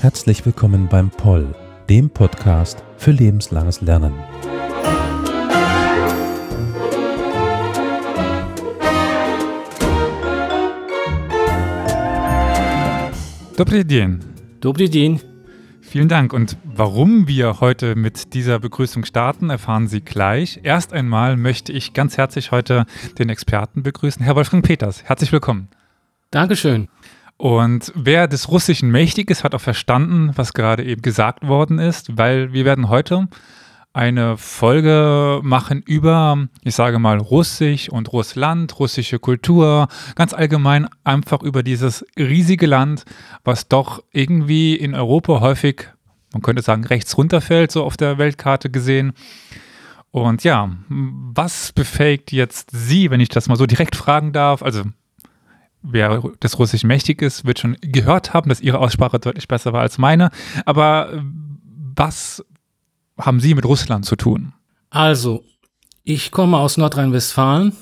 Herzlich 0.00 0.44
willkommen 0.44 0.88
beim 0.88 1.10
Poll, 1.10 1.54
dem 1.88 2.10
Podcast 2.10 2.84
für 2.98 3.12
lebenslanges 3.12 3.80
Lernen. 3.80 4.12
Dobry 13.56 13.86
dzień. 13.86 14.18
Dobry 14.60 14.90
dzień. 14.90 15.31
Vielen 15.92 16.08
Dank. 16.08 16.32
Und 16.32 16.56
warum 16.64 17.28
wir 17.28 17.60
heute 17.60 17.96
mit 17.96 18.32
dieser 18.32 18.58
Begrüßung 18.58 19.04
starten, 19.04 19.50
erfahren 19.50 19.88
Sie 19.88 20.00
gleich. 20.00 20.60
Erst 20.62 20.94
einmal 20.94 21.36
möchte 21.36 21.70
ich 21.70 21.92
ganz 21.92 22.16
herzlich 22.16 22.50
heute 22.50 22.86
den 23.18 23.28
Experten 23.28 23.82
begrüßen, 23.82 24.24
Herr 24.24 24.34
Wolfgang 24.34 24.64
Peters. 24.64 25.04
Herzlich 25.04 25.32
willkommen. 25.32 25.68
Dankeschön. 26.30 26.88
Und 27.36 27.92
wer 27.94 28.26
des 28.26 28.48
Russischen 28.48 28.90
mächtig 28.90 29.30
ist, 29.30 29.44
hat 29.44 29.54
auch 29.54 29.60
verstanden, 29.60 30.30
was 30.34 30.54
gerade 30.54 30.82
eben 30.82 31.02
gesagt 31.02 31.46
worden 31.46 31.78
ist, 31.78 32.16
weil 32.16 32.54
wir 32.54 32.64
werden 32.64 32.88
heute 32.88 33.28
eine 33.92 34.38
Folge 34.38 35.40
machen 35.42 35.82
über, 35.82 36.48
ich 36.62 36.74
sage 36.74 36.98
mal, 36.98 37.18
Russisch 37.18 37.88
und 37.88 38.12
Russland, 38.12 38.78
russische 38.78 39.18
Kultur, 39.18 39.88
ganz 40.14 40.32
allgemein 40.32 40.88
einfach 41.04 41.42
über 41.42 41.62
dieses 41.62 42.04
riesige 42.18 42.66
Land, 42.66 43.04
was 43.44 43.68
doch 43.68 44.02
irgendwie 44.12 44.74
in 44.74 44.94
Europa 44.94 45.40
häufig, 45.40 45.88
man 46.32 46.42
könnte 46.42 46.62
sagen, 46.62 46.84
rechts 46.84 47.16
runterfällt, 47.18 47.70
so 47.70 47.84
auf 47.84 47.96
der 47.96 48.16
Weltkarte 48.16 48.70
gesehen. 48.70 49.12
Und 50.10 50.44
ja, 50.44 50.70
was 50.88 51.72
befähigt 51.72 52.32
jetzt 52.32 52.70
Sie, 52.72 53.10
wenn 53.10 53.20
ich 53.20 53.28
das 53.28 53.48
mal 53.48 53.56
so 53.56 53.66
direkt 53.66 53.96
fragen 53.96 54.32
darf? 54.32 54.62
Also, 54.62 54.84
wer 55.82 56.22
des 56.42 56.58
Russischen 56.58 56.86
mächtig 56.86 57.20
ist, 57.20 57.44
wird 57.44 57.58
schon 57.58 57.76
gehört 57.80 58.32
haben, 58.32 58.48
dass 58.48 58.60
Ihre 58.60 58.78
Aussprache 58.78 59.18
deutlich 59.18 59.48
besser 59.48 59.72
war 59.72 59.80
als 59.80 59.98
meine. 59.98 60.30
Aber 60.64 61.22
was 61.94 62.44
haben 63.18 63.40
Sie 63.40 63.54
mit 63.54 63.64
Russland 63.64 64.04
zu 64.04 64.16
tun? 64.16 64.52
Also, 64.90 65.44
ich 66.04 66.30
komme 66.30 66.58
aus 66.58 66.76
Nordrhein-Westfalen 66.76 67.72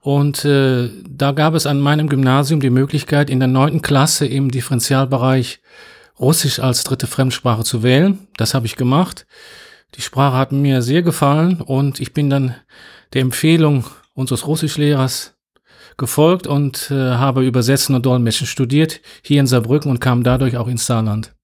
und 0.00 0.44
äh, 0.44 0.90
da 1.08 1.32
gab 1.32 1.54
es 1.54 1.66
an 1.66 1.80
meinem 1.80 2.08
Gymnasium 2.08 2.60
die 2.60 2.70
Möglichkeit, 2.70 3.30
in 3.30 3.38
der 3.38 3.48
neunten 3.48 3.82
Klasse 3.82 4.26
im 4.26 4.50
Differentialbereich 4.50 5.60
Russisch 6.18 6.60
als 6.60 6.84
dritte 6.84 7.06
Fremdsprache 7.06 7.64
zu 7.64 7.82
wählen. 7.82 8.28
Das 8.36 8.54
habe 8.54 8.66
ich 8.66 8.76
gemacht. 8.76 9.26
Die 9.94 10.02
Sprache 10.02 10.36
hat 10.36 10.52
mir 10.52 10.82
sehr 10.82 11.02
gefallen 11.02 11.60
und 11.60 12.00
ich 12.00 12.12
bin 12.12 12.30
dann 12.30 12.54
der 13.12 13.22
Empfehlung 13.22 13.84
unseres 14.12 14.46
Russischlehrers 14.46 15.34
gefolgt 15.96 16.46
und 16.46 16.90
äh, 16.90 16.94
habe 16.94 17.44
Übersetzen 17.44 17.94
und 17.94 18.04
Dolmetschen 18.04 18.46
studiert 18.46 19.00
hier 19.22 19.40
in 19.40 19.46
Saarbrücken 19.46 19.90
und 19.90 20.00
kam 20.00 20.22
dadurch 20.22 20.56
auch 20.56 20.66
ins 20.66 20.86
Saarland. 20.86 21.34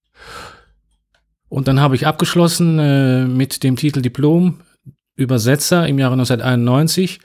Und 1.51 1.67
dann 1.67 1.81
habe 1.81 1.97
ich 1.97 2.06
abgeschlossen 2.06 2.79
äh, 2.79 3.27
mit 3.27 3.65
dem 3.65 3.77
Titel 3.77 4.01
Diplom 4.01 4.61
Übersetzer 5.17 5.87
im 5.87 5.98
Jahre 5.98 6.15
1991. 6.15 7.20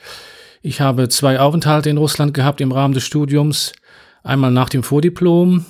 Ich 0.63 0.81
habe 0.81 1.07
zwei 1.09 1.39
Aufenthalte 1.39 1.91
in 1.91 1.97
Russland 1.97 2.33
gehabt 2.33 2.59
im 2.59 2.71
Rahmen 2.71 2.95
des 2.95 3.05
Studiums. 3.05 3.73
Einmal 4.23 4.51
nach 4.51 4.69
dem 4.69 4.81
Vordiplom 4.81 5.63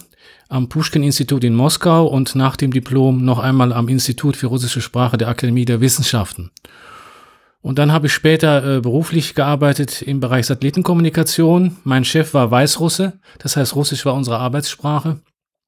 am 0.48 0.70
Pushkin-Institut 0.70 1.44
in 1.44 1.54
Moskau 1.54 2.08
und 2.08 2.34
nach 2.36 2.56
dem 2.56 2.72
Diplom 2.72 3.26
noch 3.26 3.40
einmal 3.40 3.74
am 3.74 3.90
Institut 3.90 4.38
für 4.38 4.48
russische 4.48 4.80
Sprache 4.80 5.18
der 5.18 5.28
Akademie 5.28 5.66
der 5.66 5.82
Wissenschaften. 5.82 6.52
Und 7.62 7.78
dann 7.78 7.92
habe 7.92 8.08
ich 8.08 8.14
später 8.14 8.78
äh, 8.78 8.80
beruflich 8.80 9.36
gearbeitet 9.36 10.02
im 10.02 10.22
Bereich 10.22 10.46
Satellitenkommunikation. 10.46 11.76
Mein 11.84 12.06
Chef 12.06 12.34
war 12.34 12.52
Weißrusse, 12.52 13.20
das 13.40 13.58
heißt 13.58 13.76
Russisch 13.76 14.06
war 14.06 14.14
unsere 14.14 14.38
Arbeitssprache 14.38 15.20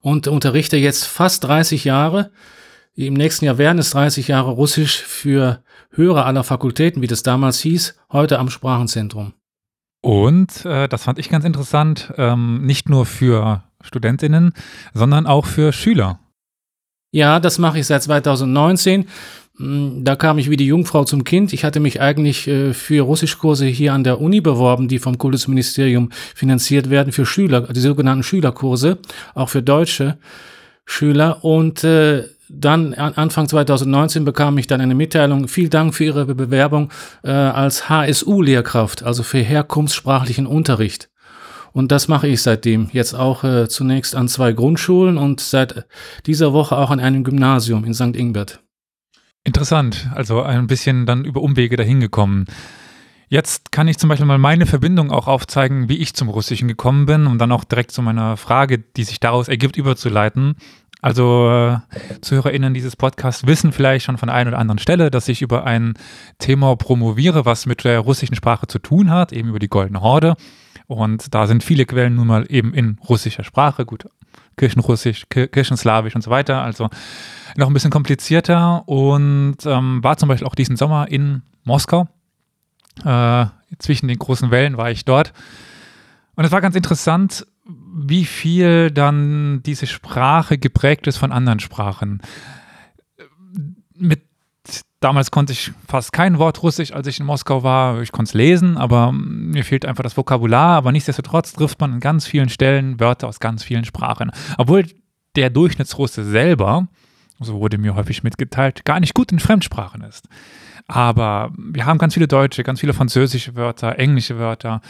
und 0.01 0.29
unterrichte 0.29 0.77
jetzt 0.77 1.03
fast 1.03 1.43
30 1.43 1.83
Jahre 1.83 2.31
im 3.05 3.13
nächsten 3.13 3.45
Jahr 3.45 3.59
werden 3.59 3.77
es 3.77 3.91
30 3.91 4.27
Jahre 4.27 4.51
Russisch 4.51 4.97
für 4.97 5.61
Hörer 5.91 6.25
aller 6.25 6.43
Fakultäten, 6.43 7.01
wie 7.01 7.07
das 7.07 7.23
damals 7.23 7.59
hieß, 7.59 7.95
heute 8.11 8.39
am 8.39 8.49
Sprachenzentrum. 8.49 9.33
Und 10.01 10.65
äh, 10.65 10.87
das 10.87 11.03
fand 11.03 11.19
ich 11.19 11.29
ganz 11.29 11.45
interessant, 11.45 12.13
ähm, 12.17 12.65
nicht 12.65 12.89
nur 12.89 13.05
für 13.05 13.63
Studentinnen, 13.81 14.53
sondern 14.93 15.27
auch 15.27 15.45
für 15.45 15.73
Schüler. 15.73 16.19
Ja, 17.11 17.39
das 17.39 17.59
mache 17.59 17.79
ich 17.79 17.87
seit 17.87 18.03
2019. 18.03 19.07
Hm, 19.57 20.03
da 20.03 20.15
kam 20.15 20.39
ich 20.39 20.49
wie 20.49 20.57
die 20.57 20.67
Jungfrau 20.67 21.03
zum 21.03 21.23
Kind. 21.23 21.53
Ich 21.53 21.63
hatte 21.63 21.79
mich 21.79 22.01
eigentlich 22.01 22.47
äh, 22.47 22.73
für 22.73 23.01
Russischkurse 23.01 23.65
hier 23.65 23.93
an 23.93 24.03
der 24.03 24.21
Uni 24.21 24.41
beworben, 24.41 24.87
die 24.87 24.99
vom 24.99 25.17
Kultusministerium 25.17 26.09
finanziert 26.35 26.89
werden, 26.89 27.13
für 27.13 27.25
Schüler, 27.25 27.61
die 27.61 27.79
sogenannten 27.79 28.23
Schülerkurse, 28.23 28.99
auch 29.35 29.49
für 29.49 29.61
deutsche 29.61 30.17
Schüler. 30.85 31.43
Und 31.43 31.83
äh, 31.83 32.25
dann 32.49 32.93
Anfang 32.93 33.47
2019 33.47 34.25
bekam 34.25 34.57
ich 34.57 34.67
dann 34.67 34.81
eine 34.81 34.95
Mitteilung, 34.95 35.47
vielen 35.47 35.69
Dank 35.69 35.95
für 35.95 36.05
Ihre 36.05 36.25
Bewerbung 36.25 36.91
äh, 37.23 37.31
als 37.31 37.89
HSU-Lehrkraft, 37.89 39.03
also 39.03 39.23
für 39.23 39.39
herkunftssprachlichen 39.39 40.47
Unterricht. 40.47 41.09
Und 41.73 41.91
das 41.91 42.07
mache 42.07 42.27
ich 42.27 42.41
seitdem. 42.41 42.89
Jetzt 42.91 43.13
auch 43.13 43.43
äh, 43.43 43.67
zunächst 43.67 44.15
an 44.15 44.27
zwei 44.27 44.53
Grundschulen 44.53 45.17
und 45.17 45.39
seit 45.39 45.85
dieser 46.25 46.53
Woche 46.53 46.77
auch 46.77 46.89
an 46.89 46.99
einem 46.99 47.23
Gymnasium 47.23 47.83
in 47.83 47.93
St. 47.93 48.15
Ingbert. 48.15 48.61
Interessant, 49.43 50.09
also 50.13 50.41
ein 50.41 50.67
bisschen 50.67 51.05
dann 51.05 51.23
über 51.23 51.41
Umwege 51.41 51.77
dahin 51.77 51.99
gekommen. 51.99 52.45
Jetzt 53.29 53.71
kann 53.71 53.89
ich 53.89 53.97
zum 53.97 54.07
Beispiel 54.09 54.25
mal 54.25 54.37
meine 54.37 54.65
Verbindung 54.65 55.11
auch 55.11 55.27
aufzeigen, 55.27 55.89
wie 55.89 55.97
ich 55.97 56.13
zum 56.13 56.29
Russischen 56.29 56.67
gekommen 56.67 57.05
bin, 57.05 57.27
um 57.27 57.37
dann 57.37 57.51
auch 57.51 57.65
direkt 57.65 57.91
zu 57.91 58.01
meiner 58.01 58.37
Frage, 58.37 58.79
die 58.79 59.03
sich 59.03 59.19
daraus 59.19 59.49
ergibt, 59.49 59.75
überzuleiten. 59.75 60.55
Also 61.01 61.49
äh, 61.49 62.21
ZuhörerInnen 62.21 62.73
dieses 62.73 62.95
Podcasts 62.95 63.45
wissen 63.45 63.71
vielleicht 63.71 64.05
schon 64.05 64.17
von 64.17 64.29
einer 64.29 64.49
oder 64.49 64.59
anderen 64.59 64.79
Stelle, 64.79 65.11
dass 65.11 65.27
ich 65.27 65.41
über 65.41 65.65
ein 65.65 65.93
Thema 66.39 66.75
promoviere, 66.75 67.45
was 67.45 67.65
mit 67.65 67.83
der 67.83 67.99
russischen 67.99 68.35
Sprache 68.35 68.67
zu 68.67 68.79
tun 68.79 69.11
hat, 69.11 69.31
eben 69.31 69.49
über 69.49 69.59
die 69.59 69.69
Goldene 69.69 70.01
Horde. 70.01 70.35
Und 70.87 71.33
da 71.35 71.47
sind 71.47 71.63
viele 71.63 71.85
Quellen 71.85 72.15
nun 72.15 72.27
mal 72.27 72.45
eben 72.49 72.73
in 72.73 72.97
russischer 73.07 73.43
Sprache, 73.43 73.85
gut, 73.85 74.07
Kirchenrussisch, 74.55 75.25
Kirchenslawisch 75.29 76.15
und 76.15 76.23
so 76.23 76.31
weiter, 76.31 76.63
also 76.63 76.89
noch 77.55 77.67
ein 77.67 77.73
bisschen 77.73 77.91
komplizierter 77.91 78.87
und 78.87 79.57
ähm, 79.65 80.03
war 80.03 80.17
zum 80.17 80.29
Beispiel 80.29 80.47
auch 80.47 80.55
diesen 80.55 80.77
Sommer 80.77 81.07
in 81.09 81.43
Moskau. 81.63 82.07
Äh, 83.05 83.45
zwischen 83.77 84.07
den 84.07 84.17
großen 84.17 84.49
Wellen 84.49 84.77
war 84.77 84.89
ich 84.89 85.05
dort. 85.05 85.33
Und 86.35 86.45
es 86.45 86.51
war 86.51 86.61
ganz 86.61 86.75
interessant, 86.75 87.45
wie 87.95 88.25
viel 88.25 88.91
dann 88.91 89.61
diese 89.63 89.87
Sprache 89.87 90.57
geprägt 90.57 91.07
ist 91.07 91.17
von 91.17 91.31
anderen 91.31 91.59
Sprachen. 91.59 92.21
Mit 93.95 94.21
damals 94.99 95.31
konnte 95.31 95.53
ich 95.53 95.71
fast 95.87 96.11
kein 96.11 96.39
Wort 96.39 96.63
Russisch, 96.63 96.91
als 96.91 97.07
ich 97.07 97.19
in 97.19 97.25
Moskau 97.25 97.63
war. 97.63 98.01
Ich 98.01 98.11
konnte 98.11 98.29
es 98.29 98.33
lesen, 98.33 98.77
aber 98.77 99.11
mir 99.11 99.63
fehlt 99.63 99.85
einfach 99.85 100.03
das 100.03 100.17
Vokabular. 100.17 100.75
Aber 100.77 100.91
nichtsdestotrotz 100.91 101.53
trifft 101.53 101.79
man 101.79 101.93
an 101.93 101.99
ganz 101.99 102.25
vielen 102.25 102.49
Stellen 102.49 102.99
Wörter 102.99 103.27
aus 103.27 103.39
ganz 103.39 103.63
vielen 103.63 103.85
Sprachen. 103.85 104.31
Obwohl 104.57 104.85
der 105.35 105.49
Durchschnittsrusse 105.49 106.23
selber, 106.23 106.87
so 107.39 107.59
wurde 107.59 107.77
mir 107.77 107.95
häufig 107.95 108.23
mitgeteilt, 108.23 108.85
gar 108.85 108.99
nicht 108.99 109.13
gut 109.13 109.31
in 109.31 109.39
Fremdsprachen 109.39 110.01
ist. 110.01 110.27
Aber 110.87 111.51
wir 111.57 111.85
haben 111.85 111.97
ganz 111.99 112.13
viele 112.13 112.27
deutsche, 112.27 112.63
ganz 112.63 112.79
viele 112.79 112.93
französische 112.93 113.55
Wörter, 113.55 113.99
englische 113.99 114.39
Wörter. 114.39 114.81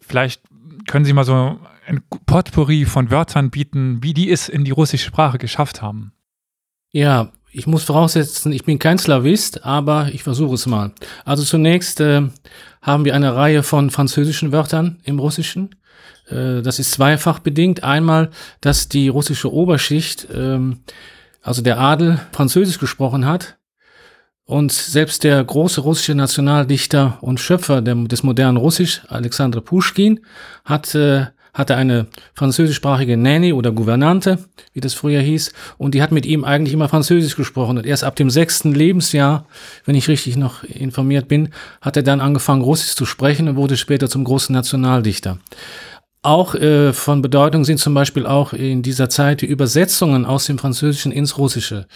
Vielleicht 0.00 0.42
können 0.86 1.04
Sie 1.04 1.12
mal 1.12 1.24
so 1.24 1.58
ein 1.90 2.02
Potpourri 2.26 2.84
von 2.84 3.10
Wörtern 3.10 3.50
bieten, 3.50 4.02
wie 4.02 4.14
die 4.14 4.30
es 4.30 4.48
in 4.48 4.64
die 4.64 4.70
russische 4.70 5.06
Sprache 5.06 5.38
geschafft 5.38 5.82
haben? 5.82 6.12
Ja, 6.92 7.32
ich 7.52 7.66
muss 7.66 7.82
voraussetzen, 7.82 8.52
ich 8.52 8.64
bin 8.64 8.78
kein 8.78 8.98
Slawist, 8.98 9.64
aber 9.64 10.08
ich 10.12 10.22
versuche 10.22 10.54
es 10.54 10.66
mal. 10.66 10.92
Also 11.24 11.42
zunächst 11.42 12.00
äh, 12.00 12.28
haben 12.80 13.04
wir 13.04 13.14
eine 13.14 13.34
Reihe 13.34 13.64
von 13.64 13.90
französischen 13.90 14.52
Wörtern 14.52 15.00
im 15.02 15.18
Russischen. 15.18 15.74
Äh, 16.28 16.62
das 16.62 16.78
ist 16.78 16.92
zweifach 16.92 17.40
bedingt. 17.40 17.82
Einmal, 17.82 18.30
dass 18.60 18.88
die 18.88 19.08
russische 19.08 19.52
Oberschicht, 19.52 20.28
ähm, 20.32 20.80
also 21.42 21.60
der 21.60 21.78
Adel, 21.80 22.20
Französisch 22.30 22.78
gesprochen 22.78 23.26
hat. 23.26 23.56
Und 24.44 24.72
selbst 24.72 25.24
der 25.24 25.42
große 25.42 25.80
russische 25.80 26.14
Nationaldichter 26.14 27.18
und 27.20 27.38
Schöpfer 27.38 27.82
des 27.82 28.22
modernen 28.22 28.56
Russisch, 28.56 29.02
Alexander 29.08 29.60
Puschkin, 29.60 30.20
hat 30.64 30.92
äh, 30.94 31.26
hatte 31.54 31.76
eine 31.76 32.06
französischsprachige 32.34 33.16
Nanny 33.16 33.52
oder 33.52 33.72
Gouvernante, 33.72 34.38
wie 34.72 34.80
das 34.80 34.94
früher 34.94 35.20
hieß, 35.20 35.52
und 35.78 35.94
die 35.94 36.02
hat 36.02 36.12
mit 36.12 36.26
ihm 36.26 36.44
eigentlich 36.44 36.74
immer 36.74 36.88
Französisch 36.88 37.36
gesprochen. 37.36 37.78
Und 37.78 37.86
erst 37.86 38.04
ab 38.04 38.16
dem 38.16 38.30
sechsten 38.30 38.72
Lebensjahr, 38.72 39.46
wenn 39.84 39.94
ich 39.94 40.08
richtig 40.08 40.36
noch 40.36 40.62
informiert 40.64 41.28
bin, 41.28 41.50
hat 41.80 41.96
er 41.96 42.02
dann 42.02 42.20
angefangen, 42.20 42.62
Russisch 42.62 42.94
zu 42.94 43.06
sprechen 43.06 43.48
und 43.48 43.56
wurde 43.56 43.76
später 43.76 44.08
zum 44.08 44.24
großen 44.24 44.52
Nationaldichter. 44.52 45.38
Auch 46.22 46.54
äh, 46.54 46.92
von 46.92 47.22
Bedeutung 47.22 47.64
sind 47.64 47.80
zum 47.80 47.94
Beispiel 47.94 48.26
auch 48.26 48.52
in 48.52 48.82
dieser 48.82 49.08
Zeit 49.08 49.40
die 49.40 49.46
Übersetzungen 49.46 50.26
aus 50.26 50.44
dem 50.44 50.58
Französischen 50.58 51.12
ins 51.12 51.38
Russische. 51.38 51.86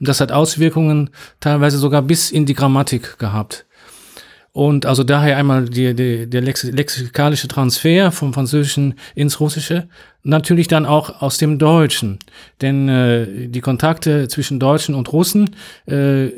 Und 0.00 0.08
das 0.08 0.22
hat 0.22 0.32
Auswirkungen 0.32 1.10
teilweise 1.40 1.76
sogar 1.76 2.00
bis 2.00 2.30
in 2.30 2.46
die 2.46 2.54
Grammatik 2.54 3.18
gehabt. 3.18 3.66
Und 4.54 4.86
also 4.86 5.02
daher 5.02 5.36
einmal 5.36 5.68
die, 5.68 5.94
die, 5.96 6.30
der 6.30 6.40
lexikalische 6.40 7.48
Transfer 7.48 8.12
vom 8.12 8.32
Französischen 8.32 8.94
ins 9.16 9.40
Russische, 9.40 9.88
natürlich 10.22 10.68
dann 10.68 10.86
auch 10.86 11.20
aus 11.20 11.38
dem 11.38 11.58
Deutschen. 11.58 12.20
Denn 12.60 12.88
äh, 12.88 13.48
die 13.48 13.60
Kontakte 13.60 14.28
zwischen 14.28 14.60
Deutschen 14.60 14.94
und 14.94 15.12
Russen 15.12 15.56
äh, 15.86 16.28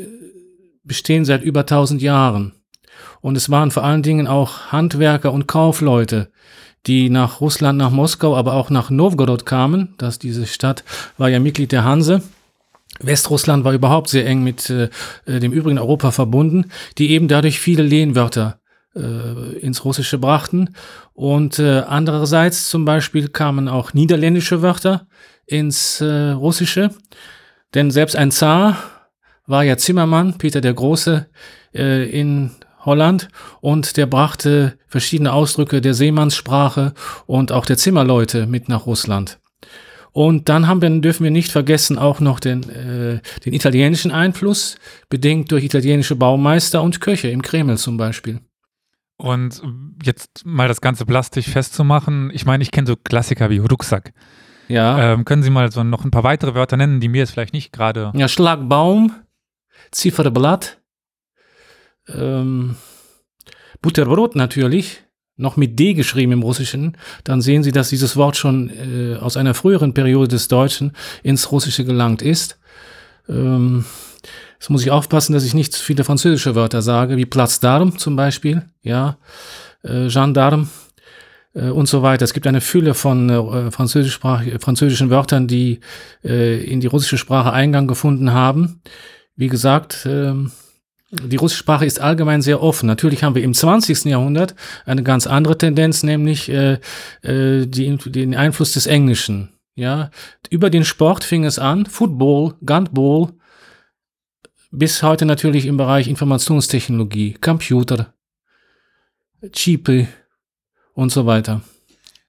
bestehen 0.82 1.26
seit 1.26 1.42
über 1.42 1.60
1000 1.60 2.00
Jahren. 2.00 2.54
Und 3.20 3.36
es 3.36 3.50
waren 3.50 3.70
vor 3.70 3.84
allen 3.84 4.02
Dingen 4.02 4.26
auch 4.26 4.72
Handwerker 4.72 5.30
und 5.30 5.46
Kaufleute, 5.46 6.30
die 6.86 7.10
nach 7.10 7.42
Russland, 7.42 7.76
nach 7.76 7.90
Moskau, 7.90 8.34
aber 8.34 8.54
auch 8.54 8.70
nach 8.70 8.88
Novgorod 8.88 9.44
kamen. 9.44 9.94
Das, 9.98 10.18
diese 10.18 10.46
Stadt 10.46 10.84
war 11.18 11.28
ja 11.28 11.38
Mitglied 11.38 11.70
der 11.70 11.84
Hanse. 11.84 12.22
Westrussland 13.00 13.64
war 13.64 13.72
überhaupt 13.72 14.08
sehr 14.08 14.26
eng 14.26 14.42
mit 14.42 14.70
äh, 14.70 14.88
äh, 15.26 15.40
dem 15.40 15.52
übrigen 15.52 15.78
Europa 15.78 16.10
verbunden, 16.10 16.70
die 16.98 17.10
eben 17.10 17.28
dadurch 17.28 17.58
viele 17.58 17.82
Lehnwörter 17.82 18.60
äh, 18.94 19.58
ins 19.58 19.84
Russische 19.84 20.18
brachten. 20.18 20.74
Und 21.14 21.58
äh, 21.58 21.80
andererseits 21.86 22.68
zum 22.68 22.84
Beispiel 22.84 23.28
kamen 23.28 23.68
auch 23.68 23.94
niederländische 23.94 24.62
Wörter 24.62 25.06
ins 25.46 26.00
äh, 26.00 26.30
Russische. 26.30 26.90
Denn 27.74 27.90
selbst 27.90 28.16
ein 28.16 28.30
Zar 28.30 28.76
war 29.46 29.64
ja 29.64 29.76
Zimmermann, 29.76 30.38
Peter 30.38 30.60
der 30.60 30.74
Große, 30.74 31.26
äh, 31.74 32.08
in 32.08 32.50
Holland 32.84 33.28
und 33.60 33.96
der 33.96 34.06
brachte 34.06 34.78
verschiedene 34.86 35.32
Ausdrücke 35.32 35.80
der 35.80 35.94
Seemannssprache 35.94 36.94
und 37.26 37.50
auch 37.52 37.66
der 37.66 37.76
Zimmerleute 37.76 38.46
mit 38.46 38.68
nach 38.68 38.86
Russland. 38.86 39.38
Und 40.16 40.48
dann 40.48 40.66
haben 40.66 40.80
wir, 40.80 40.88
dürfen 40.88 41.24
wir 41.24 41.30
nicht 41.30 41.52
vergessen 41.52 41.98
auch 41.98 42.20
noch 42.20 42.40
den, 42.40 42.62
äh, 42.70 43.20
den 43.44 43.52
italienischen 43.52 44.10
Einfluss, 44.10 44.76
bedingt 45.10 45.52
durch 45.52 45.62
italienische 45.62 46.16
Baumeister 46.16 46.82
und 46.82 47.02
Köche 47.02 47.28
im 47.28 47.42
Kreml 47.42 47.76
zum 47.76 47.98
Beispiel. 47.98 48.40
Und 49.18 49.60
jetzt 50.02 50.46
mal 50.46 50.68
das 50.68 50.80
ganze 50.80 51.04
plastisch 51.04 51.50
festzumachen, 51.50 52.30
ich 52.32 52.46
meine, 52.46 52.62
ich 52.62 52.70
kenne 52.70 52.86
so 52.86 52.96
Klassiker 52.96 53.50
wie 53.50 53.58
Rucksack. 53.58 54.14
Ja. 54.68 55.12
Ähm, 55.12 55.26
können 55.26 55.42
Sie 55.42 55.50
mal 55.50 55.70
so 55.70 55.84
noch 55.84 56.02
ein 56.02 56.10
paar 56.10 56.24
weitere 56.24 56.54
Wörter 56.54 56.78
nennen, 56.78 56.98
die 56.98 57.10
mir 57.10 57.18
jetzt 57.18 57.32
vielleicht 57.32 57.52
nicht 57.52 57.70
gerade. 57.70 58.10
Ja, 58.14 58.26
Schlagbaum, 58.26 59.12
Zifferblatt, 59.90 60.80
ähm, 62.08 62.76
Butterbrot 63.82 64.34
natürlich 64.34 65.05
noch 65.36 65.56
mit 65.56 65.78
D 65.78 65.94
geschrieben 65.94 66.32
im 66.32 66.42
Russischen, 66.42 66.96
dann 67.24 67.40
sehen 67.40 67.62
Sie, 67.62 67.72
dass 67.72 67.90
dieses 67.90 68.16
Wort 68.16 68.36
schon 68.36 68.70
äh, 68.70 69.16
aus 69.16 69.36
einer 69.36 69.54
früheren 69.54 69.92
Periode 69.94 70.28
des 70.28 70.48
Deutschen 70.48 70.92
ins 71.22 71.52
Russische 71.52 71.84
gelangt 71.84 72.22
ist. 72.22 72.58
Ähm, 73.28 73.84
jetzt 74.58 74.70
muss 74.70 74.82
ich 74.82 74.90
aufpassen, 74.90 75.34
dass 75.34 75.44
ich 75.44 75.54
nicht 75.54 75.72
zu 75.72 75.82
viele 75.82 76.04
französische 76.04 76.54
Wörter 76.54 76.80
sage, 76.80 77.16
wie 77.16 77.26
Platz 77.26 77.60
d'Armes 77.62 77.98
zum 77.98 78.16
Beispiel, 78.16 78.62
ja, 78.82 79.18
äh, 79.82 80.08
Gendarme 80.08 80.68
äh, 81.54 81.68
und 81.68 81.86
so 81.86 82.02
weiter. 82.02 82.24
Es 82.24 82.32
gibt 82.32 82.46
eine 82.46 82.62
Fülle 82.62 82.94
von 82.94 83.28
äh, 83.28 83.70
französischen 83.70 85.10
Wörtern, 85.10 85.46
die 85.46 85.80
äh, 86.24 86.64
in 86.64 86.80
die 86.80 86.86
russische 86.86 87.18
Sprache 87.18 87.52
Eingang 87.52 87.86
gefunden 87.86 88.32
haben. 88.32 88.80
Wie 89.36 89.48
gesagt, 89.48 90.06
äh, 90.06 90.32
die 91.10 91.36
russische 91.36 91.60
Sprache 91.60 91.86
ist 91.86 92.00
allgemein 92.00 92.42
sehr 92.42 92.62
offen. 92.62 92.86
Natürlich 92.86 93.22
haben 93.22 93.34
wir 93.34 93.42
im 93.42 93.54
20. 93.54 94.06
Jahrhundert 94.06 94.54
eine 94.84 95.02
ganz 95.02 95.26
andere 95.26 95.56
Tendenz, 95.56 96.02
nämlich 96.02 96.48
äh, 96.48 96.78
äh, 97.22 97.66
die, 97.66 97.96
den 97.96 98.34
Einfluss 98.34 98.72
des 98.72 98.86
Englischen. 98.86 99.50
Ja, 99.76 100.10
über 100.50 100.70
den 100.70 100.84
Sport 100.84 101.22
fing 101.22 101.44
es 101.44 101.58
an, 101.58 101.84
Football, 101.84 102.54
Gunball, 102.64 103.34
bis 104.70 105.02
heute 105.02 105.26
natürlich 105.26 105.66
im 105.66 105.76
Bereich 105.76 106.08
Informationstechnologie, 106.08 107.34
Computer, 107.34 108.14
Chipe 109.52 110.08
und 110.94 111.12
so 111.12 111.26
weiter. 111.26 111.60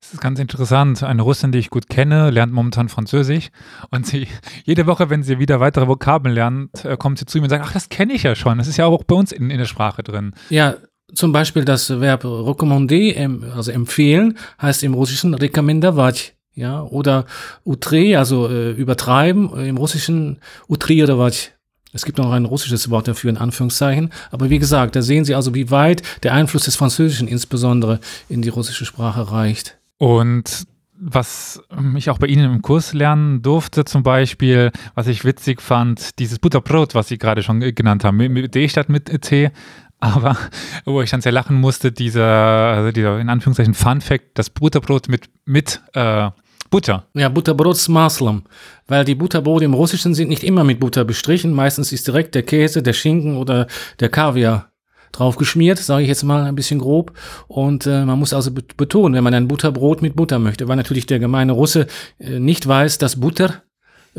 Das 0.07 0.13
ist 0.13 0.21
ganz 0.21 0.39
interessant. 0.39 1.03
Eine 1.03 1.21
Russin, 1.21 1.51
die 1.51 1.57
ich 1.57 1.69
gut 1.69 1.89
kenne, 1.89 2.29
lernt 2.29 2.53
momentan 2.53 2.87
Französisch. 2.87 3.49
Und 3.91 4.07
sie, 4.07 4.27
jede 4.63 4.87
Woche, 4.87 5.09
wenn 5.09 5.21
sie 5.21 5.37
wieder 5.37 5.59
weitere 5.59 5.85
Vokabeln 5.89 6.33
lernt, 6.33 6.85
äh, 6.85 6.95
kommt 6.95 7.19
sie 7.19 7.25
zu 7.25 7.39
mir 7.39 7.43
und 7.43 7.49
sagt, 7.49 7.65
ach, 7.67 7.73
das 7.73 7.89
kenne 7.89 8.13
ich 8.13 8.23
ja 8.23 8.33
schon. 8.33 8.57
Das 8.57 8.69
ist 8.69 8.77
ja 8.77 8.85
auch 8.85 9.03
bei 9.03 9.15
uns 9.15 9.33
in, 9.33 9.49
in 9.49 9.57
der 9.57 9.65
Sprache 9.65 10.03
drin. 10.03 10.33
Ja, 10.49 10.75
zum 11.13 11.33
Beispiel 11.33 11.65
das 11.65 11.89
Verb 11.89 12.23
recommander, 12.23 13.53
also 13.53 13.69
empfehlen, 13.69 14.37
heißt 14.61 14.81
im 14.83 14.93
Russischen 14.93 15.33
rekommendovat. 15.33 16.35
Ja, 16.55 16.83
oder 16.83 17.25
utre, 17.65 18.17
also 18.17 18.47
äh, 18.47 18.71
übertreiben, 18.71 19.53
äh, 19.57 19.67
im 19.67 19.75
Russischen 19.75 20.37
utrierować. 20.69 21.51
Es 21.91 22.05
gibt 22.05 22.17
noch 22.17 22.31
ein 22.31 22.45
russisches 22.45 22.89
Wort 22.89 23.09
dafür 23.09 23.29
in 23.29 23.37
Anführungszeichen. 23.37 24.13
Aber 24.31 24.49
wie 24.49 24.59
gesagt, 24.59 24.95
da 24.95 25.01
sehen 25.01 25.25
Sie 25.25 25.35
also, 25.35 25.53
wie 25.53 25.69
weit 25.69 26.01
der 26.23 26.33
Einfluss 26.33 26.63
des 26.63 26.77
Französischen 26.77 27.27
insbesondere 27.27 27.99
in 28.29 28.41
die 28.41 28.49
russische 28.49 28.85
Sprache 28.85 29.31
reicht. 29.31 29.76
Und 29.97 30.67
was 30.99 31.61
ähm, 31.71 31.95
ich 31.95 32.09
auch 32.09 32.17
bei 32.17 32.27
Ihnen 32.27 32.51
im 32.51 32.61
Kurs 32.61 32.93
lernen 32.93 33.41
durfte, 33.41 33.85
zum 33.85 34.03
Beispiel, 34.03 34.71
was 34.95 35.07
ich 35.07 35.25
witzig 35.25 35.61
fand, 35.61 36.19
dieses 36.19 36.39
Butterbrot, 36.39 36.95
was 36.95 37.07
Sie 37.07 37.17
gerade 37.17 37.43
schon 37.43 37.59
genannt 37.59 38.03
haben, 38.03 38.17
mit 38.17 38.55
D 38.55 38.67
statt 38.67 38.89
mit 38.89 39.05
T, 39.21 39.51
aber 39.99 40.37
wo 40.85 41.01
ich 41.01 41.09
dann 41.09 41.21
sehr 41.21 41.31
lachen 41.31 41.59
musste, 41.59 41.91
dieser, 41.91 42.25
also 42.25 42.91
dieser 42.91 43.19
in 43.19 43.29
Anführungszeichen 43.29 43.73
Fun 43.73 44.01
Fact, 44.01 44.25
das 44.35 44.49
Butterbrot 44.49 45.07
mit, 45.07 45.29
mit 45.45 45.81
äh, 45.93 46.29
Butter. 46.69 47.05
Ja, 47.13 47.29
Butterbrot 47.29 47.77
s 47.77 47.87
Maslum, 47.87 48.43
weil 48.87 49.05
die 49.05 49.15
Butterbrote 49.15 49.65
im 49.65 49.73
Russischen 49.73 50.13
sind 50.13 50.29
nicht 50.29 50.43
immer 50.43 50.63
mit 50.63 50.79
Butter 50.79 51.05
bestrichen, 51.05 51.53
meistens 51.53 51.91
ist 51.91 52.07
direkt 52.07 52.35
der 52.35 52.43
Käse, 52.43 52.83
der 52.83 52.93
Schinken 52.93 53.37
oder 53.37 53.67
der 53.99 54.09
Kaviar 54.09 54.66
drauf 55.11 55.35
geschmiert, 55.37 55.79
sage 55.79 56.03
ich 56.03 56.07
jetzt 56.09 56.23
mal 56.23 56.43
ein 56.43 56.55
bisschen 56.55 56.79
grob. 56.79 57.13
Und 57.47 57.85
äh, 57.85 58.05
man 58.05 58.19
muss 58.19 58.33
also 58.33 58.51
betonen, 58.51 59.15
wenn 59.15 59.23
man 59.23 59.33
ein 59.33 59.47
Butterbrot 59.47 60.01
mit 60.01 60.15
Butter 60.15 60.39
möchte, 60.39 60.67
weil 60.67 60.75
natürlich 60.75 61.05
der 61.05 61.19
gemeine 61.19 61.51
Russe 61.51 61.87
äh, 62.19 62.39
nicht 62.39 62.67
weiß, 62.67 62.97
dass 62.97 63.19
Butter 63.19 63.63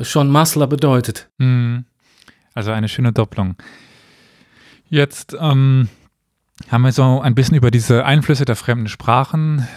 schon 0.02 0.28
Masla 0.28 0.66
bedeutet. 0.66 1.28
Mhm. 1.38 1.84
Also 2.54 2.72
eine 2.72 2.88
schöne 2.88 3.12
Doppelung. 3.12 3.56
Jetzt 4.88 5.36
ähm, 5.38 5.88
haben 6.68 6.82
wir 6.82 6.92
so 6.92 7.20
ein 7.20 7.34
bisschen 7.34 7.56
über 7.56 7.70
diese 7.70 8.04
Einflüsse 8.04 8.44
der 8.44 8.56
fremden 8.56 8.88
Sprachen 8.88 9.68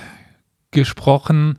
gesprochen. 0.71 1.57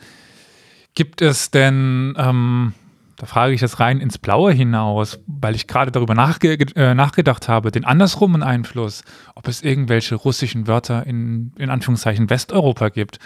Gibt 0.94 1.22
es 1.22 1.50
denn 1.50 2.14
ähm, 2.18 2.74
da 3.22 3.26
frage 3.26 3.54
ich 3.54 3.60
das 3.60 3.78
rein 3.78 4.00
ins 4.00 4.18
Blaue 4.18 4.52
hinaus, 4.52 5.20
weil 5.28 5.54
ich 5.54 5.68
gerade 5.68 5.92
darüber 5.92 6.12
nachge 6.12 6.54
äh, 6.74 6.92
nachgedacht 6.92 7.46
habe, 7.46 7.70
den 7.70 7.84
andersrumen 7.84 8.42
Einfluss, 8.42 9.04
ob 9.36 9.46
es 9.46 9.62
irgendwelche 9.62 10.16
russischen 10.16 10.66
Wörter 10.66 11.06
in, 11.06 11.52
in 11.56 11.70
Anführungszeichen 11.70 12.28
Westeuropa 12.30 12.88
gibt. 12.88 13.20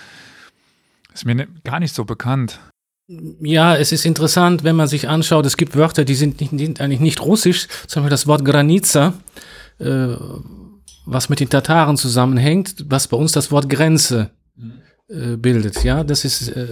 Ist 1.15 1.25
mir 1.25 1.35
ne, 1.35 1.49
gar 1.65 1.81
nicht 1.81 1.95
so 1.95 2.05
bekannt. 2.05 2.61
Ja, 3.41 3.75
es 3.75 3.91
ist 3.91 4.05
interessant, 4.05 4.65
wenn 4.65 4.77
man 4.77 4.87
sich 4.87 5.09
anschaut, 5.09 5.47
es 5.47 5.57
gibt 5.57 5.77
Wörter, 5.77 6.05
die 6.05 6.15
sind, 6.15 6.43
nicht, 6.43 6.53
die 6.53 6.67
sind 6.67 6.83
eigentlich 6.83 7.01
nicht 7.01 7.23
russisch, 7.23 7.67
zum 7.87 8.03
Beispiel 8.03 8.11
das 8.11 8.27
Wort 8.27 8.45
Granica, 8.45 9.15
äh, 9.79 10.09
was 11.07 11.31
mit 11.31 11.41
den 11.41 11.49
Tataren 11.49 11.97
zusammenhängt, 11.97 12.85
was 12.91 13.09
bei 13.09 13.17
uns 13.17 13.33
das 13.33 13.51
Wort 13.51 13.71
Grenze 13.71 14.31
äh, 15.09 15.39
bildet. 15.39 15.85
Ja, 15.85 16.05
das 16.05 16.27
ist, 16.27 16.49
äh, 16.49 16.67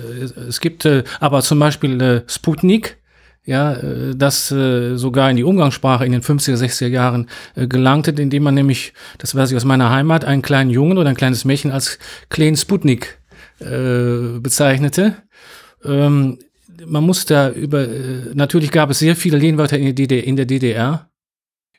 es 0.47 0.61
gibt 0.61 0.85
äh, 0.85 1.04
aber 1.21 1.40
zum 1.40 1.59
Beispiel 1.59 2.23
Sputnik, 2.26 2.99
ja, 3.45 3.75
äh, 3.75 4.15
das 4.17 4.51
äh, 4.51 4.97
sogar 4.97 5.31
in 5.31 5.37
die 5.37 5.45
Umgangssprache 5.45 6.07
in 6.07 6.13
den 6.13 6.23
50er, 6.23 6.57
60er 6.57 6.89
Jahren 6.89 7.29
äh, 7.55 7.67
gelangte, 7.67 8.11
indem 8.11 8.43
man 8.45 8.55
nämlich, 8.55 8.93
das 9.19 9.35
weiß 9.35 9.51
ich 9.51 9.57
aus 9.57 9.65
meiner 9.65 9.91
Heimat, 9.91 10.25
einen 10.25 10.43
kleinen 10.43 10.71
Jungen 10.71 10.99
oder 10.99 11.11
ein 11.11 11.17
kleines 11.17 11.45
Mädchen 11.45 11.71
als 11.71 11.99
kleinen 12.31 12.57
Sputnik 12.57 13.19
äh, 13.61 14.39
bezeichnete. 14.41 15.17
Ähm, 15.85 16.39
man 16.87 17.05
muss 17.05 17.25
da 17.27 17.51
über, 17.51 17.83
äh, 17.83 18.35
natürlich 18.35 18.71
gab 18.71 18.91
es 18.91 18.99
sehr 18.99 19.17
viele 19.17 19.39
Lehnwörter 19.39 19.79
in 19.79 19.85
der 19.85 19.95
DDR, 19.95 20.25
in 20.25 20.37
der 20.37 20.47
DDR 20.47 21.09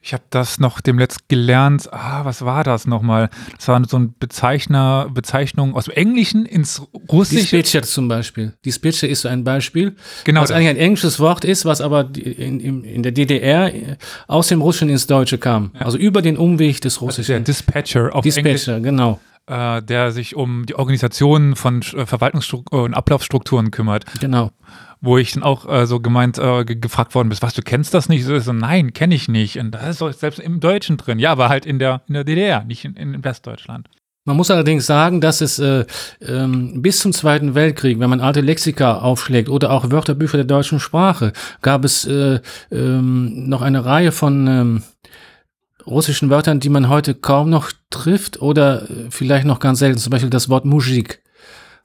ich 0.05 0.13
habe 0.13 0.23
das 0.29 0.59
noch 0.59 0.81
dem 0.81 0.95
demletzt 0.95 1.29
gelernt. 1.29 1.91
Ah, 1.91 2.25
was 2.25 2.45
war 2.45 2.63
das 2.63 2.85
nochmal? 2.85 3.31
Das 3.57 3.67
war 3.67 3.83
so 3.87 3.97
ein 3.97 4.13
Bezeichner, 4.19 5.09
Bezeichnung 5.11 5.75
aus 5.75 5.85
dem 5.85 5.95
Englischen 5.95 6.45
ins 6.45 6.83
Russische. 7.11 7.63
Die 7.63 7.81
zum 7.81 8.07
Beispiel. 8.07 8.53
Die 8.65 8.71
Spitze 8.71 9.07
ist 9.07 9.21
so 9.21 9.29
ein 9.29 9.43
Beispiel. 9.43 9.95
Genau. 10.23 10.41
Was 10.41 10.49
das. 10.49 10.57
eigentlich 10.57 10.69
ein 10.69 10.77
englisches 10.77 11.19
Wort 11.19 11.43
ist, 11.43 11.65
was 11.65 11.81
aber 11.81 12.11
in, 12.15 12.59
in, 12.59 12.83
in, 12.83 13.01
der 13.01 13.13
DDR 13.13 13.71
aus 14.27 14.47
dem 14.49 14.61
Russischen 14.61 14.89
ins 14.89 15.07
Deutsche 15.07 15.39
kam. 15.39 15.71
Ja. 15.73 15.81
Also 15.81 15.97
über 15.97 16.21
den 16.21 16.37
Umweg 16.37 16.81
des 16.81 17.01
Russischen. 17.01 17.33
Also 17.33 17.43
der 17.43 17.53
Dispatcher 17.53 18.15
auf 18.15 18.21
Dispatcher, 18.21 18.75
Englisch. 18.75 18.87
genau. 18.87 19.19
Äh, 19.47 19.83
der 19.83 20.11
sich 20.11 20.35
um 20.35 20.65
die 20.65 20.73
Organisation 20.73 21.55
von 21.55 21.83
äh, 21.83 22.07
Verwaltungsstrukturen 22.07 22.85
und 22.85 22.93
Ablaufstrukturen 22.95 23.69
kümmert. 23.69 24.03
Genau 24.19 24.51
wo 25.01 25.17
ich 25.19 25.33
dann 25.33 25.43
auch 25.43 25.69
äh, 25.69 25.85
so 25.85 25.99
gemeint, 25.99 26.39
äh, 26.39 26.65
gefragt 26.65 27.13
worden 27.13 27.29
bist, 27.29 27.43
was, 27.43 27.53
du 27.53 27.61
kennst 27.61 27.93
das 27.93 28.09
nicht? 28.09 28.25
So, 28.25 28.39
so 28.39 28.53
nein, 28.53 28.91
kenne 28.91 29.13
ich 29.13 29.27
nicht. 29.27 29.59
Und 29.59 29.71
da 29.71 29.87
ist 29.87 30.01
doch 30.01 30.11
selbst 30.11 30.39
im 30.39 30.59
Deutschen 30.59 30.97
drin. 30.97 31.19
Ja, 31.19 31.31
aber 31.31 31.47
halt 31.47 31.65
in 31.65 31.77
der, 31.77 32.01
in 32.07 32.15
der 32.15 32.23
DDR, 32.23 32.63
nicht 32.63 32.85
in, 32.85 32.95
in 32.95 33.23
Westdeutschland. 33.23 33.87
Man 34.27 34.37
muss 34.37 34.49
allerdings 34.49 34.87
sagen, 34.87 35.21
dass 35.21 35.39
es 35.41 35.59
äh, 35.59 35.85
ähm, 36.19 36.81
bis 36.81 36.99
zum 36.99 37.13
Zweiten 37.13 37.53
Weltkrieg, 37.53 37.99
wenn 37.99 38.09
man 38.09 38.21
alte 38.21 38.41
Lexika 38.41 38.97
aufschlägt 38.97 39.49
oder 39.49 39.69
auch 39.69 39.91
Wörterbücher 39.91 40.37
der 40.37 40.47
deutschen 40.47 40.79
Sprache, 40.79 41.31
gab 41.61 41.85
es 41.85 42.05
äh, 42.05 42.39
ähm, 42.71 43.47
noch 43.47 43.61
eine 43.61 43.85
Reihe 43.85 44.11
von 44.11 44.47
ähm, 44.47 44.83
russischen 45.87 46.29
Wörtern, 46.29 46.59
die 46.59 46.69
man 46.69 46.89
heute 46.89 47.13
kaum 47.13 47.49
noch 47.49 47.71
trifft 47.89 48.41
oder 48.41 48.83
äh, 48.83 49.09
vielleicht 49.09 49.45
noch 49.45 49.59
ganz 49.59 49.79
selten. 49.79 49.97
Zum 49.99 50.11
Beispiel 50.11 50.29
das 50.29 50.49
Wort 50.49 50.65
Mujik 50.65 51.21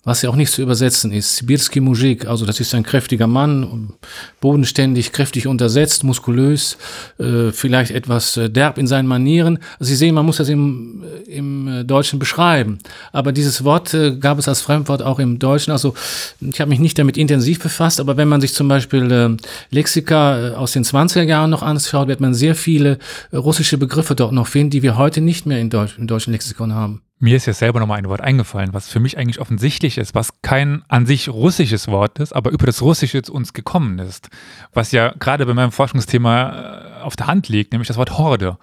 was 0.02 0.22
ja 0.22 0.30
auch 0.30 0.36
nicht 0.36 0.50
zu 0.50 0.62
übersetzen 0.62 1.12
ist. 1.12 1.36
Sibirski 1.36 1.80
Mujik, 1.80 2.26
also 2.26 2.46
das 2.46 2.58
ist 2.58 2.74
ein 2.74 2.82
kräftiger 2.82 3.26
Mann, 3.26 3.92
bodenständig, 4.40 5.12
kräftig 5.12 5.46
untersetzt, 5.46 6.04
muskulös, 6.04 6.78
äh, 7.18 7.52
vielleicht 7.52 7.90
etwas 7.90 8.36
äh, 8.38 8.48
derb 8.48 8.78
in 8.78 8.86
seinen 8.86 9.06
Manieren. 9.06 9.58
Also 9.78 9.90
Sie 9.90 9.96
sehen, 9.96 10.14
man 10.14 10.24
muss 10.24 10.38
das 10.38 10.48
im, 10.48 11.04
äh, 11.04 11.30
im 11.30 11.68
äh, 11.68 11.84
Deutschen 11.84 12.18
beschreiben. 12.18 12.78
Aber 13.12 13.32
dieses 13.32 13.62
Wort 13.64 13.92
äh, 13.92 14.16
gab 14.16 14.38
es 14.38 14.48
als 14.48 14.62
Fremdwort 14.62 15.02
auch 15.02 15.18
im 15.18 15.38
Deutschen. 15.38 15.70
Also 15.70 15.92
ich 16.40 16.60
habe 16.60 16.70
mich 16.70 16.80
nicht 16.80 16.98
damit 16.98 17.18
intensiv 17.18 17.60
befasst, 17.60 18.00
aber 18.00 18.16
wenn 18.16 18.28
man 18.28 18.40
sich 18.40 18.54
zum 18.54 18.68
Beispiel 18.68 19.10
äh, 19.12 19.36
Lexika 19.70 20.54
aus 20.54 20.72
den 20.72 20.84
20er 20.84 21.22
Jahren 21.22 21.50
noch 21.50 21.62
anschaut, 21.62 22.08
wird 22.08 22.20
man 22.20 22.32
sehr 22.32 22.54
viele 22.54 22.98
russische 23.34 23.76
Begriffe 23.76 24.14
dort 24.14 24.32
noch 24.32 24.46
finden, 24.46 24.70
die 24.70 24.82
wir 24.82 24.96
heute 24.96 25.20
nicht 25.20 25.44
mehr 25.44 25.60
in 25.60 25.68
Deutsch, 25.68 25.98
im 25.98 26.06
deutschen 26.06 26.32
Lexikon 26.32 26.74
haben. 26.74 27.02
Mir 27.22 27.36
ist 27.36 27.44
ja 27.44 27.52
selber 27.52 27.80
nochmal 27.80 27.98
ein 27.98 28.08
Wort 28.08 28.22
eingefallen, 28.22 28.72
was 28.72 28.88
für 28.88 28.98
mich 28.98 29.18
eigentlich 29.18 29.40
offensichtlich 29.40 29.98
ist, 29.98 30.14
was 30.14 30.40
kein 30.40 30.82
an 30.88 31.04
sich 31.04 31.28
russisches 31.28 31.86
Wort 31.88 32.18
ist, 32.18 32.32
aber 32.32 32.50
über 32.50 32.64
das 32.64 32.80
Russische 32.80 33.20
zu 33.20 33.34
uns 33.34 33.52
gekommen 33.52 33.98
ist. 33.98 34.30
Was 34.72 34.90
ja 34.90 35.12
gerade 35.18 35.44
bei 35.44 35.52
meinem 35.52 35.70
Forschungsthema 35.70 37.00
äh, 37.00 37.02
auf 37.02 37.16
der 37.16 37.26
Hand 37.26 37.50
liegt, 37.50 37.72
nämlich 37.72 37.88
das 37.88 37.98
Wort 37.98 38.16
Horde. 38.16 38.56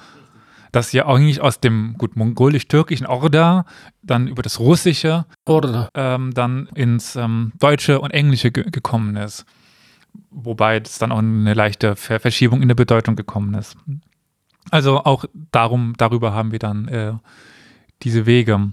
Das 0.72 0.92
ja 0.92 1.06
eigentlich 1.06 1.40
aus 1.40 1.60
dem, 1.60 1.94
gut, 2.00 2.16
mongolisch-türkischen 2.16 3.06
Orda 3.06 3.66
dann 4.02 4.28
über 4.28 4.42
das 4.42 4.60
Russische 4.60 5.28
ähm, 5.94 6.34
dann 6.34 6.68
ins 6.74 7.16
ähm, 7.16 7.54
Deutsche 7.60 8.02
und 8.02 8.10
Englische 8.10 8.50
ge 8.50 8.64
gekommen 8.72 9.18
ist. 9.18 9.46
Wobei 10.32 10.78
es 10.78 10.98
dann 10.98 11.12
auch 11.12 11.20
eine 11.20 11.54
leichte 11.54 11.96
Ver 11.96 12.20
Verschiebung 12.20 12.64
in 12.64 12.70
der 12.70 12.76
Bedeutung 12.76 13.16
gekommen 13.16 13.54
ist. 13.54 13.78
Also 14.72 15.04
auch 15.04 15.26
darum, 15.52 15.94
darüber 15.98 16.34
haben 16.34 16.52
wir 16.52 16.60
dann 16.60 16.88
äh, 16.88 17.14
diese 18.04 18.26
Wege. 18.26 18.72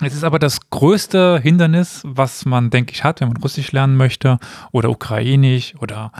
Es 0.00 0.14
ist 0.14 0.24
aber 0.24 0.38
das 0.38 0.70
größte 0.70 1.38
Hindernis, 1.40 2.02
was 2.04 2.44
man, 2.44 2.70
denke 2.70 2.92
ich, 2.92 3.04
hat, 3.04 3.20
wenn 3.20 3.28
man 3.28 3.36
Russisch 3.36 3.72
lernen 3.72 3.96
möchte 3.96 4.38
oder 4.72 4.90
Ukrainisch 4.90 5.74
oder 5.78 6.12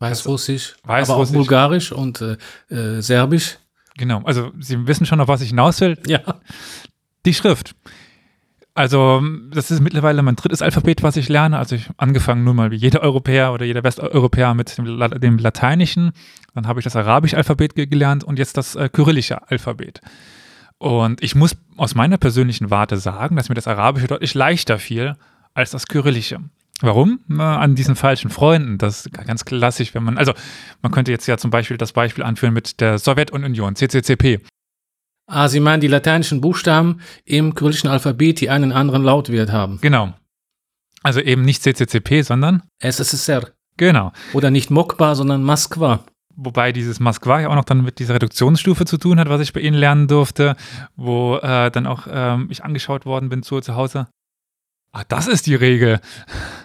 Weißrussisch, 0.00 0.74
Weißrussisch. 0.84 1.14
aber 1.14 1.22
auch 1.22 1.32
Bulgarisch 1.32 1.92
und 1.92 2.20
äh, 2.20 2.36
äh, 2.74 3.00
Serbisch. 3.00 3.58
Genau, 3.96 4.22
also 4.24 4.50
Sie 4.58 4.86
wissen 4.86 5.06
schon, 5.06 5.20
auf 5.20 5.28
was 5.28 5.42
ich 5.42 5.50
hinaus 5.50 5.80
will. 5.80 5.98
Ja. 6.06 6.20
Die 7.24 7.34
Schrift. 7.34 7.74
Also, 8.74 9.22
das 9.50 9.70
ist 9.70 9.80
mittlerweile 9.80 10.22
mein 10.22 10.34
drittes 10.34 10.62
Alphabet, 10.62 11.02
was 11.02 11.16
ich 11.16 11.28
lerne. 11.28 11.58
Also, 11.58 11.76
ich 11.76 11.90
angefangen 11.98 12.42
nur 12.42 12.54
mal 12.54 12.70
wie 12.70 12.76
jeder 12.76 13.02
Europäer 13.02 13.52
oder 13.52 13.66
jeder 13.66 13.84
Westeuropäer 13.84 14.54
mit 14.54 14.76
dem, 14.78 14.98
dem 15.20 15.38
Lateinischen. 15.38 16.12
Dann 16.54 16.66
habe 16.66 16.80
ich 16.80 16.84
das 16.84 16.96
arabische 16.96 17.36
Alphabet 17.36 17.74
gelernt 17.74 18.24
und 18.24 18.38
jetzt 18.38 18.56
das 18.56 18.74
äh, 18.74 18.88
kyrillische 18.88 19.48
Alphabet. 19.50 20.00
Und 20.82 21.22
ich 21.22 21.36
muss 21.36 21.56
aus 21.76 21.94
meiner 21.94 22.18
persönlichen 22.18 22.70
Warte 22.70 22.96
sagen, 22.96 23.36
dass 23.36 23.48
mir 23.48 23.54
das 23.54 23.68
Arabische 23.68 24.08
deutlich 24.08 24.34
leichter 24.34 24.80
fiel 24.80 25.14
als 25.54 25.70
das 25.70 25.86
Kyrillische. 25.86 26.40
Warum? 26.80 27.20
An 27.38 27.76
diesen 27.76 27.94
falschen 27.94 28.30
Freunden. 28.30 28.78
Das 28.78 29.06
ist 29.06 29.12
ganz 29.12 29.44
klassisch, 29.44 29.94
wenn 29.94 30.02
man, 30.02 30.18
also 30.18 30.32
man 30.82 30.90
könnte 30.90 31.12
jetzt 31.12 31.28
ja 31.28 31.38
zum 31.38 31.52
Beispiel 31.52 31.76
das 31.76 31.92
Beispiel 31.92 32.24
anführen 32.24 32.52
mit 32.52 32.80
der 32.80 32.98
Sowjetunion, 32.98 33.76
CCCP. 33.76 34.40
Ah, 35.28 35.46
Sie 35.46 35.60
meinen 35.60 35.80
die 35.80 35.86
lateinischen 35.86 36.40
Buchstaben 36.40 36.98
im 37.24 37.54
kyrillischen 37.54 37.88
Alphabet, 37.88 38.40
die 38.40 38.50
einen 38.50 38.72
anderen 38.72 39.04
Lautwert 39.04 39.52
haben. 39.52 39.78
Genau. 39.82 40.12
Also 41.04 41.20
eben 41.20 41.42
nicht 41.42 41.62
CCCP, 41.62 42.22
sondern 42.22 42.64
SSSR. 42.80 43.52
Genau. 43.76 44.12
Oder 44.32 44.50
nicht 44.50 44.72
Mokba, 44.72 45.14
sondern 45.14 45.44
Moskwa. 45.44 46.04
Wobei 46.44 46.72
dieses 46.72 46.98
Moskwa 46.98 47.40
ja 47.40 47.48
auch 47.48 47.54
noch 47.54 47.64
dann 47.64 47.84
mit 47.84 47.98
dieser 47.98 48.14
Reduktionsstufe 48.14 48.84
zu 48.84 48.98
tun 48.98 49.20
hat, 49.20 49.28
was 49.28 49.40
ich 49.40 49.52
bei 49.52 49.60
Ihnen 49.60 49.76
lernen 49.76 50.08
durfte, 50.08 50.56
wo 50.96 51.36
äh, 51.36 51.70
dann 51.70 51.86
auch 51.86 52.06
ähm, 52.10 52.48
ich 52.50 52.64
angeschaut 52.64 53.06
worden 53.06 53.28
bin 53.28 53.42
zu, 53.42 53.60
zu 53.60 53.76
Hause. 53.76 54.08
Ah, 54.92 55.04
das 55.08 55.26
ist 55.26 55.46
die 55.46 55.54
Regel. 55.54 56.00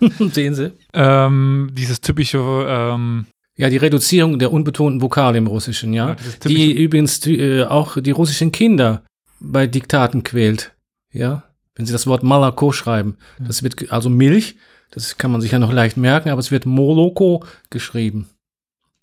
Sehen 0.19 0.55
Sie. 0.55 0.73
Ähm, 0.93 1.69
dieses 1.73 2.01
typische. 2.01 2.39
Ähm, 2.67 3.25
ja, 3.55 3.69
die 3.69 3.77
Reduzierung 3.77 4.37
der 4.37 4.51
unbetonten 4.51 5.01
Vokale 5.01 5.37
im 5.37 5.47
Russischen, 5.47 5.93
ja. 5.93 6.09
ja 6.09 6.15
die 6.45 6.71
übrigens 6.73 7.25
äh, 7.25 7.63
auch 7.63 7.97
die 7.99 8.11
russischen 8.11 8.51
Kinder 8.51 9.03
bei 9.39 9.65
Diktaten 9.65 10.23
quält. 10.23 10.75
Ja. 11.11 11.43
Wenn 11.75 11.85
Sie 11.85 11.93
das 11.93 12.07
Wort 12.07 12.23
Malako 12.23 12.71
schreiben. 12.71 13.17
Das 13.39 13.63
wird, 13.63 13.91
also 13.91 14.09
Milch, 14.09 14.57
das 14.91 15.17
kann 15.17 15.31
man 15.31 15.41
sich 15.41 15.51
ja 15.51 15.59
noch 15.59 15.71
leicht 15.71 15.95
merken, 15.95 16.29
aber 16.29 16.39
es 16.39 16.51
wird 16.51 16.65
Moloko 16.65 17.43
geschrieben. 17.69 18.29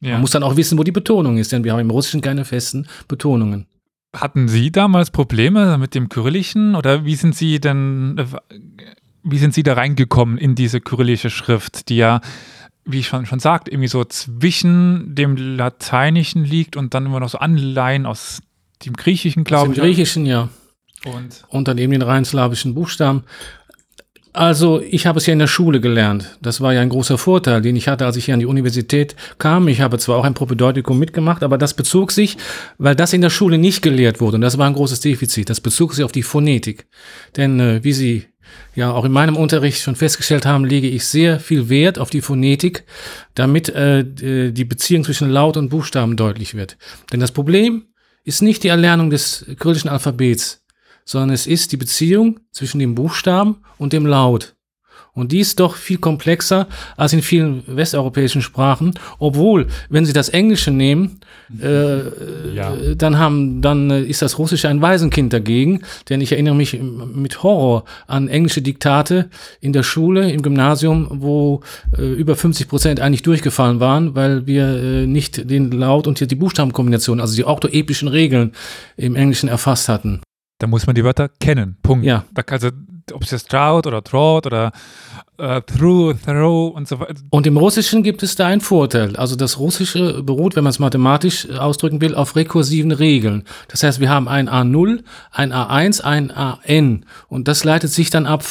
Ja. 0.04 0.12
Man 0.12 0.20
muss 0.20 0.32
dann 0.32 0.42
auch 0.42 0.56
wissen, 0.56 0.76
wo 0.78 0.84
die 0.84 0.92
Betonung 0.92 1.38
ist, 1.38 1.50
denn 1.52 1.64
wir 1.64 1.72
haben 1.72 1.80
im 1.80 1.90
Russischen 1.90 2.20
keine 2.20 2.44
festen 2.44 2.86
Betonungen. 3.08 3.66
Hatten 4.14 4.48
Sie 4.48 4.70
damals 4.70 5.10
Probleme 5.10 5.78
mit 5.78 5.94
dem 5.94 6.08
Kyrillischen 6.08 6.74
oder 6.74 7.04
wie 7.04 7.16
sind 7.16 7.34
Sie 7.34 7.58
denn, 7.58 8.22
wie 9.22 9.38
sind 9.38 9.54
Sie 9.54 9.62
da 9.62 9.72
reingekommen 9.72 10.36
in 10.38 10.54
diese 10.54 10.80
kyrillische 10.80 11.30
Schrift, 11.30 11.88
die 11.88 11.96
ja, 11.96 12.20
wie 12.84 13.00
ich 13.00 13.06
schon, 13.08 13.24
schon 13.24 13.40
sagte, 13.40 13.70
irgendwie 13.70 13.88
so 13.88 14.04
zwischen 14.04 15.14
dem 15.14 15.36
Lateinischen 15.36 16.44
liegt 16.44 16.76
und 16.76 16.92
dann 16.92 17.06
immer 17.06 17.18
noch 17.18 17.30
so 17.30 17.38
Anleihen 17.38 18.04
aus 18.04 18.40
dem 18.84 18.92
Griechischen, 18.92 19.42
glaube 19.42 19.72
ich. 19.72 19.80
Aus 19.80 19.84
dem 19.84 19.84
Griechischen, 19.84 20.26
ja. 20.26 20.50
Und? 21.06 21.44
und 21.48 21.68
dann 21.68 21.78
eben 21.78 21.92
den 21.92 22.02
rein 22.02 22.24
slawischen 22.24 22.74
Buchstaben. 22.74 23.24
Also 24.34 24.82
ich 24.82 25.06
habe 25.06 25.18
es 25.18 25.26
ja 25.26 25.32
in 25.32 25.38
der 25.38 25.46
Schule 25.46 25.80
gelernt. 25.80 26.36
Das 26.42 26.60
war 26.60 26.74
ja 26.74 26.80
ein 26.80 26.88
großer 26.88 27.18
Vorteil, 27.18 27.62
den 27.62 27.76
ich 27.76 27.86
hatte, 27.86 28.04
als 28.04 28.16
ich 28.16 28.24
hier 28.24 28.34
an 28.34 28.40
die 28.40 28.46
Universität 28.46 29.14
kam. 29.38 29.68
Ich 29.68 29.80
habe 29.80 29.96
zwar 29.98 30.18
auch 30.18 30.24
ein 30.24 30.34
Propedeutikum 30.34 30.98
mitgemacht, 30.98 31.44
aber 31.44 31.56
das 31.56 31.74
bezog 31.74 32.10
sich, 32.10 32.36
weil 32.76 32.96
das 32.96 33.12
in 33.12 33.20
der 33.20 33.30
Schule 33.30 33.58
nicht 33.58 33.80
gelehrt 33.80 34.20
wurde. 34.20 34.34
Und 34.34 34.40
das 34.40 34.58
war 34.58 34.66
ein 34.66 34.74
großes 34.74 34.98
Defizit. 34.98 35.50
Das 35.50 35.60
bezog 35.60 35.94
sich 35.94 36.04
auf 36.04 36.10
die 36.10 36.24
Phonetik. 36.24 36.88
Denn 37.36 37.60
äh, 37.60 37.84
wie 37.84 37.92
Sie 37.92 38.26
ja 38.74 38.90
auch 38.90 39.04
in 39.04 39.12
meinem 39.12 39.36
Unterricht 39.36 39.80
schon 39.80 39.94
festgestellt 39.94 40.46
haben, 40.46 40.64
lege 40.64 40.88
ich 40.88 41.06
sehr 41.06 41.38
viel 41.38 41.68
Wert 41.68 42.00
auf 42.00 42.10
die 42.10 42.20
Phonetik, 42.20 42.82
damit 43.34 43.68
äh, 43.68 44.04
die 44.04 44.64
Beziehung 44.64 45.04
zwischen 45.04 45.30
Laut 45.30 45.56
und 45.56 45.68
Buchstaben 45.68 46.16
deutlich 46.16 46.56
wird. 46.56 46.76
Denn 47.12 47.20
das 47.20 47.30
Problem 47.30 47.84
ist 48.24 48.42
nicht 48.42 48.64
die 48.64 48.68
Erlernung 48.68 49.10
des 49.10 49.46
kyrillischen 49.60 49.90
Alphabets 49.90 50.63
sondern 51.04 51.30
es 51.30 51.46
ist 51.46 51.72
die 51.72 51.76
Beziehung 51.76 52.40
zwischen 52.50 52.78
dem 52.78 52.94
Buchstaben 52.94 53.56
und 53.78 53.92
dem 53.92 54.06
Laut. 54.06 54.54
Und 55.14 55.30
die 55.30 55.38
ist 55.38 55.60
doch 55.60 55.76
viel 55.76 55.98
komplexer 55.98 56.66
als 56.96 57.12
in 57.12 57.22
vielen 57.22 57.62
westeuropäischen 57.66 58.42
Sprachen, 58.42 58.94
obwohl, 59.20 59.68
wenn 59.88 60.04
Sie 60.04 60.12
das 60.12 60.28
Englische 60.28 60.72
nehmen, 60.72 61.20
äh, 61.62 61.98
ja. 62.54 62.74
dann 62.96 63.16
haben, 63.18 63.62
dann 63.62 63.90
ist 63.90 64.22
das 64.22 64.38
Russische 64.38 64.68
ein 64.68 64.82
Waisenkind 64.82 65.32
dagegen, 65.32 65.82
denn 66.08 66.20
ich 66.20 66.32
erinnere 66.32 66.56
mich 66.56 66.80
mit 67.14 67.44
Horror 67.44 67.84
an 68.08 68.26
englische 68.26 68.60
Diktate 68.60 69.30
in 69.60 69.72
der 69.72 69.84
Schule, 69.84 70.32
im 70.32 70.42
Gymnasium, 70.42 71.06
wo 71.10 71.60
äh, 71.96 72.02
über 72.02 72.34
50 72.34 72.66
Prozent 72.66 72.98
eigentlich 72.98 73.22
durchgefallen 73.22 73.78
waren, 73.78 74.16
weil 74.16 74.48
wir 74.48 74.66
äh, 74.66 75.06
nicht 75.06 75.48
den 75.48 75.70
Laut 75.70 76.08
und 76.08 76.18
die 76.28 76.34
Buchstabenkombination, 76.34 77.20
also 77.20 77.36
die 77.36 77.44
orthoepischen 77.44 78.08
Regeln 78.08 78.52
im 78.96 79.14
Englischen 79.14 79.48
erfasst 79.48 79.88
hatten. 79.88 80.20
Da 80.58 80.66
muss 80.66 80.86
man 80.86 80.94
die 80.94 81.04
Wörter 81.04 81.28
kennen. 81.28 81.76
Punkt. 81.82 82.04
Ja. 82.04 82.24
Da, 82.32 82.42
also, 82.46 82.70
ob 83.12 83.22
es 83.22 83.30
jetzt 83.30 83.52
drought 83.52 83.86
oder 83.86 84.00
drought 84.02 84.46
oder 84.46 84.72
uh, 85.40 85.60
through, 85.60 86.14
throw 86.24 86.74
und 86.74 86.88
so 86.88 87.00
weiter. 87.00 87.14
Und 87.30 87.46
im 87.46 87.56
Russischen 87.56 88.02
gibt 88.02 88.22
es 88.22 88.36
da 88.36 88.46
einen 88.46 88.60
Vorteil. 88.60 89.16
Also 89.16 89.36
das 89.36 89.58
Russische 89.58 90.22
beruht, 90.22 90.56
wenn 90.56 90.64
man 90.64 90.70
es 90.70 90.78
mathematisch 90.78 91.48
ausdrücken 91.50 92.00
will, 92.00 92.14
auf 92.14 92.36
rekursiven 92.36 92.92
Regeln. 92.92 93.44
Das 93.68 93.82
heißt, 93.82 94.00
wir 94.00 94.08
haben 94.08 94.28
ein 94.28 94.48
A0, 94.48 95.02
ein 95.32 95.52
A1, 95.52 96.02
ein 96.02 96.30
AN. 96.30 97.06
Und 97.28 97.48
das 97.48 97.64
leitet 97.64 97.90
sich 97.90 98.10
dann 98.10 98.26
ab 98.26 98.44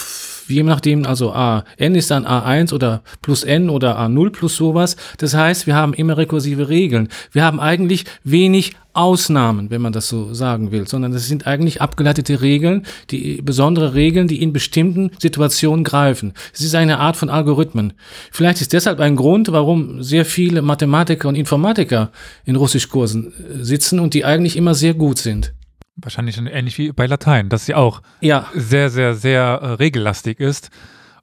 je 0.47 0.63
nachdem, 0.63 1.05
also 1.05 1.33
A, 1.33 1.63
n 1.77 1.95
ist 1.95 2.11
dann 2.11 2.25
A1 2.25 2.73
oder 2.73 3.01
plus 3.21 3.43
n 3.43 3.69
oder 3.69 3.99
A0 3.99 4.31
plus 4.31 4.55
sowas. 4.55 4.95
Das 5.17 5.33
heißt, 5.33 5.67
wir 5.67 5.75
haben 5.75 5.93
immer 5.93 6.17
rekursive 6.17 6.69
Regeln. 6.69 7.09
Wir 7.31 7.43
haben 7.43 7.59
eigentlich 7.59 8.05
wenig 8.23 8.73
Ausnahmen, 8.93 9.71
wenn 9.71 9.81
man 9.81 9.91
das 9.91 10.07
so 10.07 10.35
sagen 10.35 10.71
will, 10.71 10.87
sondern 10.87 11.13
das 11.13 11.27
sind 11.27 11.47
eigentlich 11.47 11.81
abgeleitete 11.81 12.41
Regeln, 12.41 12.85
die 13.09 13.41
besondere 13.41 13.95
Regeln, 13.95 14.27
die 14.27 14.42
in 14.43 14.53
bestimmten 14.53 15.11
Situationen 15.19 15.83
greifen. 15.83 16.33
Es 16.53 16.61
ist 16.61 16.75
eine 16.75 16.99
Art 16.99 17.17
von 17.17 17.29
Algorithmen. 17.29 17.93
Vielleicht 18.31 18.61
ist 18.61 18.73
deshalb 18.73 18.99
ein 18.99 19.15
Grund, 19.15 19.51
warum 19.51 20.03
sehr 20.03 20.25
viele 20.25 20.61
Mathematiker 20.61 21.27
und 21.27 21.35
Informatiker 21.35 22.11
in 22.45 22.55
Russischkursen 22.55 23.33
äh, 23.33 23.63
sitzen 23.63 23.99
und 23.99 24.13
die 24.13 24.25
eigentlich 24.25 24.55
immer 24.57 24.75
sehr 24.75 24.93
gut 24.93 25.17
sind. 25.17 25.53
Wahrscheinlich 25.95 26.37
ähnlich 26.37 26.77
wie 26.77 26.91
bei 26.91 27.05
Latein, 27.05 27.49
dass 27.49 27.65
sie 27.65 27.75
auch 27.75 28.01
ja. 28.19 28.47
sehr, 28.53 28.89
sehr, 28.89 29.13
sehr 29.13 29.43
äh, 29.43 29.67
regellastig 29.73 30.39
ist. 30.39 30.69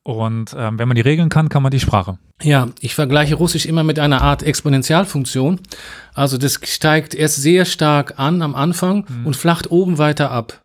Und 0.02 0.54
ähm, 0.56 0.78
wenn 0.78 0.88
man 0.88 0.94
die 0.94 1.02
Regeln 1.02 1.28
kann, 1.28 1.48
kann 1.48 1.62
man 1.62 1.70
die 1.70 1.80
Sprache. 1.80 2.18
Ja, 2.42 2.68
ich 2.80 2.94
vergleiche 2.94 3.34
Russisch 3.34 3.66
immer 3.66 3.84
mit 3.84 3.98
einer 3.98 4.22
Art 4.22 4.42
Exponentialfunktion. 4.42 5.60
Also 6.14 6.38
das 6.38 6.58
steigt 6.64 7.14
erst 7.14 7.36
sehr 7.36 7.64
stark 7.66 8.18
an 8.18 8.40
am 8.40 8.54
Anfang 8.54 9.04
mhm. 9.06 9.26
und 9.26 9.36
flacht 9.36 9.70
oben 9.70 9.98
weiter 9.98 10.30
ab. 10.30 10.62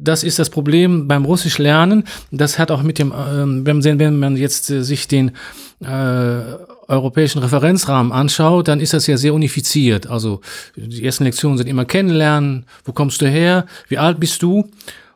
Das 0.00 0.22
ist 0.22 0.38
das 0.38 0.50
Problem 0.50 1.08
beim 1.08 1.24
Russisch 1.24 1.58
lernen. 1.58 2.04
Das 2.30 2.58
hat 2.58 2.70
auch 2.70 2.82
mit 2.82 2.98
dem, 2.98 3.12
ähm, 3.12 3.66
wenn, 3.66 4.18
man 4.18 4.36
jetzt 4.36 4.70
äh, 4.70 4.82
sich 4.82 5.08
den 5.08 5.32
äh, 5.80 6.40
europäischen 6.88 7.40
Referenzrahmen 7.40 8.12
anschaut, 8.12 8.68
dann 8.68 8.80
ist 8.80 8.94
das 8.94 9.06
ja 9.06 9.16
sehr 9.16 9.34
unifiziert. 9.34 10.06
Also 10.06 10.40
die 10.76 11.04
ersten 11.04 11.24
Lektionen 11.24 11.58
sind 11.58 11.66
immer 11.66 11.84
kennenlernen, 11.84 12.64
wo 12.84 12.92
kommst 12.92 13.20
du 13.20 13.28
her, 13.28 13.66
wie 13.88 13.98
alt 13.98 14.18
bist 14.20 14.42
du? 14.42 14.68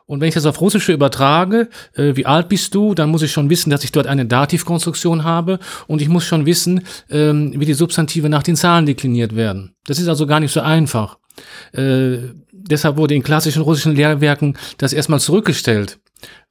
Und 0.05 0.19
wenn 0.19 0.27
ich 0.27 0.33
das 0.33 0.45
auf 0.45 0.59
Russische 0.59 0.91
übertrage, 0.91 1.69
äh, 1.95 2.15
wie 2.15 2.25
alt 2.25 2.49
bist 2.49 2.75
du, 2.75 2.93
dann 2.93 3.09
muss 3.09 3.21
ich 3.21 3.31
schon 3.31 3.49
wissen, 3.49 3.69
dass 3.69 3.83
ich 3.83 3.91
dort 3.91 4.05
eine 4.05 4.25
Dativkonstruktion 4.25 5.23
habe 5.23 5.59
und 5.87 6.01
ich 6.01 6.09
muss 6.09 6.25
schon 6.25 6.45
wissen, 6.45 6.81
ähm, 7.09 7.53
wie 7.57 7.65
die 7.65 7.73
Substantive 7.73 8.29
nach 8.29 8.43
den 8.43 8.55
Zahlen 8.55 8.85
dekliniert 8.85 9.35
werden. 9.35 9.75
Das 9.85 9.99
ist 9.99 10.07
also 10.09 10.27
gar 10.27 10.39
nicht 10.39 10.51
so 10.51 10.59
einfach. 10.59 11.17
Äh, 11.71 12.17
deshalb 12.69 12.97
wurde 12.97 13.15
in 13.15 13.23
klassischen 13.23 13.61
russischen 13.61 13.95
Lehrwerken 13.95 14.57
das 14.77 14.93
erstmal 14.93 15.19
zurückgestellt, 15.19 15.99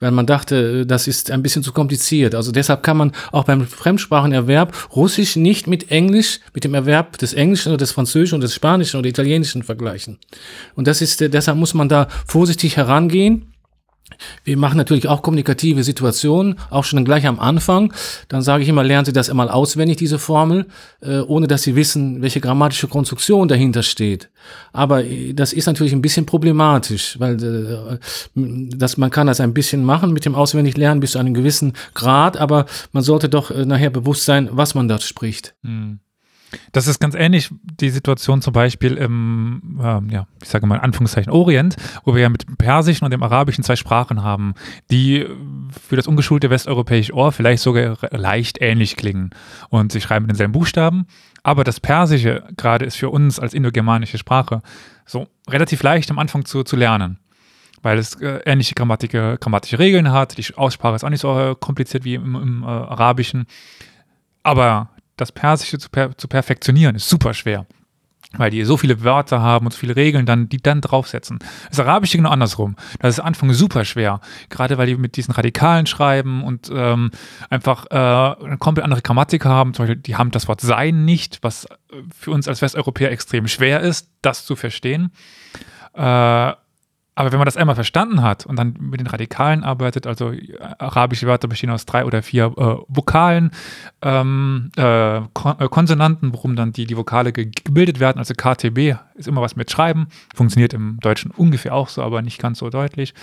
weil 0.00 0.11
man 0.11 0.26
dachte, 0.26 0.83
äh, 0.83 0.87
das 0.87 1.09
ist 1.09 1.31
ein 1.31 1.42
bisschen 1.42 1.62
zu 1.62 1.73
kompliziert. 1.73 2.35
Also 2.35 2.52
deshalb 2.52 2.83
kann 2.83 2.97
man 2.97 3.12
auch 3.31 3.45
beim 3.45 3.66
Fremdsprachenerwerb 3.66 4.95
Russisch 4.95 5.37
nicht 5.37 5.66
mit 5.66 5.90
Englisch, 5.90 6.40
mit 6.54 6.64
dem 6.64 6.75
Erwerb 6.75 7.19
des 7.19 7.35
Englischen 7.35 7.71
oder 7.71 7.78
des 7.78 7.92
Französischen 7.92 8.37
oder 8.37 8.47
des 8.47 8.54
Spanischen 8.54 8.99
oder 8.99 9.09
Italienischen 9.09 9.62
vergleichen. 9.62 10.19
Und 10.75 10.87
das 10.87 11.00
ist, 11.02 11.23
äh, 11.23 11.31
deshalb 11.31 11.59
muss 11.59 11.75
man 11.75 11.88
da 11.88 12.09
vorsichtig 12.26 12.76
herangehen. 12.76 13.51
Wir 14.45 14.57
machen 14.57 14.76
natürlich 14.76 15.09
auch 15.09 15.23
kommunikative 15.23 15.85
Situationen, 15.85 16.59
auch 16.71 16.85
schon 16.85 17.04
gleich 17.04 17.26
am 17.26 17.40
Anfang. 17.40 17.92
Dann 18.28 18.42
sage 18.42 18.62
ich 18.62 18.69
immer, 18.69 18.85
lernen 18.85 19.04
Sie 19.04 19.12
das 19.12 19.31
einmal 19.31 19.49
auswendig, 19.49 19.97
diese 19.97 20.19
Formel, 20.19 20.66
äh, 21.00 21.21
ohne 21.21 21.47
dass 21.47 21.62
Sie 21.62 21.76
wissen, 21.76 22.23
welche 22.23 22.40
grammatische 22.40 22.88
Konstruktion 22.88 23.49
dahinter 23.49 23.83
steht. 23.83 24.31
Aber 24.73 25.04
äh, 25.04 25.33
das 25.33 25.52
ist 25.52 25.66
natürlich 25.66 25.92
ein 25.92 26.02
bisschen 26.02 26.26
problematisch, 26.26 27.19
weil 27.19 27.42
äh, 27.42 27.99
das, 28.35 28.97
man 28.97 29.11
kann 29.11 29.26
das 29.26 29.40
ein 29.40 29.54
bisschen 29.54 29.85
machen 29.85 30.12
mit 30.12 30.25
dem 30.25 30.35
Auswendiglernen 30.35 31.00
bis 31.00 31.12
zu 31.12 31.19
einem 31.19 31.35
gewissen 31.35 31.73
Grad, 31.95 32.37
aber 32.37 32.66
man 32.92 33.02
sollte 33.02 33.28
doch 33.28 33.50
nachher 33.50 33.90
bewusst 33.90 34.25
sein, 34.25 34.49
was 34.52 34.75
man 34.75 34.88
dort 34.88 35.02
spricht. 35.02 35.54
Mhm. 35.62 36.00
Das 36.73 36.87
ist 36.87 37.00
ganz 37.00 37.14
ähnlich 37.14 37.50
die 37.62 37.90
Situation 37.90 38.42
zum 38.42 38.52
Beispiel 38.52 38.97
im, 38.97 39.78
äh, 39.80 40.12
ja, 40.12 40.26
ich 40.42 40.49
sage 40.49 40.66
mal 40.66 40.76
in 40.76 40.82
Anführungszeichen 40.82 41.32
Orient, 41.32 41.76
wo 42.04 42.14
wir 42.14 42.23
ja 42.23 42.28
mit 42.28 42.47
dem 42.47 42.56
Persischen 42.56 43.04
und 43.04 43.11
dem 43.11 43.23
Arabischen 43.23 43.64
zwei 43.64 43.76
Sprachen 43.76 44.23
haben, 44.23 44.54
die 44.90 45.26
für 45.87 45.97
das 45.97 46.06
ungeschulte 46.06 46.50
westeuropäische 46.50 47.14
Ohr 47.14 47.32
vielleicht 47.32 47.62
sogar 47.62 47.97
leicht 48.11 48.61
ähnlich 48.61 48.97
klingen. 48.97 49.30
Und 49.68 49.92
sie 49.92 50.00
schreiben 50.00 50.26
denselben 50.26 50.52
Buchstaben, 50.52 51.06
aber 51.42 51.64
das 51.64 51.80
Persische 51.80 52.44
gerade 52.56 52.85
ist 52.85 52.97
für 52.97 53.11
uns 53.11 53.38
als 53.38 53.54
indogermanische 53.54 54.18
Sprache 54.18 54.62
so 55.06 55.26
relativ 55.49 55.82
leicht 55.82 56.11
am 56.11 56.18
Anfang 56.18 56.44
zu, 56.44 56.62
zu 56.62 56.76
lernen 56.76 57.18
weil 57.85 57.99
es 57.99 58.14
äh, 58.21 58.40
ähnliche 58.47 58.75
Grammatik, 58.75 59.11
grammatische 59.11 59.80
Regeln 59.80 60.12
hat. 60.12 60.38
Die 60.38 60.54
Aussprache 60.54 60.94
ist 60.94 61.04
auch 61.04 61.11
nicht 61.11 61.21
so 61.21 61.37
äh, 61.37 61.56
kompliziert 61.59 62.04
wie 62.04 62.14
im, 62.14 62.37
im 62.37 62.62
äh, 62.62 62.66
Arabischen. 62.66 63.47
Aber 64.42 64.90
das 65.16 65.33
Persische 65.33 65.78
zu, 65.78 65.88
per 65.88 66.16
zu 66.16 66.28
perfektionieren, 66.28 66.97
ist 66.97 67.09
super 67.09 67.35
schwer 67.35 67.66
weil 68.38 68.50
die 68.50 68.64
so 68.64 68.76
viele 68.76 69.02
Wörter 69.02 69.40
haben 69.40 69.66
und 69.66 69.73
so 69.73 69.78
viele 69.78 69.97
Regeln, 69.97 70.26
dann, 70.26 70.49
die 70.49 70.59
dann 70.59 70.81
draufsetzen. 70.81 71.38
Das 71.69 71.81
Arabische 71.81 72.16
genau 72.16 72.31
andersrum. 72.31 72.76
Das 73.00 73.19
ist 73.19 73.21
Anfang 73.21 73.52
super 73.52 73.85
schwer, 73.85 74.21
gerade 74.49 74.78
weil 74.78 74.87
die 74.87 74.97
mit 74.97 75.16
diesen 75.16 75.33
Radikalen 75.33 75.87
schreiben 75.87 76.42
und 76.42 76.71
ähm, 76.75 77.11
einfach 77.50 77.87
äh, 77.90 77.95
eine 77.95 78.59
komplett 78.59 78.85
andere 78.85 79.02
Grammatik 79.02 79.45
haben. 79.45 79.75
Zum 79.75 79.85
Beispiel, 79.85 80.00
die 80.00 80.16
haben 80.16 80.31
das 80.31 80.49
Wort 80.49 80.61
sein 80.61 81.04
nicht, 81.04 81.40
was 81.42 81.66
für 82.16 82.31
uns 82.31 82.49
als 82.49 82.62
Westeuropäer 82.62 83.11
extrem 83.11 83.49
schwer 83.49 83.81
ist, 83.81 84.09
das 84.23 84.47
zu 84.47 84.57
verstehen. 84.57 85.12
Äh, 85.95 86.52
aber 87.23 87.31
wenn 87.31 87.38
man 87.38 87.47
das 87.47 87.57
einmal 87.57 87.76
verstanden 87.76 88.21
hat 88.21 88.47
und 88.47 88.57
dann 88.57 88.75
mit 88.81 88.99
den 88.99 89.07
Radikalen 89.07 89.62
arbeitet, 89.62 90.09
also 90.09 90.33
arabische 90.79 91.29
Wörter 91.29 91.47
bestehen 91.47 91.71
aus 91.71 91.87
drei 91.87 92.05
oder 92.05 92.21
vier 92.21 92.47
äh, 92.47 92.76
Vokalen, 92.88 93.52
ähm, 94.02 94.73
äh, 94.76 95.21
Kon 95.33 95.55
äh, 95.61 95.69
Konsonanten, 95.69 96.33
worum 96.33 96.57
dann 96.57 96.73
die, 96.73 96.85
die 96.85 96.97
Vokale 96.97 97.33
ge 97.33 97.52
gebildet 97.62 98.00
werden, 98.00 98.19
also 98.19 98.35
KTB 98.35 98.97
ist 99.14 99.29
immer 99.29 99.41
was 99.41 99.55
mit 99.55 99.71
Schreiben, 99.71 100.09
funktioniert 100.35 100.75
im 100.75 100.99
Deutschen 100.99 101.31
ungefähr 101.31 101.76
auch 101.76 101.88
so, 101.88 102.02
aber 102.02 102.23
nicht 102.23 102.41
ganz 102.41 102.59
so 102.59 102.71
deutlich. 102.71 103.15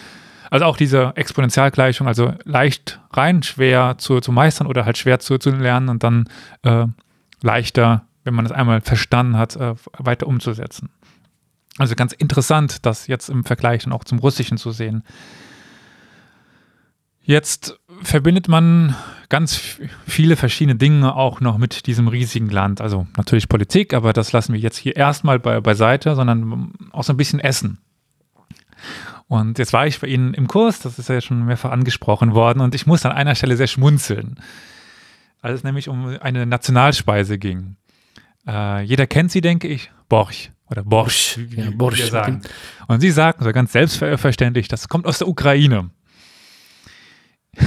Also 0.50 0.66
auch 0.66 0.78
diese 0.78 1.12
Exponentialgleichung, 1.18 2.08
also 2.08 2.34
leicht 2.46 3.02
rein 3.12 3.44
schwer 3.44 3.98
zu, 3.98 4.22
zu 4.22 4.32
meistern 4.32 4.66
oder 4.66 4.86
halt 4.86 4.98
schwer 4.98 5.20
zu, 5.20 5.40
zu 5.40 5.50
lernen 5.50 5.90
und 5.90 6.04
dann 6.04 6.30
äh, 6.64 6.86
leichter, 7.42 8.06
wenn 8.24 8.34
man 8.34 8.46
es 8.46 8.54
einmal 8.54 8.80
verstanden 8.80 9.38
hat, 9.38 9.58
äh, 9.58 9.76
weiter 9.98 10.26
umzusetzen. 10.26 10.90
Also 11.80 11.96
ganz 11.96 12.12
interessant, 12.12 12.86
das 12.86 13.08
jetzt 13.08 13.30
im 13.30 13.46
Vergleich 13.46 13.86
dann 13.86 13.94
auch 13.94 14.04
zum 14.04 14.20
Russischen 14.20 14.58
zu 14.58 14.72
sehen. 14.72 15.04
Jetzt 17.22 17.80
verbindet 18.02 18.50
man 18.50 18.96
ganz 19.30 19.80
viele 20.06 20.36
verschiedene 20.36 20.76
Dinge 20.76 21.16
auch 21.16 21.40
noch 21.40 21.58
mit 21.58 21.88
diesem 21.88 22.08
riesigen 22.10 22.50
Land. 22.50 22.82
Also 22.82 23.08
natürlich 23.16 23.48
Politik, 23.48 23.94
aber 23.94 24.12
das 24.12 24.34
lassen 24.34 24.54
wir 24.54 24.60
jetzt 24.60 24.78
hier 24.78 24.98
erstmal 24.98 25.40
bei, 25.40 25.62
beiseite, 25.62 26.16
sondern 26.16 26.74
auch 26.92 27.04
so 27.04 27.14
ein 27.14 27.18
bisschen 27.18 27.40
Essen. 27.40 27.80
Und 29.28 29.58
jetzt 29.58 29.72
war 29.72 29.88
ich 29.88 30.00
bei 30.02 30.08
Ihnen 30.08 30.34
im 30.34 30.48
Kurs, 30.48 30.80
das 30.80 31.00
ist 31.00 31.08
ja 31.08 31.22
schon 31.22 31.46
mehrfach 31.46 31.72
angesprochen 31.72 32.34
worden, 32.34 32.62
und 32.62 32.76
ich 32.76 32.88
muss 32.88 33.06
an 33.06 33.12
einer 33.12 33.36
Stelle 33.36 33.56
sehr 33.56 33.68
schmunzeln, 33.68 34.40
als 35.42 35.60
es 35.60 35.64
nämlich 35.64 35.88
um 35.88 36.08
eine 36.20 36.46
Nationalspeise 36.46 37.38
ging. 37.38 37.78
Äh, 38.48 38.82
jeder 38.82 39.06
kennt 39.08 39.32
sie, 39.32 39.42
denke 39.42 39.68
ich, 39.68 39.92
Borch. 40.10 40.52
Oder 40.70 40.84
Borsch, 40.84 41.38
wie, 41.38 41.62
ja, 41.62 41.72
Borsch. 41.72 42.00
wir 42.00 42.08
sagen. 42.08 42.42
Und 42.88 43.02
sie 43.02 43.12
sagen 43.12 43.44
so 43.44 43.52
ganz 43.52 43.72
selbstverständlich, 43.72 44.68
das 44.68 44.88
kommt 44.88 45.06
aus 45.08 45.18
der 45.18 45.28
Ukraine. 45.28 45.90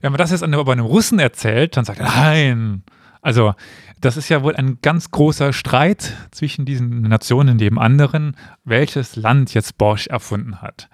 Wenn 0.00 0.12
man 0.12 0.18
das 0.18 0.30
jetzt 0.32 0.42
aber 0.42 0.72
einem 0.72 0.86
Russen 0.86 1.18
erzählt, 1.18 1.76
dann 1.76 1.84
sagt 1.84 2.00
er, 2.00 2.06
nein. 2.06 2.82
Also, 3.22 3.54
das 4.00 4.16
ist 4.16 4.28
ja 4.28 4.42
wohl 4.42 4.54
ein 4.56 4.78
ganz 4.82 5.10
großer 5.10 5.52
Streit 5.52 6.14
zwischen 6.30 6.64
diesen 6.64 7.02
Nationen, 7.02 7.56
neben 7.56 7.78
anderen, 7.78 8.36
welches 8.64 9.16
Land 9.16 9.54
jetzt 9.54 9.78
Borsch 9.78 10.06
erfunden 10.06 10.60
hat. 10.60 10.88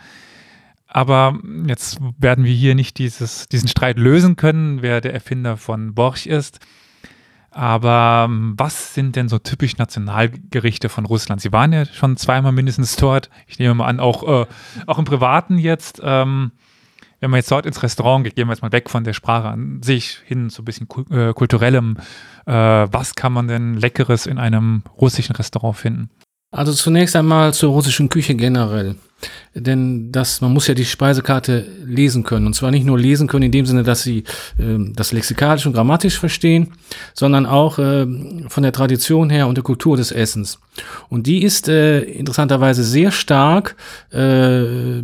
Aber 0.87 1.39
jetzt 1.67 1.99
werden 2.19 2.45
wir 2.45 2.53
hier 2.53 2.75
nicht 2.75 2.99
dieses, 2.99 3.49
diesen 3.49 3.69
Streit 3.69 3.99
lösen 3.99 4.37
können, 4.37 4.83
wer 4.83 5.01
der 5.01 5.15
Erfinder 5.15 5.57
von 5.57 5.95
Borsch 5.95 6.27
ist. 6.27 6.61
Aber 7.53 8.27
ähm, 8.29 8.55
was 8.57 8.95
sind 8.95 9.15
denn 9.15 9.29
so 9.29 9.39
typisch 9.39 9.77
Nationalgerichte 9.77 10.89
von 10.89 11.05
Russland? 11.05 11.41
Sie 11.43 11.53
waren 11.53 11.73
ja 11.73 11.85
schon 11.85 12.17
zweimal 12.17 12.53
mindestens 12.53 12.97
dort. 12.97 13.29
Ich 13.47 13.59
nehme 13.59 13.75
mal 13.75 13.87
an, 13.87 14.01
auch, 14.01 14.23
äh, 14.23 14.47
auch 14.87 14.99
im 14.99 15.05
Privaten 15.05 15.59
jetzt. 15.59 16.01
Ähm, 16.03 16.53
wenn 17.21 17.31
man 17.31 17.39
jetzt 17.39 17.51
dort 17.53 17.67
ins 17.67 17.83
Restaurant 17.83 18.25
geht, 18.25 18.35
gehen 18.35 18.49
wir 18.49 18.53
jetzt 18.53 18.63
mal 18.63 18.73
weg 18.73 18.91
von 18.91 19.05
der 19.05 19.13
Sprache 19.13 19.49
an 19.49 19.81
sich 19.83 20.19
hin 20.25 20.51
zu 20.51 20.63
ein 20.63 20.65
bisschen 20.65 20.89
äh, 21.11 21.33
kulturellem. 21.33 21.99
Äh, 22.47 22.53
was 22.53 23.15
kann 23.15 23.33
man 23.33 23.47
denn 23.47 23.75
Leckeres 23.75 24.27
in 24.27 24.39
einem 24.39 24.83
russischen 25.01 25.37
Restaurant 25.37 25.77
finden? 25.77 26.11
Also 26.53 26.73
zunächst 26.73 27.17
einmal 27.17 27.55
zur 27.55 27.73
russischen 27.73 28.11
Küche 28.11 28.35
generell. 28.35 28.97
Denn 29.55 30.13
das, 30.13 30.41
man 30.41 30.53
muss 30.53 30.67
ja 30.67 30.75
die 30.75 30.85
Speisekarte 30.85 31.67
lesen 31.85 32.25
können. 32.25 32.47
Und 32.47 32.55
zwar 32.55 32.71
nicht 32.71 32.85
nur 32.85 32.99
lesen 32.99 33.27
können 33.27 33.45
in 33.45 33.53
dem 33.53 33.65
Sinne, 33.65 33.85
dass 33.85 34.03
sie 34.03 34.19
äh, 34.59 34.79
das 34.95 35.13
lexikalisch 35.13 35.65
und 35.65 35.73
grammatisch 35.73 36.19
verstehen, 36.19 36.73
sondern 37.15 37.47
auch 37.47 37.79
äh, 37.79 38.07
von 38.49 38.63
der 38.63 38.73
Tradition 38.73 39.31
her 39.31 39.47
und 39.47 39.57
der 39.57 39.65
Kultur 39.65 39.97
des 39.97 40.13
Essens. 40.13 40.59
Und 41.09 41.27
die 41.27 41.43
ist 41.43 41.69
äh, 41.69 42.01
interessanterweise 42.01 42.85
sehr 42.85 43.13
stark 43.13 43.77
äh, 44.11 45.03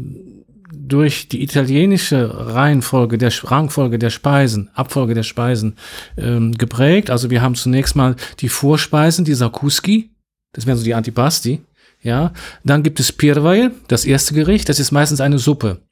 durch 0.71 1.29
die 1.29 1.43
italienische 1.43 2.31
Reihenfolge 2.55 3.17
der 3.17 3.33
Rangfolge 3.45 3.99
der 3.99 4.11
Speisen, 4.11 4.69
Abfolge 4.75 5.15
der 5.15 5.23
Speisen 5.23 5.77
ähm, 6.19 6.53
geprägt. 6.53 7.11
Also 7.11 7.31
wir 7.31 7.41
haben 7.41 7.55
zunächst 7.55 7.97
mal 7.97 8.17
die 8.41 8.49
Vorspeisen, 8.49 9.25
die 9.25 9.35
Sakuski, 9.35 10.11
das 10.59 10.67
wären 10.67 10.77
so 10.77 10.83
die 10.83 10.95
Antipasti. 10.95 11.63
Ja, 12.03 12.33
dann 12.65 12.83
gibt 12.83 12.99
es 12.99 13.13
Pirvai, 13.13 13.71
das 13.87 14.05
erste 14.05 14.35
Gericht. 14.35 14.69
Das 14.69 14.81
ist 14.81 14.91
meistens 14.91 15.21
eine 15.21 15.39
Suppe. 15.39 15.83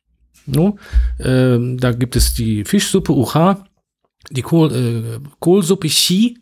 No? 0.45 0.77
Ähm, 1.21 1.79
da 1.79 1.93
gibt 1.93 2.17
es 2.17 2.35
die 2.35 2.65
Fischsuppe 2.65 3.13
Ucha, 3.13 3.65
die 4.31 4.43
Kohl, 4.43 4.73
äh, 4.75 5.29
Kohlsuppe 5.39 5.87
Chi 5.87 6.39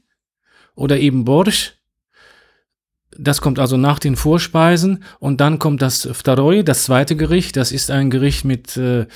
oder 0.75 0.99
eben 0.99 1.27
Borsch. 1.27 1.75
Das 3.17 3.41
kommt 3.41 3.59
also 3.59 3.77
nach 3.77 3.99
den 3.99 4.17
Vorspeisen 4.17 5.05
und 5.19 5.41
dann 5.41 5.59
kommt 5.59 5.83
das 5.83 6.09
Vtaroi, 6.13 6.63
das 6.63 6.85
zweite 6.85 7.17
Gericht. 7.17 7.57
Das 7.57 7.73
ist 7.73 7.91
ein 7.91 8.11
Gericht 8.11 8.45
mit, 8.45 8.77
äh, 8.77 9.07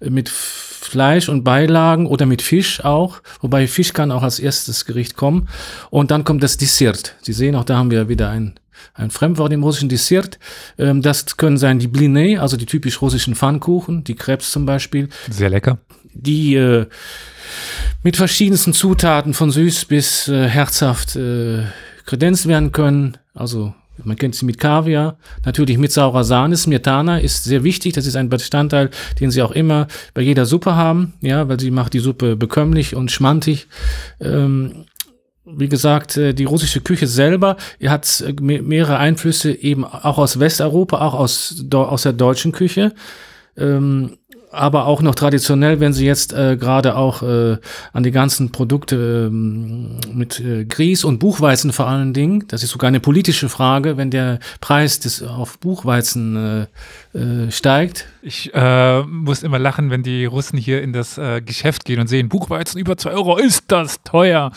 mit 0.00 0.28
Fleisch 0.28 1.28
und 1.28 1.42
Beilagen 1.42 2.06
oder 2.06 2.26
mit 2.26 2.42
Fisch 2.42 2.84
auch, 2.84 3.20
wobei 3.40 3.66
Fisch 3.66 3.92
kann 3.92 4.12
auch 4.12 4.22
als 4.22 4.38
erstes 4.38 4.84
Gericht 4.84 5.16
kommen. 5.16 5.48
Und 5.90 6.10
dann 6.10 6.24
kommt 6.24 6.42
das 6.42 6.56
Dessert. 6.56 7.16
Sie 7.22 7.32
sehen, 7.32 7.56
auch 7.56 7.64
da 7.64 7.76
haben 7.76 7.90
wir 7.90 8.08
wieder 8.08 8.30
ein, 8.30 8.54
ein 8.94 9.10
Fremdwort 9.10 9.52
im 9.52 9.62
russischen 9.62 9.88
Dessert. 9.88 10.38
Ähm, 10.78 11.02
das 11.02 11.36
können 11.36 11.58
sein 11.58 11.78
die 11.78 11.88
Blinei, 11.88 12.38
also 12.38 12.56
die 12.56 12.66
typisch 12.66 13.02
russischen 13.02 13.34
Pfannkuchen, 13.34 14.04
die 14.04 14.14
Krebs 14.14 14.52
zum 14.52 14.64
Beispiel. 14.64 15.08
Sehr 15.30 15.50
lecker. 15.50 15.78
Die 16.14 16.54
äh, 16.54 16.86
mit 18.02 18.16
verschiedensten 18.16 18.72
Zutaten 18.72 19.34
von 19.34 19.50
süß 19.50 19.86
bis 19.86 20.28
äh, 20.28 20.48
herzhaft 20.48 21.16
äh, 21.16 21.64
kredenzt 22.04 22.46
werden 22.46 22.72
können. 22.72 23.18
Also 23.36 23.72
Man 24.04 24.16
kennt 24.16 24.34
sie 24.34 24.44
mit 24.44 24.58
Kaviar, 24.58 25.18
natürlich 25.44 25.78
mit 25.78 25.92
saurer 25.92 26.24
Sahne. 26.24 26.56
Smetana 26.56 27.18
ist 27.18 27.44
sehr 27.44 27.64
wichtig. 27.64 27.94
Das 27.94 28.06
ist 28.06 28.16
ein 28.16 28.28
Bestandteil, 28.28 28.90
den 29.20 29.30
sie 29.30 29.42
auch 29.42 29.52
immer 29.52 29.86
bei 30.12 30.22
jeder 30.22 30.44
Suppe 30.44 30.74
haben, 30.74 31.14
ja, 31.20 31.48
weil 31.48 31.58
sie 31.58 31.70
macht 31.70 31.94
die 31.94 32.00
Suppe 32.00 32.36
bekömmlich 32.36 32.94
und 32.94 33.10
schmantig. 33.10 33.68
Ähm, 34.20 34.84
wie 35.46 35.68
gesagt, 35.68 36.16
äh, 36.16 36.34
die 36.34 36.44
russische 36.44 36.80
Küche 36.80 37.06
selber 37.06 37.56
hat 37.86 38.20
äh, 38.20 38.32
mehrere 38.40 38.98
Einflüsse 38.98 39.52
eben 39.52 39.84
auch 39.84 40.18
aus 40.18 40.40
Westeuropa, 40.40 41.00
auch 41.00 41.14
aus, 41.14 41.64
aus 41.72 42.02
der 42.02 42.12
deutschen 42.12 42.52
Küche. 42.52 42.92
Ähm, 43.56 44.18
aber 44.50 44.86
auch 44.86 45.02
noch 45.02 45.14
traditionell, 45.14 45.80
wenn 45.80 45.92
Sie 45.92 46.06
jetzt 46.06 46.32
äh, 46.32 46.56
gerade 46.56 46.96
auch 46.96 47.22
äh, 47.22 47.58
an 47.92 48.02
die 48.02 48.10
ganzen 48.10 48.52
Produkte 48.52 49.28
ähm, 49.30 49.98
mit 50.12 50.40
äh, 50.40 50.64
Grieß 50.64 51.04
und 51.04 51.18
Buchweizen 51.18 51.72
vor 51.72 51.88
allen 51.88 52.12
Dingen, 52.12 52.44
das 52.48 52.62
ist 52.62 52.70
sogar 52.70 52.88
eine 52.88 53.00
politische 53.00 53.48
Frage, 53.48 53.96
wenn 53.96 54.10
der 54.10 54.38
Preis 54.60 55.00
des 55.00 55.22
auf 55.22 55.58
Buchweizen 55.58 56.68
äh, 57.14 57.18
äh, 57.18 57.50
steigt. 57.50 58.06
Ich 58.22 58.52
äh, 58.54 59.02
muss 59.02 59.42
immer 59.42 59.58
lachen, 59.58 59.90
wenn 59.90 60.02
die 60.02 60.24
Russen 60.24 60.58
hier 60.58 60.82
in 60.82 60.92
das 60.92 61.18
äh, 61.18 61.40
Geschäft 61.40 61.84
gehen 61.84 62.00
und 62.00 62.08
sehen, 62.08 62.28
Buchweizen 62.28 62.78
über 62.80 62.96
zwei 62.96 63.10
Euro, 63.10 63.36
ist 63.36 63.64
das 63.68 64.02
teuer. 64.02 64.52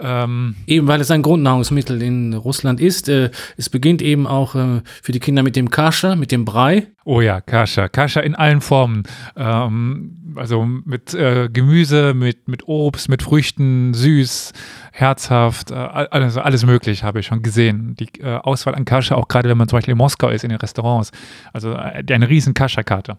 Ähm, 0.00 0.54
eben 0.66 0.86
weil 0.86 1.00
es 1.00 1.10
ein 1.10 1.22
Grundnahrungsmittel 1.22 2.00
in 2.02 2.34
Russland 2.34 2.80
ist. 2.80 3.08
Äh, 3.08 3.30
es 3.56 3.68
beginnt 3.68 4.00
eben 4.02 4.26
auch 4.26 4.54
äh, 4.54 4.82
für 5.02 5.12
die 5.12 5.20
Kinder 5.20 5.42
mit 5.42 5.56
dem 5.56 5.70
Kascha, 5.70 6.14
mit 6.14 6.30
dem 6.30 6.44
Brei. 6.44 6.86
Oh 7.04 7.20
ja, 7.20 7.40
Kascha. 7.40 7.88
Kascha 7.88 8.20
in 8.20 8.34
allen 8.34 8.60
Formen. 8.60 9.02
Ähm, 9.36 10.34
also 10.36 10.64
mit 10.64 11.14
äh, 11.14 11.48
Gemüse, 11.52 12.14
mit, 12.14 12.48
mit 12.48 12.68
Obst, 12.68 13.08
mit 13.08 13.22
Früchten, 13.22 13.94
süß, 13.94 14.52
herzhaft, 14.92 15.70
äh, 15.70 15.74
alles, 15.74 16.36
alles 16.36 16.64
möglich 16.64 17.02
habe 17.02 17.20
ich 17.20 17.26
schon 17.26 17.42
gesehen. 17.42 17.96
Die 17.98 18.20
äh, 18.20 18.36
Auswahl 18.36 18.74
an 18.74 18.84
Kascha, 18.84 19.16
auch 19.16 19.28
gerade 19.28 19.48
wenn 19.48 19.58
man 19.58 19.68
zum 19.68 19.78
Beispiel 19.78 19.92
in 19.92 19.98
Moskau 19.98 20.28
ist, 20.28 20.44
in 20.44 20.50
den 20.50 20.58
Restaurants. 20.58 21.10
Also 21.52 21.72
äh, 21.72 22.04
eine 22.08 22.28
riesen 22.28 22.54
Kascha-Karte. 22.54 23.18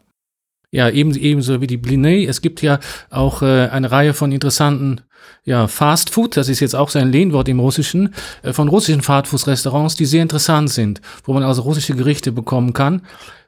Ja, 0.72 0.89
eben, 0.89 1.15
ebenso 1.15 1.62
wie 1.62 1.68
die 1.68 1.78
Blinei. 1.78 2.26
Es 2.26 2.42
gibt 2.42 2.62
ja 2.62 2.80
auch 3.10 3.42
äh, 3.42 3.70
eine 3.70 3.92
Reihe 3.92 4.13
von 4.13 4.32
interessanten 4.32 5.02
ja, 5.45 5.67
Fast 5.67 6.10
Food, 6.10 6.38
das 6.38 6.49
ist 6.49 6.60
jetzt 6.60 6.75
auch 6.75 6.89
sein 6.89 7.12
Lehnwort 7.12 7.47
im 7.47 7.60
Russischen, 7.60 8.13
äh, 8.43 8.53
von 8.53 8.67
russischen 8.67 9.01
Fastfood-Restaurants, 9.01 9.95
die 9.95 10.05
sehr 10.05 10.21
interessant 10.21 10.69
sind, 10.69 11.01
wo 11.23 11.34
man 11.34 11.43
also 11.43 11.63
russische 11.63 11.95
Gerichte 11.95 12.32
bekommen 12.32 12.73
kann. 12.73 13.01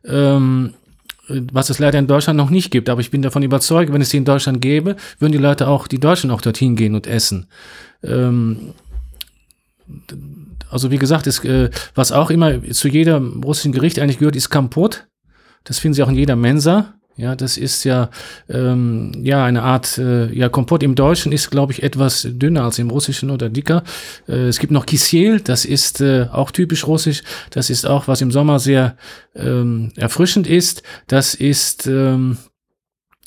Ähm, 0.06 0.74
was 1.28 1.70
es 1.70 1.80
leider 1.80 2.00
in 2.00 2.08
Deutschland 2.08 2.38
noch 2.38 2.50
nicht 2.50 2.72
gibt, 2.72 2.90
aber 2.90 3.00
ich 3.00 3.12
bin 3.12 3.22
davon 3.22 3.44
überzeugt, 3.44 3.94
wenn 3.94 4.02
es 4.02 4.10
die 4.10 4.18
in 4.18 4.26
Deutschland 4.26 4.62
gäbe, 4.62 4.96
würden 5.20 5.32
die 5.32 5.38
Leute 5.38 5.68
auch, 5.68 5.88
die 5.88 6.00
Deutschen 6.00 6.32
auch 6.32 6.42
dorthin 6.42 6.76
gehen 6.76 6.96
und 6.96 7.08
essen. 7.08 7.48
Ähm, 8.04 8.74
also 10.70 10.92
wie 10.92 10.98
gesagt, 10.98 11.28
ist, 11.28 11.44
äh, 11.46 11.70
was 11.96 12.12
auch 12.12 12.32
immer 12.32 12.64
zu 12.72 12.88
jedem 12.88 13.44
russischen 13.44 13.72
Gericht 13.72 14.00
eigentlich 14.00 14.20
gehört, 14.20 14.36
ist 14.36 14.50
Kampot. 14.50 15.08
Das 15.64 15.80
finden 15.80 15.94
Sie 15.94 16.04
auch 16.04 16.10
in 16.10 16.16
jeder 16.16 16.36
Mensa. 16.36 16.94
Ja, 17.18 17.36
das 17.36 17.58
ist 17.58 17.84
ja, 17.84 18.10
ähm, 18.50 19.12
ja 19.22 19.44
eine 19.44 19.64
Art, 19.64 19.98
äh, 19.98 20.34
ja, 20.34 20.50
Kompott 20.50 20.82
im 20.82 20.96
Deutschen 20.96 21.32
ist, 21.32 21.52
glaube 21.52 21.74
ich, 21.74 21.84
etwas 21.84 22.26
dünner 22.30 22.64
als 22.64 22.80
im 22.80 22.90
Russischen 22.90 23.30
oder 23.30 23.50
dicker. 23.50 23.84
Äh, 24.28 24.48
es 24.48 24.60
gibt 24.60 24.72
noch 24.72 24.86
Kisiel, 24.86 25.42
das 25.42 25.66
ist 25.66 26.02
äh, 26.02 26.28
auch 26.32 26.52
typisch 26.52 26.88
russisch. 26.88 27.22
Das 27.50 27.70
ist 27.70 27.86
auch, 27.86 28.08
was 28.08 28.22
im 28.22 28.32
Sommer 28.32 28.60
sehr 28.60 28.96
ähm, 29.36 29.92
erfrischend 29.98 30.48
ist. 30.48 30.84
Das 31.08 31.34
ist 31.36 31.86
ähm, 31.86 32.38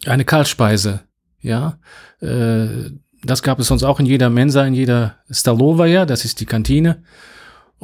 eine 0.07 0.25
Kaltspeise. 0.25 1.01
Ja, 1.41 1.79
äh, 2.21 2.91
das 3.23 3.43
gab 3.43 3.59
es 3.59 3.69
sonst 3.69 3.85
auch 3.85 4.01
in 4.01 4.07
jeder 4.07 4.31
Mensa, 4.31 4.65
in 4.65 4.75
jeder 4.75 5.17
Stalovaja, 5.31 6.07
das 6.07 6.25
ist 6.25 6.41
die 6.41 6.47
Kantine. 6.47 7.03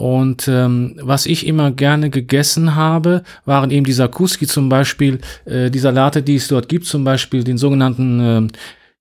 Und 0.00 0.48
ähm, 0.48 0.96
was 1.02 1.26
ich 1.26 1.46
immer 1.46 1.72
gerne 1.72 2.08
gegessen 2.08 2.74
habe, 2.74 3.22
waren 3.44 3.70
eben 3.70 3.84
dieser 3.84 4.08
Kuski 4.08 4.46
zum 4.46 4.70
Beispiel, 4.70 5.18
äh, 5.44 5.70
die 5.70 5.78
Salate, 5.78 6.22
die 6.22 6.36
es 6.36 6.48
dort 6.48 6.70
gibt, 6.70 6.86
zum 6.86 7.04
Beispiel 7.04 7.44
den 7.44 7.58
sogenannten 7.58 8.48
äh, 8.48 8.48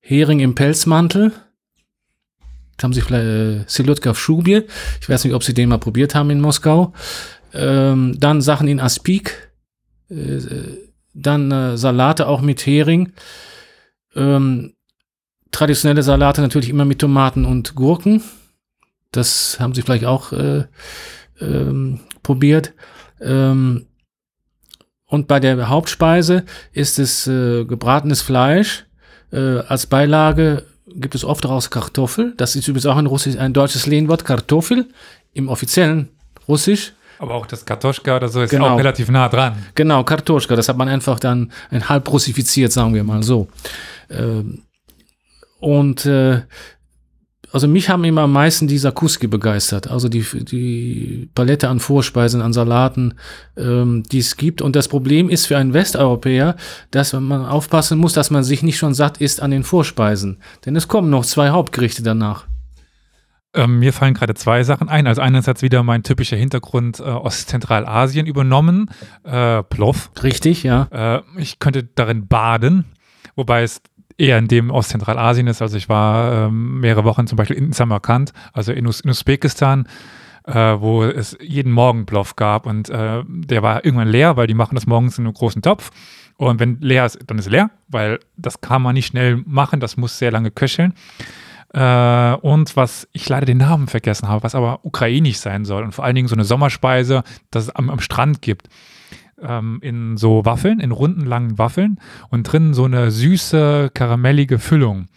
Hering 0.02 0.42
im 0.42 0.56
Pelzmantel. 0.56 1.32
Das 2.76 2.84
haben 2.84 2.92
Sie 2.92 3.00
vielleicht 3.00 3.26
äh, 3.26 3.64
Silutka 3.66 4.14
Schubie. 4.14 4.64
Ich 5.00 5.08
weiß 5.08 5.24
nicht, 5.24 5.34
ob 5.34 5.46
Sie 5.46 5.54
den 5.54 5.70
mal 5.70 5.78
probiert 5.78 6.16
haben 6.16 6.32
in 6.32 6.42
Moskau. 6.42 6.92
Ähm, 7.54 8.18
dann 8.20 8.42
Sachen 8.42 8.68
in 8.68 8.82
Aspik. 8.82 9.54
Äh, 10.10 10.40
dann 11.14 11.50
äh, 11.50 11.78
Salate 11.78 12.28
auch 12.28 12.42
mit 12.42 12.66
Hering. 12.66 13.14
Ähm, 14.18 14.74
traditionelle 15.52 16.04
Salate 16.04 16.42
natürlich 16.42 16.68
immer 16.68 16.84
mit 16.84 17.00
Tomaten 17.00 17.46
und 17.46 17.74
Gurken. 17.76 18.22
Das 19.12 19.60
haben 19.60 19.74
sie 19.74 19.82
vielleicht 19.82 20.06
auch 20.06 20.32
äh, 20.32 20.66
ähm, 21.42 22.02
probiert. 22.24 22.74
Ähm, 23.22 23.88
und 25.06 25.28
bei 25.28 25.40
der 25.40 25.70
Hauptspeise 25.70 26.46
ist 26.72 27.00
es 27.00 27.26
äh, 27.26 27.66
gebratenes 27.66 28.22
Fleisch. 28.22 28.86
Äh, 29.32 29.60
als 29.60 29.88
Beilage 29.88 30.66
gibt 30.96 31.16
es 31.16 31.26
oft 31.26 31.44
daraus 31.44 31.70
Kartoffel. 31.70 32.34
Das 32.38 32.56
ist 32.56 32.68
übrigens 32.68 32.86
auch 32.86 32.98
ein, 32.98 33.08
Russisch, 33.08 33.38
ein 33.38 33.54
deutsches 33.54 33.88
Lehnwort, 33.88 34.26
Kartoffel, 34.26 34.88
im 35.34 35.50
offiziellen 35.50 36.10
Russisch. 36.48 36.94
Aber 37.18 37.36
auch 37.36 37.46
das 37.46 37.66
Kartoschka 37.66 38.16
oder 38.16 38.30
so 38.30 38.42
ist 38.42 38.52
genau. 38.52 38.70
auch 38.70 38.78
relativ 38.78 39.10
nah 39.10 39.28
dran. 39.28 39.66
Genau, 39.76 40.04
Kartoschka, 40.04 40.56
das 40.56 40.70
hat 40.70 40.78
man 40.78 40.88
einfach 40.88 41.20
dann 41.20 41.52
ein 41.70 41.90
halb 41.90 42.10
russifiziert, 42.12 42.72
sagen 42.72 42.94
wir 42.94 43.04
mal 43.04 43.24
so. 43.24 43.48
Ähm, 44.10 44.64
und 45.60 46.06
äh, 46.06 46.42
also 47.52 47.68
mich 47.68 47.90
haben 47.90 48.04
immer 48.04 48.22
am 48.22 48.34
meisten 48.34 48.68
dieser 48.68 48.92
Kuski 48.92 49.28
begeistert. 49.28 49.90
Also 49.90 50.10
die, 50.10 50.24
die 50.46 51.30
Palette 51.34 51.70
an 51.70 51.80
Vorspeisen, 51.80 52.42
an 52.42 52.54
Salaten, 52.54 53.16
ähm, 53.58 54.04
die 54.04 54.20
es 54.20 54.38
gibt. 54.38 54.62
Und 54.62 54.76
das 54.76 54.88
Problem 54.88 55.30
ist 55.30 55.48
für 55.48 55.58
einen 55.58 55.74
Westeuropäer, 55.74 56.56
dass 56.92 57.14
man 57.14 57.46
aufpassen 57.46 57.98
muss, 57.98 58.14
dass 58.14 58.30
man 58.30 58.44
sich 58.44 58.64
nicht 58.64 58.78
schon 58.78 58.94
satt 58.94 59.20
ist 59.20 59.42
an 59.42 59.52
den 59.52 59.64
Vorspeisen. 59.64 60.38
Denn 60.66 60.76
es 60.76 60.88
kommen 60.88 61.10
noch 61.10 61.26
zwei 61.26 61.50
Hauptgerichte 61.50 62.04
danach. 62.04 62.46
Ähm, 63.56 63.80
mir 63.80 63.94
fallen 63.94 64.14
gerade 64.14 64.36
zwei 64.36 64.64
Sachen 64.64 64.90
ein. 64.90 65.08
Also 65.08 65.22
einerseits 65.22 65.64
wieder 65.64 65.82
mein 65.82 66.04
typischer 66.04 66.38
Hintergrund 66.38 67.00
äh, 67.00 67.04
aus 67.04 67.48
Zentralasien 67.48 68.28
übernommen. 68.28 68.92
Äh, 69.24 69.64
Plov. 69.64 70.12
Richtig, 70.22 70.64
ja. 70.64 70.88
Äh, 70.92 71.22
ich 71.38 71.58
könnte 71.58 71.84
darin 71.84 72.28
baden. 72.28 72.86
Wobei 73.36 73.64
es 73.64 73.82
eher 74.20 74.38
in 74.38 74.48
dem 74.48 74.70
Ostzentralasien 74.70 75.48
ist. 75.48 75.62
Also 75.62 75.78
ich 75.78 75.90
war 75.90 76.48
ähm, 76.48 76.80
mehrere 76.82 77.06
Wochen 77.06 77.26
zum 77.26 77.38
Beispiel 77.38 77.58
in 77.58 77.72
Samarkand, 77.72 78.34
also 78.54 78.72
in, 78.72 78.86
Us 78.86 79.00
in 79.00 79.10
Usbekistan, 79.10 79.88
äh, 80.46 80.54
wo 80.54 81.04
es 81.04 81.38
jeden 81.42 81.72
Morgen 81.72 82.06
Plov 82.06 82.36
gab 82.36 82.66
und 82.66 82.90
äh, 82.90 83.24
der 83.26 83.64
war 83.64 83.86
irgendwann 83.86 84.10
leer, 84.10 84.36
weil 84.38 84.48
die 84.48 84.54
machen 84.54 84.76
das 84.76 84.88
morgens 84.88 85.18
in 85.18 85.26
einem 85.26 85.34
großen 85.34 85.62
Topf. 85.62 85.92
Und 86.38 86.60
wenn 86.60 86.80
leer 86.80 87.06
ist, 87.06 87.20
dann 87.28 87.38
ist 87.38 87.50
leer, 87.50 87.70
weil 87.88 88.20
das 88.38 88.62
kann 88.62 88.82
man 88.82 88.94
nicht 88.94 89.08
schnell 89.08 89.44
machen, 89.46 89.80
das 89.80 89.98
muss 89.98 90.18
sehr 90.18 90.32
lange 90.32 90.52
köcheln. 90.52 90.94
Äh, 91.74 92.34
und 92.42 92.76
was 92.76 93.08
ich 93.12 93.28
leider 93.30 93.46
den 93.46 93.58
Namen 93.58 93.88
vergessen 93.88 94.28
habe, 94.28 94.44
was 94.44 94.56
aber 94.56 94.80
ukrainisch 94.84 95.38
sein 95.38 95.66
soll 95.66 95.84
und 95.84 95.94
vor 95.94 96.06
allen 96.06 96.16
Dingen 96.16 96.28
so 96.28 96.36
eine 96.36 96.46
Sommerspeise, 96.46 97.24
das 97.52 97.64
es 97.66 97.70
am, 97.76 97.90
am 97.90 98.00
Strand 98.00 98.42
gibt 98.42 98.70
ähm, 99.42 99.80
in 99.82 100.18
so 100.18 100.46
Waffeln, 100.46 100.80
in 100.80 100.92
runden, 100.92 101.26
langen 101.26 101.58
Waffeln 101.58 102.00
und 102.30 102.44
drin 102.44 102.74
so 102.74 102.86
eine 102.86 103.12
süße, 103.12 103.92
karamellige 103.94 104.60
Füllung. 104.60 105.08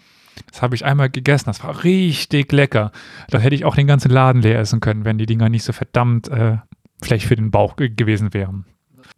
Das 0.51 0.63
habe 0.63 0.75
ich 0.75 0.85
einmal 0.85 1.11
gegessen, 1.11 1.47
das 1.47 1.63
war 1.63 1.85
richtig 1.85 2.53
lecker. 2.53 2.93
Da 3.29 3.39
hätte 3.39 3.55
ich 3.55 3.65
auch 3.65 3.75
den 3.75 3.87
ganzen 3.87 4.11
Laden 4.11 4.43
leer 4.43 4.59
essen 4.59 4.81
können, 4.81 5.05
wenn 5.05 5.19
die 5.19 5.27
Dinger 5.27 5.49
nicht 5.49 5.65
so 5.65 5.73
verdammt 5.73 6.29
äh, 6.29 6.57
vielleicht 7.03 7.27
für 7.27 7.37
den 7.37 7.51
Bauch 7.51 7.77
gewesen 7.77 8.33
wären. 8.35 8.65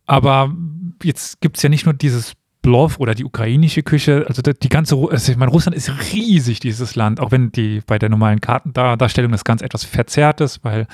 Aber 0.07 0.55
jetzt 1.03 1.41
gibt 1.41 1.57
es 1.57 1.63
ja 1.63 1.69
nicht 1.69 1.87
nur 1.87 1.95
dieses 1.95 2.35
Plov 2.65 2.99
oder 2.99 3.15
die 3.15 3.27
ukrainische 3.27 3.83
Küche, 3.83 4.25
also 4.27 4.41
die 4.41 4.69
ganze, 4.71 4.97
also 4.97 5.31
ich 5.31 5.37
meine, 5.37 5.53
Russland 5.53 5.77
ist 5.77 5.93
riesig, 6.15 6.61
dieses 6.61 6.97
Land, 6.97 7.21
auch 7.21 7.31
wenn 7.31 7.53
die 7.53 7.83
bei 7.87 7.99
der 7.99 8.09
normalen 8.09 8.41
Kartendarstellung 8.41 9.33
das 9.33 9.45
ganz 9.45 9.61
etwas 9.61 9.85
verzerrt 9.85 10.41
ist, 10.41 10.65
weil 10.65 10.87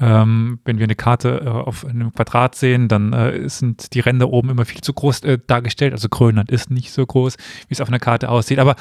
ähm, 0.00 0.58
wenn 0.64 0.78
wir 0.78 0.84
eine 0.84 0.94
Karte 0.94 1.42
äh, 1.44 1.48
auf 1.48 1.84
einem 1.84 2.14
Quadrat 2.14 2.54
sehen, 2.54 2.88
dann 2.88 3.12
äh, 3.12 3.46
sind 3.46 3.92
die 3.92 4.00
Ränder 4.00 4.30
oben 4.30 4.48
immer 4.48 4.64
viel 4.64 4.80
zu 4.80 4.94
groß 4.94 5.20
äh, 5.24 5.38
dargestellt, 5.46 5.92
also 5.92 6.08
Grönland 6.08 6.50
ist 6.50 6.70
nicht 6.70 6.92
so 6.92 7.04
groß, 7.04 7.36
wie 7.68 7.74
es 7.74 7.82
auf 7.82 7.88
einer 7.88 7.98
Karte 7.98 8.30
aussieht, 8.30 8.58
aber 8.58 8.74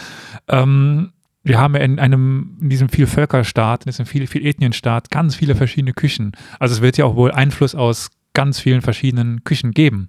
ähm, 0.48 1.12
wir 1.44 1.60
haben 1.60 1.76
in 1.76 2.00
einem, 2.00 2.58
in 2.62 2.70
diesem 2.70 2.88
Vielvölkerstaat, 2.88 3.84
in 3.84 3.90
diesem 3.90 4.06
viel, 4.06 4.26
viel 4.26 4.46
Ethnienstaat 4.46 5.12
ganz 5.12 5.36
viele 5.36 5.56
verschiedene 5.56 5.92
Küchen. 5.92 6.32
Also 6.60 6.76
es 6.76 6.82
wird 6.82 6.98
ja 6.98 7.04
auch 7.04 7.18
wohl 7.18 7.32
Einfluss 7.32 7.76
aus 7.76 8.10
ganz 8.34 8.60
vielen 8.62 8.82
verschiedenen 8.82 9.44
Küchen 9.44 9.72
geben. 9.72 10.08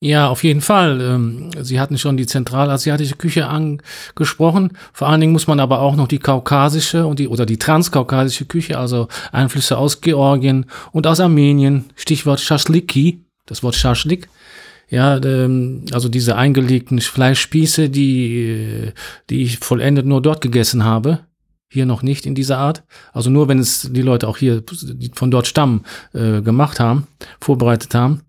Ja, 0.00 0.28
auf 0.28 0.42
jeden 0.42 0.60
Fall. 0.60 1.00
Ähm, 1.00 1.50
Sie 1.60 1.78
hatten 1.78 1.96
schon 1.96 2.16
die 2.16 2.26
zentralasiatische 2.26 3.14
Küche 3.16 3.46
angesprochen. 3.46 4.76
Vor 4.92 5.08
allen 5.08 5.20
Dingen 5.20 5.32
muss 5.32 5.46
man 5.46 5.60
aber 5.60 5.80
auch 5.80 5.94
noch 5.96 6.08
die 6.08 6.18
kaukasische 6.18 7.06
und 7.06 7.18
die 7.20 7.28
oder 7.28 7.46
die 7.46 7.56
transkaukasische 7.56 8.46
Küche, 8.46 8.78
also 8.78 9.08
Einflüsse 9.30 9.78
aus 9.78 10.00
Georgien 10.00 10.66
und 10.90 11.06
aus 11.06 11.20
Armenien, 11.20 11.84
Stichwort 11.94 12.40
Shashliki, 12.40 13.24
das 13.46 13.62
Wort 13.62 13.76
Shashlik. 13.76 14.28
Ja, 14.90 15.16
ähm, 15.24 15.84
also 15.92 16.08
diese 16.08 16.36
eingelegten 16.36 17.00
Fleischspieße, 17.00 17.88
die, 17.88 18.92
die 19.30 19.42
ich 19.42 19.58
vollendet 19.58 20.04
nur 20.04 20.20
dort 20.20 20.40
gegessen 20.42 20.84
habe. 20.84 21.20
hier 21.72 21.86
noch 21.86 22.02
nicht 22.02 22.26
in 22.26 22.34
dieser 22.34 22.58
Art. 22.58 22.84
Also 23.12 23.30
nur 23.30 23.48
wenn 23.48 23.58
es 23.58 23.88
die 23.90 24.02
Leute 24.02 24.28
auch 24.28 24.36
hier, 24.36 24.62
die 24.62 25.10
von 25.14 25.30
dort 25.30 25.46
stammen, 25.46 25.84
äh, 26.12 26.42
gemacht 26.42 26.78
haben, 26.80 27.06
vorbereitet 27.40 27.94
haben. 27.94 28.20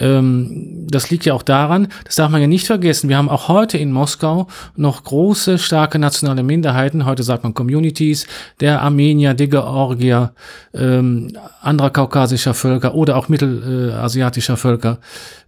Ähm, 0.00 0.86
das 0.90 1.10
liegt 1.10 1.24
ja 1.26 1.34
auch 1.34 1.42
daran, 1.42 1.88
das 2.04 2.16
darf 2.16 2.30
man 2.30 2.40
ja 2.40 2.46
nicht 2.46 2.66
vergessen, 2.66 3.08
wir 3.08 3.16
haben 3.16 3.28
auch 3.28 3.48
heute 3.48 3.78
in 3.78 3.92
Moskau 3.92 4.48
noch 4.76 5.04
große, 5.04 5.58
starke 5.58 5.98
nationale 5.98 6.42
Minderheiten. 6.42 7.04
Heute 7.04 7.22
sagt 7.22 7.44
man 7.44 7.54
Communities, 7.54 8.26
der 8.60 8.82
Armenier, 8.82 9.34
der 9.34 9.48
Georgier, 9.48 10.32
ähm, 10.74 11.32
anderer 11.60 11.90
kaukasischer 11.90 12.54
Völker 12.54 12.94
oder 12.94 13.16
auch 13.16 13.28
mittelasiatischer 13.28 14.56
Völker, 14.56 14.98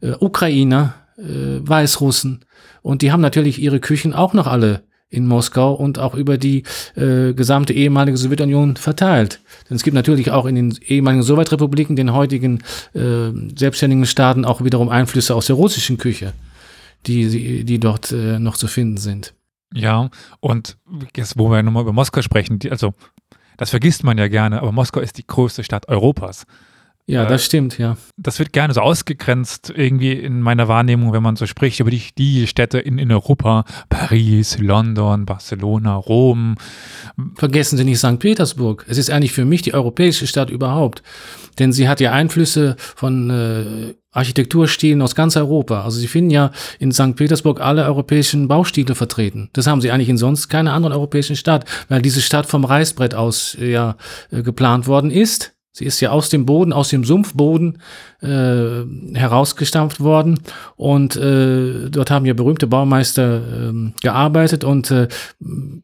äh, 0.00 0.12
Ukrainer, 0.20 0.94
äh, 1.16 1.22
Weißrussen. 1.66 2.44
Und 2.82 3.02
die 3.02 3.10
haben 3.10 3.20
natürlich 3.20 3.60
ihre 3.60 3.80
Küchen 3.80 4.12
auch 4.12 4.34
noch 4.34 4.46
alle 4.46 4.82
in 5.12 5.27
Moskau 5.27 5.75
und 5.75 5.98
auch 5.98 6.14
über 6.14 6.38
die 6.38 6.64
äh, 6.96 7.35
gesamte 7.35 7.72
ehemalige 7.75 8.16
Sowjetunion 8.16 8.77
verteilt. 8.77 9.40
Denn 9.68 9.77
es 9.77 9.83
gibt 9.83 9.94
natürlich 9.94 10.31
auch 10.31 10.46
in 10.46 10.55
den 10.55 10.79
ehemaligen 10.87 11.22
Sowjetrepubliken, 11.22 11.96
den 11.96 12.12
heutigen 12.12 12.62
äh, 12.94 13.31
selbstständigen 13.55 14.07
Staaten 14.07 14.44
auch 14.44 14.64
wiederum 14.64 14.88
Einflüsse 14.88 15.35
aus 15.35 15.46
der 15.46 15.57
russischen 15.57 15.98
Küche, 15.98 16.33
die, 17.07 17.64
die 17.64 17.79
dort 17.79 18.11
äh, 18.11 18.38
noch 18.38 18.57
zu 18.57 18.66
finden 18.66 18.96
sind. 18.96 19.35
Ja, 19.75 20.11
und 20.40 20.79
jetzt, 21.16 21.38
wo 21.38 21.51
wir 21.51 21.62
nochmal 21.62 21.83
über 21.83 21.92
Moskau 21.92 22.22
sprechen, 22.22 22.59
die, 22.59 22.70
also 22.70 22.94
das 23.59 23.70
vergisst 23.70 24.05
man 24.05 24.18
ja 24.18 24.29
gerne, 24.29 24.61
aber 24.61 24.72
Moskau 24.72 25.01
ist 25.01 25.18
die 25.18 25.27
größte 25.27 25.62
Stadt 25.62 25.88
Europas. 25.88 26.46
Ja, 27.06 27.26
das 27.26 27.44
stimmt, 27.44 27.78
ja. 27.78 27.96
Das 28.16 28.38
wird 28.38 28.52
gerne 28.52 28.72
so 28.74 28.80
ausgegrenzt, 28.80 29.72
irgendwie 29.74 30.12
in 30.12 30.40
meiner 30.40 30.68
Wahrnehmung, 30.68 31.12
wenn 31.12 31.22
man 31.22 31.34
so 31.34 31.46
spricht 31.46 31.80
über 31.80 31.90
die, 31.90 32.02
die 32.16 32.46
Städte 32.46 32.78
in, 32.78 32.98
in 32.98 33.10
Europa, 33.10 33.64
Paris, 33.88 34.58
London, 34.58 35.26
Barcelona, 35.26 35.96
Rom. 35.96 36.54
Vergessen 37.34 37.76
Sie 37.76 37.84
nicht 37.84 37.98
St. 37.98 38.20
Petersburg. 38.20 38.86
Es 38.88 38.98
ist 38.98 39.10
eigentlich 39.10 39.32
für 39.32 39.44
mich 39.44 39.62
die 39.62 39.74
europäische 39.74 40.28
Stadt 40.28 40.48
überhaupt. 40.48 41.02
Denn 41.58 41.72
sie 41.72 41.88
hat 41.88 42.00
ja 42.00 42.12
Einflüsse 42.12 42.76
von 42.78 43.30
äh, 43.30 43.94
Architekturstilen 44.12 45.02
aus 45.02 45.16
ganz 45.16 45.36
Europa. 45.36 45.82
Also 45.82 45.98
Sie 45.98 46.06
finden 46.06 46.30
ja 46.30 46.52
in 46.78 46.92
St. 46.92 47.16
Petersburg 47.16 47.60
alle 47.60 47.84
europäischen 47.84 48.46
Baustile 48.46 48.94
vertreten. 48.94 49.50
Das 49.54 49.66
haben 49.66 49.80
Sie 49.80 49.90
eigentlich 49.90 50.08
in 50.08 50.18
sonst 50.18 50.48
keiner 50.48 50.72
anderen 50.72 50.94
europäischen 50.94 51.36
Stadt, 51.36 51.64
weil 51.88 52.00
diese 52.00 52.22
Stadt 52.22 52.46
vom 52.46 52.64
Reißbrett 52.64 53.14
aus 53.14 53.56
äh, 53.60 53.72
ja 53.72 53.96
äh, 54.30 54.42
geplant 54.42 54.86
worden 54.86 55.10
ist 55.10 55.52
Sie 55.74 55.87
ist 55.87 56.00
ja 56.00 56.11
aus 56.11 56.28
dem 56.28 56.44
Boden, 56.44 56.74
aus 56.74 56.90
dem 56.90 57.02
Sumpfboden 57.02 57.78
äh, 58.20 58.85
herausgestampft 59.14 60.00
worden. 60.00 60.38
Und 60.76 61.16
äh, 61.16 61.88
dort 61.88 62.11
haben 62.11 62.26
ja 62.26 62.35
berühmte 62.35 62.66
Baumeister 62.66 63.70
äh, 63.70 63.92
gearbeitet. 64.02 64.64
Und 64.64 64.90
äh, 64.90 65.08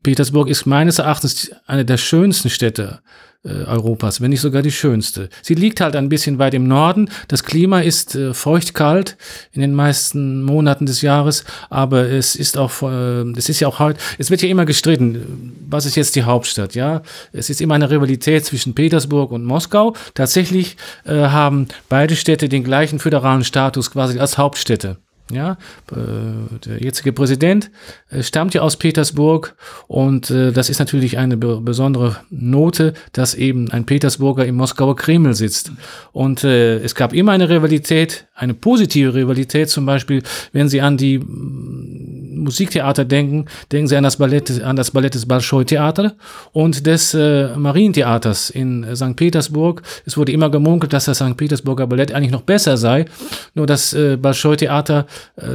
Petersburg 0.02 0.48
ist 0.48 0.66
meines 0.66 0.98
Erachtens 0.98 1.50
eine 1.66 1.86
der 1.86 1.96
schönsten 1.96 2.50
Städte 2.50 3.00
äh, 3.48 3.64
Europas, 3.64 4.20
wenn 4.20 4.30
nicht 4.30 4.40
sogar 4.40 4.62
die 4.62 4.70
schönste. 4.70 5.28
Sie 5.42 5.54
liegt 5.54 5.80
halt 5.80 5.96
ein 5.96 6.08
bisschen 6.08 6.38
weit 6.38 6.54
im 6.54 6.68
Norden. 6.68 7.10
Das 7.28 7.44
Klima 7.44 7.80
ist 7.80 8.14
äh, 8.14 8.34
feucht-kalt 8.34 9.16
in 9.52 9.60
den 9.60 9.74
meisten 9.74 10.42
Monaten 10.42 10.86
des 10.86 11.02
Jahres, 11.02 11.44
aber 11.70 12.10
es 12.10 12.36
ist 12.36 12.58
auch, 12.58 12.82
äh, 12.82 13.22
es 13.36 13.48
ist 13.48 13.60
ja 13.60 13.68
auch 13.68 13.78
heute, 13.78 13.98
es 14.18 14.30
wird 14.30 14.42
ja 14.42 14.48
immer 14.48 14.66
gestritten, 14.66 15.56
was 15.68 15.86
ist 15.86 15.96
jetzt 15.96 16.16
die 16.16 16.24
Hauptstadt, 16.24 16.74
ja? 16.74 17.02
Es 17.32 17.50
ist 17.50 17.60
immer 17.60 17.74
eine 17.74 17.90
Rivalität 17.90 18.44
zwischen 18.44 18.74
Petersburg 18.74 19.32
und 19.32 19.44
Moskau. 19.44 19.94
Tatsächlich 20.14 20.76
äh, 21.04 21.14
haben 21.14 21.68
beide 21.88 22.16
Städte 22.16 22.48
den 22.48 22.64
gleichen 22.64 22.98
föderalen 22.98 23.44
Status 23.44 23.90
quasi 23.90 24.18
als 24.18 24.38
Hauptstädte. 24.38 24.98
Ja, 25.30 25.58
äh, 25.92 26.58
der 26.66 26.82
jetzige 26.82 27.12
Präsident 27.12 27.70
äh, 28.08 28.22
stammt 28.22 28.54
ja 28.54 28.62
aus 28.62 28.76
Petersburg 28.76 29.54
und 29.86 30.30
äh, 30.30 30.52
das 30.52 30.70
ist 30.70 30.78
natürlich 30.78 31.18
eine 31.18 31.36
besondere 31.36 32.16
Note, 32.30 32.94
dass 33.12 33.34
eben 33.34 33.70
ein 33.70 33.84
Petersburger 33.84 34.46
im 34.46 34.56
Moskauer 34.56 34.96
Kreml 34.96 35.34
sitzt. 35.34 35.72
Und 36.12 36.44
es 36.44 36.94
gab 36.94 37.12
immer 37.12 37.32
eine 37.32 37.48
Rivalität, 37.48 38.26
eine 38.34 38.54
positive 38.54 39.14
Rivalität 39.14 39.68
zum 39.68 39.84
Beispiel, 39.86 40.22
wenn 40.52 40.68
Sie 40.68 40.80
an 40.80 40.96
die 40.96 41.18
mm, 41.18 42.42
Musiktheater 42.44 43.04
denken, 43.04 43.46
denken 43.72 43.88
Sie 43.88 43.96
an 43.96 44.04
das 44.04 44.16
Ballett, 44.16 44.62
an 44.62 44.76
das 44.76 44.90
Ballett 44.92 45.14
des 45.14 45.26
Bolschoi 45.26 45.64
Theater 45.64 46.14
und 46.52 46.86
des 46.86 47.14
äh, 47.14 47.56
Marientheaters 47.56 48.50
in 48.50 48.86
St. 48.94 49.16
Petersburg. 49.16 49.82
Es 50.06 50.16
wurde 50.16 50.32
immer 50.32 50.50
gemunkelt, 50.50 50.92
dass 50.92 51.06
das 51.06 51.18
St. 51.18 51.36
Petersburger 51.36 51.86
Ballett 51.86 52.12
eigentlich 52.12 52.30
noch 52.30 52.42
besser 52.42 52.76
sei, 52.76 53.06
nur 53.54 53.66
das 53.66 53.92
äh, 53.92 54.16
Bolschoi 54.16 54.56
Theater 54.56 55.06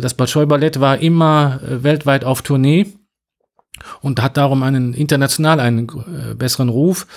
das 0.02 0.14
Bolschoi 0.14 0.46
Ballett 0.46 0.80
war 0.80 1.00
immer 1.00 1.60
äh, 1.64 1.84
weltweit 1.84 2.24
auf 2.24 2.42
Tournee 2.42 2.88
und 4.02 4.22
hat 4.22 4.38
darum 4.38 4.64
einen 4.64 4.94
international 4.94 5.60
einen 5.60 5.88
äh, 5.88 6.36
besseren 6.36 6.70
Ruf. 6.70 7.08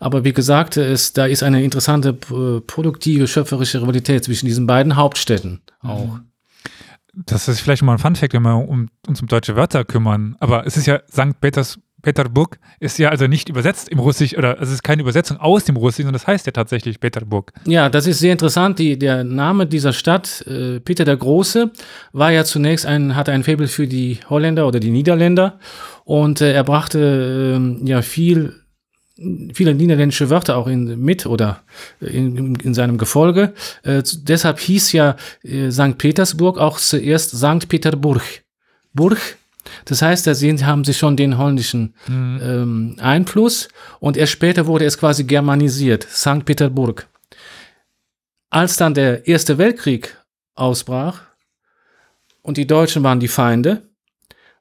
Aber 0.00 0.24
wie 0.24 0.32
gesagt, 0.32 0.76
es, 0.76 1.12
da 1.12 1.26
ist 1.26 1.42
eine 1.42 1.64
interessante, 1.64 2.12
produktive, 2.12 3.26
schöpferische 3.26 3.82
Rivalität 3.82 4.24
zwischen 4.24 4.46
diesen 4.46 4.64
beiden 4.64 4.94
Hauptstädten 4.94 5.60
auch. 5.80 6.20
Das 7.26 7.48
ist 7.48 7.60
vielleicht 7.60 7.82
mal 7.82 7.94
ein 7.94 7.98
Funfact, 7.98 8.32
wenn 8.32 8.42
wir 8.42 8.68
uns 9.08 9.20
um 9.20 9.26
deutsche 9.26 9.56
Wörter 9.56 9.84
kümmern. 9.84 10.36
Aber 10.38 10.66
es 10.66 10.76
ist 10.76 10.86
ja 10.86 11.00
St. 11.10 11.40
Peters, 11.40 11.80
Peterburg 12.02 12.58
ist 12.80 12.98
ja 12.98 13.08
also 13.08 13.26
nicht 13.26 13.48
übersetzt 13.48 13.88
im 13.88 13.98
Russisch 13.98 14.36
oder 14.36 14.60
es 14.60 14.70
ist 14.70 14.82
keine 14.82 15.02
Übersetzung 15.02 15.38
aus 15.38 15.64
dem 15.64 15.76
Russischen, 15.76 16.04
sondern 16.04 16.20
das 16.20 16.26
heißt 16.26 16.46
ja 16.46 16.52
tatsächlich 16.52 17.00
Peterburg. 17.00 17.52
Ja, 17.66 17.88
das 17.88 18.06
ist 18.06 18.20
sehr 18.20 18.32
interessant. 18.32 18.78
Die, 18.78 18.98
der 18.98 19.24
Name 19.24 19.66
dieser 19.66 19.92
Stadt, 19.92 20.42
äh, 20.46 20.80
Peter 20.80 21.04
der 21.04 21.16
Große, 21.16 21.70
war 22.12 22.30
ja 22.30 22.44
zunächst 22.44 22.86
ein, 22.86 23.16
hatte 23.16 23.32
ein 23.32 23.42
Faible 23.42 23.66
für 23.66 23.86
die 23.86 24.18
Holländer 24.28 24.66
oder 24.66 24.80
die 24.80 24.90
Niederländer 24.90 25.58
und 26.04 26.40
äh, 26.40 26.52
er 26.52 26.64
brachte 26.64 27.58
äh, 27.58 27.86
ja 27.86 28.02
viel 28.02 28.54
viele 29.52 29.74
niederländische 29.74 30.30
Wörter 30.30 30.56
auch 30.56 30.68
in, 30.68 31.00
mit 31.00 31.26
oder 31.26 31.62
in, 32.00 32.54
in 32.54 32.74
seinem 32.74 32.98
Gefolge. 32.98 33.52
Äh, 33.82 34.02
deshalb 34.22 34.60
hieß 34.60 34.92
ja 34.92 35.16
äh, 35.42 35.70
St. 35.70 35.98
Petersburg 35.98 36.58
auch 36.58 36.78
zuerst 36.78 37.36
St. 37.36 37.68
Peterburg. 37.68 38.22
Burg 38.94 39.18
das 39.84 40.02
heißt, 40.02 40.26
da 40.26 40.34
sehen, 40.34 40.64
haben 40.66 40.84
sie 40.84 40.94
schon 40.94 41.16
den 41.16 41.38
holländischen 41.38 41.94
mhm. 42.06 42.40
ähm, 42.42 42.96
Einfluss 42.98 43.68
und 44.00 44.16
erst 44.16 44.32
später 44.32 44.66
wurde 44.66 44.84
es 44.84 44.98
quasi 44.98 45.24
germanisiert, 45.24 46.06
St. 46.10 46.44
Peterburg. 46.44 47.08
Als 48.50 48.76
dann 48.76 48.94
der 48.94 49.26
Erste 49.26 49.58
Weltkrieg 49.58 50.16
ausbrach 50.54 51.20
und 52.42 52.56
die 52.56 52.66
Deutschen 52.66 53.02
waren 53.02 53.20
die 53.20 53.28
Feinde, 53.28 53.82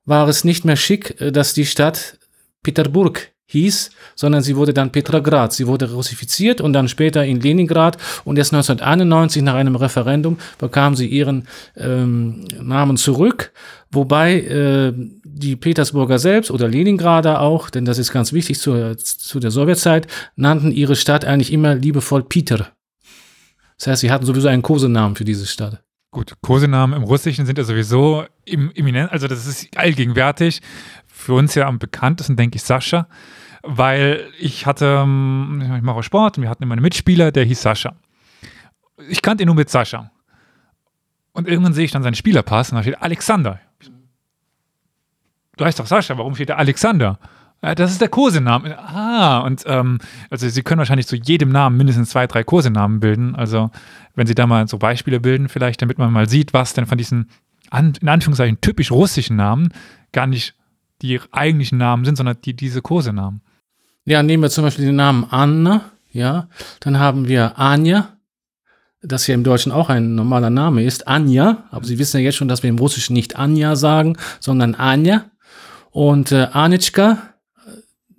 war 0.05 0.27
es 0.27 0.43
nicht 0.43 0.65
mehr 0.65 0.75
schick, 0.75 1.19
äh, 1.21 1.31
dass 1.31 1.53
die 1.53 1.65
Stadt 1.65 2.17
Peterburg 2.63 3.31
hieß, 3.47 3.91
sondern 4.15 4.43
sie 4.43 4.57
wurde 4.57 4.73
dann 4.73 4.91
Petrograd. 4.91 5.53
Sie 5.53 5.67
wurde 5.67 5.91
russifiziert 5.91 6.59
und 6.59 6.73
dann 6.73 6.89
später 6.89 7.23
in 7.23 7.39
Leningrad 7.39 7.97
und 8.25 8.37
erst 8.37 8.53
1991 8.53 9.41
nach 9.41 9.55
einem 9.55 9.75
Referendum 9.75 10.37
bekam 10.57 10.95
sie 10.95 11.07
ihren 11.07 11.47
ähm, 11.77 12.45
Namen 12.61 12.97
zurück, 12.97 13.53
wobei 13.91 14.41
äh, 14.41 14.93
die 15.23 15.55
Petersburger 15.55 16.19
selbst 16.19 16.51
oder 16.51 16.67
Leningrader 16.67 17.41
auch, 17.41 17.69
denn 17.69 17.85
das 17.85 17.97
ist 17.97 18.11
ganz 18.11 18.33
wichtig 18.33 18.59
zu, 18.59 18.95
zu 18.95 19.39
der 19.39 19.51
Sowjetzeit, 19.51 20.07
nannten 20.35 20.71
ihre 20.71 20.95
Stadt 20.95 21.25
eigentlich 21.25 21.53
immer 21.53 21.75
liebevoll 21.75 22.23
Peter. 22.23 22.71
Das 23.77 23.87
heißt, 23.87 24.01
sie 24.01 24.11
hatten 24.11 24.25
sowieso 24.25 24.47
einen 24.47 24.63
Kosenamen 24.63 25.15
für 25.15 25.25
diese 25.25 25.45
Stadt. 25.45 25.83
Gut, 26.11 26.33
Kosenamen 26.41 26.95
im 26.95 27.03
Russischen 27.03 27.45
sind 27.45 27.57
ja 27.57 27.63
sowieso 27.63 28.25
im, 28.45 28.71
imminent, 28.71 29.11
also 29.11 29.27
das 29.27 29.45
ist 29.45 29.77
allgegenwärtig. 29.77 30.61
Für 31.05 31.33
uns 31.33 31.53
ja 31.55 31.67
am 31.67 31.79
bekanntesten, 31.79 32.35
denke 32.35 32.55
ich, 32.55 32.63
Sascha 32.63 33.07
weil 33.67 34.29
ich 34.39 34.65
hatte, 34.65 35.01
ähm, 35.03 35.61
ich 35.75 35.81
mache 35.81 36.01
Sport 36.01 36.37
und 36.37 36.43
wir 36.43 36.49
hatten 36.49 36.63
immer 36.63 36.73
einen 36.73 36.81
Mitspieler, 36.81 37.31
der 37.31 37.43
hieß 37.43 37.61
Sascha. 37.61 37.95
Ich 39.09 39.21
kannte 39.21 39.43
ihn 39.43 39.47
nur 39.47 39.55
mit 39.55 39.69
Sascha. 39.69 40.11
Und 41.33 41.47
irgendwann 41.47 41.73
sehe 41.73 41.85
ich 41.85 41.91
dann 41.91 42.01
seinen 42.01 42.15
Spielerpass 42.15 42.71
und 42.71 42.77
da 42.77 42.81
steht 42.81 43.01
Alexander. 43.01 43.59
Du 45.57 45.65
heißt 45.65 45.79
doch 45.79 45.87
Sascha, 45.87 46.17
warum 46.17 46.35
steht 46.35 46.49
da 46.49 46.55
Alexander? 46.55 47.19
Das 47.61 47.91
ist 47.91 48.01
der 48.01 48.09
Kosename. 48.09 48.77
Ah, 48.77 49.39
und 49.39 49.63
ähm, 49.65 49.97
also 50.29 50.47
Sie 50.47 50.61
können 50.61 50.77
wahrscheinlich 50.77 51.07
zu 51.07 51.15
jedem 51.15 51.49
Namen 51.49 51.75
mindestens 51.75 52.11
zwei, 52.11 52.27
drei 52.27 52.43
Kosenamen 52.43 52.99
bilden. 52.99 53.35
Also 53.35 53.71
wenn 54.13 54.27
Sie 54.27 54.35
da 54.35 54.45
mal 54.45 54.67
so 54.67 54.77
Beispiele 54.77 55.19
bilden, 55.19 55.49
vielleicht, 55.49 55.81
damit 55.81 55.97
man 55.97 56.13
mal 56.13 56.29
sieht, 56.29 56.53
was 56.53 56.73
denn 56.73 56.85
von 56.85 56.97
diesen 56.97 57.29
in 57.71 58.07
Anführungszeichen 58.07 58.61
typisch 58.61 58.91
russischen 58.91 59.35
Namen 59.35 59.73
gar 60.13 60.27
nicht 60.27 60.55
die 61.01 61.19
eigentlichen 61.31 61.77
Namen 61.77 62.05
sind, 62.05 62.15
sondern 62.15 62.37
die 62.43 62.55
diese 62.55 62.81
Kosenamen. 62.81 63.41
Ja, 64.05 64.23
nehmen 64.23 64.43
wir 64.43 64.49
zum 64.49 64.63
Beispiel 64.63 64.85
den 64.85 64.95
Namen 64.95 65.25
Anna, 65.29 65.81
ja, 66.11 66.47
dann 66.79 66.97
haben 66.97 67.27
wir 67.27 67.59
Anja, 67.59 68.09
das 69.01 69.27
ja 69.27 69.35
im 69.35 69.43
Deutschen 69.43 69.71
auch 69.71 69.89
ein 69.89 70.15
normaler 70.15 70.49
Name 70.49 70.83
ist, 70.83 71.07
Anja, 71.07 71.65
aber 71.71 71.85
Sie 71.85 71.99
wissen 71.99 72.17
ja 72.17 72.23
jetzt 72.23 72.35
schon, 72.35 72.47
dass 72.47 72.63
wir 72.63 72.69
im 72.69 72.79
Russischen 72.79 73.13
nicht 73.13 73.35
Anja 73.35 73.75
sagen, 73.75 74.17
sondern 74.39 74.75
Anja. 74.75 75.25
Und 75.97 76.31
äh, 76.31 76.49
Anitschka, 76.51 77.33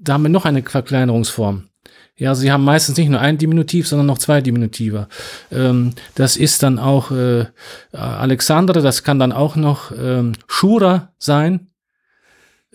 da 0.01 0.15
haben 0.15 0.25
wir 0.25 0.31
noch 0.31 0.45
eine 0.45 0.65
Verkleinerungsform. 0.65 1.69
Ja, 2.17 2.35
sie 2.35 2.51
haben 2.51 2.65
meistens 2.65 2.97
nicht 2.97 3.09
nur 3.09 3.21
ein 3.21 3.39
Diminutiv, 3.39 3.87
sondern 3.87 4.09
noch 4.09 4.19
zwei 4.19 4.41
Diminutive. 4.41 5.07
Ähm, 5.53 5.93
das 6.17 6.37
ist 6.37 6.65
dann 6.65 6.81
auch 6.81 7.13
äh, 7.13 7.47
Alexandra, 7.93 8.81
das 8.81 9.05
kann 9.05 9.21
dann 9.21 9.31
auch 9.31 9.55
noch 9.55 9.93
ähm, 9.97 10.33
Shura 10.49 11.13
sein. 11.19 11.69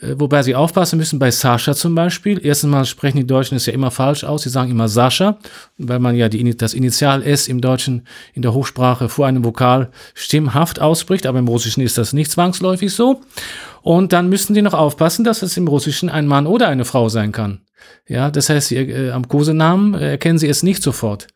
Äh, 0.04 0.20
wobei 0.20 0.44
sie 0.44 0.56
aufpassen 0.56 0.98
müssen 0.98 1.20
bei 1.20 1.32
Sascha 1.32 1.74
zum 1.74 1.96
Beispiel. 1.96 2.40
Erstens 2.44 2.70
mal 2.70 2.86
sprechen 2.86 3.18
die 3.18 3.28
Deutschen 3.28 3.56
es 3.56 3.66
ja 3.66 3.74
immer 3.74 3.92
falsch 3.92 4.24
aus. 4.24 4.44
Sie 4.44 4.50
sagen 4.50 4.70
immer 4.70 4.88
Sascha, 4.88 5.38
weil 5.78 6.00
man 6.00 6.16
ja 6.16 6.30
die, 6.30 6.56
das 6.58 6.74
Initial 6.74 7.24
S 7.24 7.48
im 7.48 7.62
Deutschen 7.62 8.06
in 8.34 8.42
der 8.42 8.54
Hochsprache 8.54 9.10
vor 9.10 9.28
einem 9.28 9.46
Vokal 9.46 9.90
stimmhaft 10.14 10.82
ausspricht, 10.82 11.26
aber 11.26 11.40
im 11.40 11.48
Russischen 11.48 11.82
ist 11.82 11.98
das 11.98 12.14
nicht 12.14 12.32
zwangsläufig 12.32 12.94
so. 12.94 13.22
Und 13.82 14.14
dann 14.14 14.30
müssen 14.30 14.54
die 14.54 14.62
noch 14.62 14.74
aufpassen, 14.74 15.24
dass 15.24 15.42
es 15.42 15.58
im 15.58 15.68
Russischen 15.68 16.10
ein 16.10 16.28
Mann 16.28 16.48
oder 16.48 16.68
eine 16.68 16.86
Frau 16.86 17.10
sein 17.10 17.32
kann. 17.32 17.62
Ja, 18.08 18.32
das 18.32 18.50
heißt, 18.50 18.70
sie, 18.70 18.78
äh, 18.78 19.12
am 19.12 19.28
Kosenamen 19.28 19.94
äh, 19.94 20.12
erkennen 20.12 20.38
sie 20.38 20.48
es 20.48 20.64
nicht 20.64 20.84
sofort. 20.84 21.28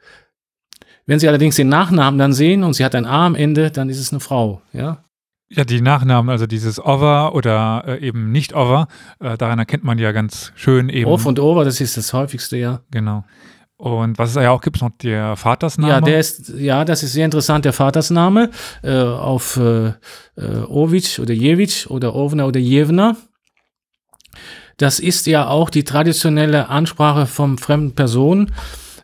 Wenn 1.05 1.19
Sie 1.19 1.27
allerdings 1.29 1.55
den 1.55 1.69
Nachnamen 1.69 2.19
dann 2.19 2.33
sehen 2.33 2.65
und 2.65 2.73
sie 2.73 2.83
hat 2.83 2.93
ein 2.93 3.05
A 3.05 3.25
am 3.25 3.35
Ende, 3.35 3.71
dann 3.71 3.87
ist 3.87 3.97
es 3.97 4.11
eine 4.11 4.19
Frau. 4.19 4.61
Ja, 4.73 5.05
ja, 5.49 5.63
die 5.63 5.81
Nachnamen, 5.81 6.29
also 6.29 6.45
dieses 6.45 6.83
Over 6.83 7.33
oder 7.33 7.83
äh, 7.87 8.05
eben 8.05 8.31
nicht 8.31 8.53
Over, 8.53 8.87
äh, 9.19 9.37
daran 9.37 9.59
erkennt 9.59 9.83
man 9.83 9.97
ja 9.97 10.11
ganz 10.11 10.51
schön 10.55 10.89
eben. 10.89 11.09
Off 11.09 11.25
und 11.25 11.39
Over, 11.39 11.63
das 11.63 11.79
ist 11.79 11.95
das 11.97 12.13
häufigste, 12.13 12.57
ja. 12.57 12.81
Genau. 12.91 13.23
Und 13.77 14.17
was 14.17 14.31
es 14.31 14.35
ja 14.35 14.49
auch 14.49 14.61
gibt, 14.61 14.81
noch 14.81 14.89
der 15.03 15.35
Vatersname. 15.35 15.93
Ja, 15.93 16.01
der 16.01 16.19
ist, 16.19 16.49
ja, 16.49 16.83
das 16.83 17.03
ist 17.03 17.13
sehr 17.13 17.25
interessant, 17.25 17.63
der 17.63 17.73
Vatersname 17.73 18.49
äh, 18.81 18.91
auf 18.91 19.57
äh, 19.57 19.89
äh, 20.35 20.63
Ovic 20.67 21.19
oder 21.19 21.33
Jevic 21.33 21.85
oder 21.89 22.15
Ovna 22.15 22.45
oder 22.45 22.59
Jevna. 22.59 23.15
Das 24.77 24.99
ist 24.99 25.27
ja 25.27 25.47
auch 25.47 25.69
die 25.69 25.83
traditionelle 25.83 26.69
Ansprache 26.69 27.27
vom 27.27 27.57
fremden 27.57 27.93
Person 27.93 28.51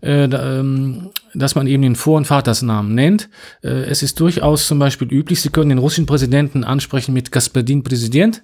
äh, 0.03 0.25
ähm, 0.25 1.09
dass 1.33 1.55
man 1.55 1.65
eben 1.65 1.81
den 1.81 1.95
Vor- 1.95 2.17
und 2.17 2.27
Vatersnamen 2.27 2.93
nennt. 2.93 3.29
Äh, 3.63 3.69
es 3.69 4.03
ist 4.03 4.19
durchaus 4.19 4.67
zum 4.67 4.77
Beispiel 4.77 5.07
üblich, 5.11 5.41
Sie 5.41 5.49
können 5.49 5.69
den 5.69 5.77
russischen 5.77 6.05
Präsidenten 6.05 6.63
ansprechen 6.63 7.13
mit 7.13 7.31
Gaspadin 7.31 7.83
Präsident. 7.83 8.43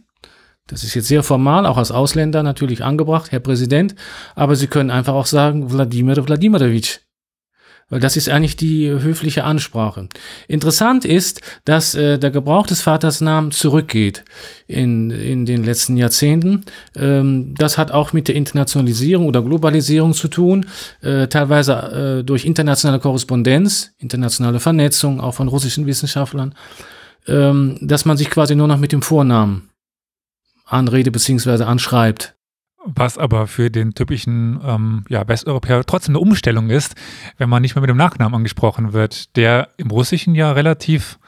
Das 0.67 0.84
ist 0.84 0.93
jetzt 0.93 1.08
sehr 1.08 1.24
formal, 1.24 1.65
auch 1.65 1.78
als 1.78 1.91
Ausländer 1.91 2.43
natürlich 2.43 2.84
angebracht, 2.84 3.32
Herr 3.32 3.39
Präsident. 3.39 3.95
Aber 4.36 4.56
Sie 4.56 4.67
können 4.67 4.91
einfach 4.91 5.13
auch 5.13 5.26
sagen, 5.26 5.72
Wladimir 5.72 6.26
Wladimirovich. 6.26 7.02
Weil 7.89 7.99
das 7.99 8.15
ist 8.15 8.30
eigentlich 8.30 8.56
die 8.56 8.88
höfliche 8.88 9.43
Ansprache. 9.43 10.08
Interessant 10.47 11.06
ist, 11.06 11.41
dass 11.65 11.95
äh, 11.95 12.19
der 12.19 12.30
Gebrauch 12.30 12.67
des 12.67 12.82
Vatersnamen 12.82 13.52
zurückgeht 13.52 14.23
in, 14.67 15.10
in 15.10 15.45
den 15.45 15.63
letzten 15.63 15.97
Jahrzehnten. 15.97 16.65
Ähm, 16.95 17.56
das 17.58 17.78
hat 17.78 17.91
auch 17.91 18.13
mit 18.13 18.28
der 18.28 18.36
Internationalisierung 18.36 19.28
oder 19.28 19.41
Globalisierung 19.41 20.13
zu 20.13 20.28
tun, 20.28 20.67
äh, 21.02 21.28
teilweise 21.28 22.19
äh, 22.19 22.23
durch 22.23 22.45
internationale 22.45 22.99
Korrespondenz, 22.99 23.91
internationale 23.97 24.60
Vernetzung, 24.60 25.19
auch 25.19 25.34
von 25.34 25.47
russischen 25.47 25.88
Wissenschaftlern, 25.88 26.54
ähm, 27.28 27.78
dass 27.82 28.06
man 28.06 28.17
sich 28.17 28.30
quasi 28.30 28.56
nur 28.56 28.67
noch 28.67 28.78
mit 28.78 28.91
dem 28.91 29.02
Vornamen 29.02 29.69
anrede 30.65 31.12
bzw. 31.12 31.63
anschreibt. 31.63 32.36
Was 32.86 33.18
aber 33.18 33.48
für 33.48 33.70
den 33.70 33.94
typischen 33.94 34.60
ähm, 34.63 35.04
ja, 35.10 35.28
Westeuropäer 35.28 35.84
trotzdem 35.86 36.15
eine 36.15 36.20
Umstellung 36.20 36.70
ist, 36.70 36.96
wenn 37.38 37.50
man 37.50 37.62
nicht 37.62 37.76
mehr 37.76 37.82
mit 37.82 37.89
dem 37.89 37.98
Nachnamen 37.98 38.36
angesprochen 38.36 38.94
wird, 38.94 39.36
der 39.36 39.70
im 39.78 39.92
Russischen 39.92 40.34
ja 40.34 40.52
relativ 40.54 41.20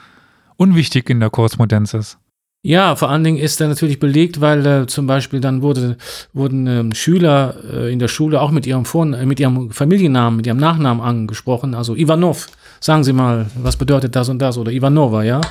unwichtig 0.55 1.09
in 1.09 1.19
der 1.19 1.29
Korrespondenz 1.29 1.93
ist. 1.93 2.17
Ja, 2.63 2.95
vor 2.95 3.09
allen 3.09 3.23
Dingen 3.23 3.39
ist 3.39 3.59
er 3.59 3.67
natürlich 3.67 3.99
belegt, 3.99 4.39
weil 4.39 4.65
äh, 4.65 4.85
zum 4.85 5.07
Beispiel 5.07 5.39
dann 5.39 5.63
wurde, 5.63 5.97
wurden 6.31 6.67
ähm, 6.67 6.93
Schüler 6.93 7.55
äh, 7.67 7.91
in 7.91 7.97
der 7.97 8.07
Schule 8.07 8.39
auch 8.39 8.51
mit 8.51 8.67
ihrem, 8.67 8.85
Vor 8.85 9.07
äh, 9.07 9.25
mit 9.25 9.39
ihrem 9.39 9.71
Familiennamen, 9.71 10.37
mit 10.37 10.45
ihrem 10.45 10.59
Nachnamen 10.59 11.03
angesprochen. 11.03 11.73
Also 11.73 11.95
Ivanov, 11.95 12.47
sagen 12.79 13.03
Sie 13.03 13.13
mal, 13.13 13.47
was 13.55 13.77
bedeutet 13.77 14.15
das 14.15 14.29
und 14.29 14.39
das? 14.39 14.59
Oder 14.59 14.71
Ivanova, 14.71 15.23
ja? 15.23 15.41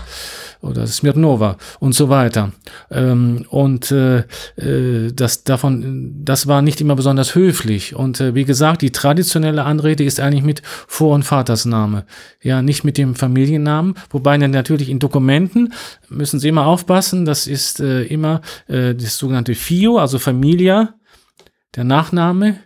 Oder 0.63 0.87
Smirnova 0.87 1.57
und 1.79 1.95
so 1.95 2.09
weiter. 2.09 2.53
Ähm, 2.91 3.47
und 3.49 3.91
äh, 3.91 4.25
äh, 4.57 5.13
das 5.13 5.45
davon, 5.45 6.13
das 6.25 6.47
war 6.47 6.63
nicht 6.63 6.81
immer 6.81 6.97
besonders 6.97 7.35
höflich. 7.35 7.95
Und 7.95 8.21
äh, 8.21 8.35
wie 8.35 8.45
gesagt, 8.45 8.83
die 8.83 8.93
traditionelle 8.93 9.65
Anrede 9.65 10.05
ist 10.05 10.21
eigentlich 10.21 10.45
mit 10.45 10.63
Vor- 10.65 11.15
und 11.15 11.25
Vatersname, 11.25 12.05
ja, 12.43 12.63
nicht 12.63 12.85
mit 12.85 12.99
dem 12.99 13.15
Familiennamen. 13.15 13.95
Wobei 14.11 14.37
natürlich 14.37 14.89
in 14.89 14.99
Dokumenten 14.99 15.73
müssen 16.09 16.41
Sie 16.41 16.49
immer 16.49 16.67
aufpassen. 16.67 17.25
Das 17.25 17.47
ist 17.47 17.81
äh, 17.81 18.03
immer 18.05 18.41
äh, 18.69 18.95
das 18.95 19.19
sogenannte 19.19 19.55
FIO, 19.55 19.99
also 19.99 20.19
Familia, 20.19 20.95
der 21.75 21.85
Nachname 21.85 22.57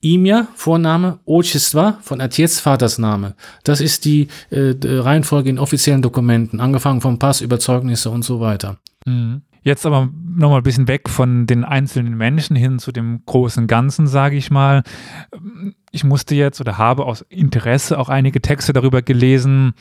Imja, 0.00 0.46
Vorname, 0.54 1.18
Otchestva 1.24 1.98
von 2.02 2.20
Atjetz 2.20 2.60
Vatersname. 2.60 3.34
Das 3.64 3.80
ist 3.80 4.04
die 4.04 4.28
äh, 4.50 4.74
Reihenfolge 4.84 5.50
in 5.50 5.58
offiziellen 5.58 6.02
Dokumenten, 6.02 6.60
angefangen 6.60 7.00
vom 7.00 7.18
Pass, 7.18 7.40
Überzeugnisse 7.40 8.10
und 8.10 8.22
so 8.22 8.40
weiter. 8.40 8.78
Mhm. 9.06 9.42
Jetzt 9.62 9.84
aber 9.84 10.08
nochmal 10.24 10.60
ein 10.60 10.62
bisschen 10.64 10.88
weg 10.88 11.08
von 11.08 11.46
den 11.46 11.64
einzelnen 11.64 12.16
Menschen 12.16 12.54
hin 12.54 12.78
zu 12.78 12.92
dem 12.92 13.22
großen 13.26 13.66
Ganzen, 13.66 14.06
sage 14.06 14.36
ich 14.36 14.50
mal. 14.50 14.82
Ich 15.90 16.04
musste 16.04 16.34
jetzt 16.36 16.60
oder 16.60 16.78
habe 16.78 17.04
aus 17.04 17.22
Interesse 17.22 17.98
auch 17.98 18.08
einige 18.08 18.40
Texte 18.40 18.72
darüber 18.72 19.02
gelesen. 19.02 19.72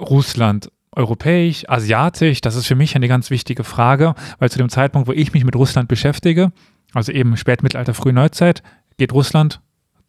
Russland, 0.00 0.72
europäisch, 0.92 1.68
asiatisch, 1.68 2.40
das 2.40 2.56
ist 2.56 2.66
für 2.66 2.74
mich 2.74 2.96
eine 2.96 3.08
ganz 3.08 3.30
wichtige 3.30 3.62
Frage, 3.62 4.14
weil 4.38 4.50
zu 4.50 4.58
dem 4.58 4.70
Zeitpunkt, 4.70 5.06
wo 5.06 5.12
ich 5.12 5.32
mich 5.34 5.44
mit 5.44 5.54
Russland 5.54 5.88
beschäftige, 5.88 6.50
also 6.94 7.12
eben 7.12 7.36
Spätmittelalter, 7.36 7.94
Frühe 7.94 8.14
Neuzeit, 8.14 8.62
geht 8.96 9.12
Russland, 9.12 9.60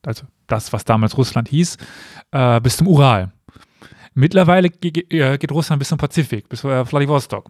also 0.05 0.25
das, 0.47 0.73
was 0.73 0.85
damals 0.85 1.17
Russland 1.17 1.49
hieß, 1.49 1.77
äh, 2.31 2.61
bis 2.61 2.77
zum 2.77 2.87
Ural. 2.87 3.31
Mittlerweile 4.13 4.67
äh, 4.67 5.37
geht 5.37 5.51
Russland 5.51 5.79
bis 5.79 5.89
zum 5.89 5.97
Pazifik, 5.97 6.49
bis 6.49 6.63
äh, 6.63 6.85
Vladivostok. 6.85 7.49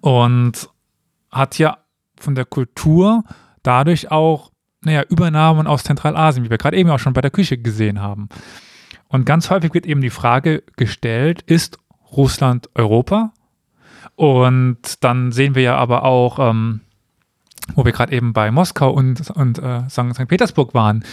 Und 0.00 0.68
hat 1.30 1.58
ja 1.58 1.78
von 2.18 2.34
der 2.34 2.44
Kultur 2.44 3.24
dadurch 3.62 4.10
auch, 4.10 4.52
naja, 4.82 5.02
Übernahmen 5.08 5.66
aus 5.66 5.84
Zentralasien, 5.84 6.44
wie 6.44 6.50
wir 6.50 6.58
gerade 6.58 6.76
eben 6.76 6.90
auch 6.90 6.98
schon 6.98 7.12
bei 7.12 7.20
der 7.20 7.30
Küche 7.30 7.58
gesehen 7.58 8.00
haben. 8.00 8.28
Und 9.08 9.24
ganz 9.24 9.50
häufig 9.50 9.74
wird 9.74 9.86
eben 9.86 10.00
die 10.00 10.10
Frage 10.10 10.62
gestellt, 10.76 11.42
ist 11.42 11.78
Russland 12.12 12.68
Europa? 12.74 13.32
Und 14.14 15.02
dann 15.04 15.32
sehen 15.32 15.54
wir 15.54 15.62
ja 15.62 15.76
aber 15.76 16.04
auch, 16.04 16.38
ähm, 16.38 16.80
wo 17.74 17.84
wir 17.84 17.92
gerade 17.92 18.12
eben 18.12 18.32
bei 18.32 18.50
Moskau 18.50 18.90
und, 18.90 19.30
und 19.30 19.58
äh, 19.58 19.88
St. 19.88 20.28
Petersburg 20.28 20.74
waren, 20.74 21.04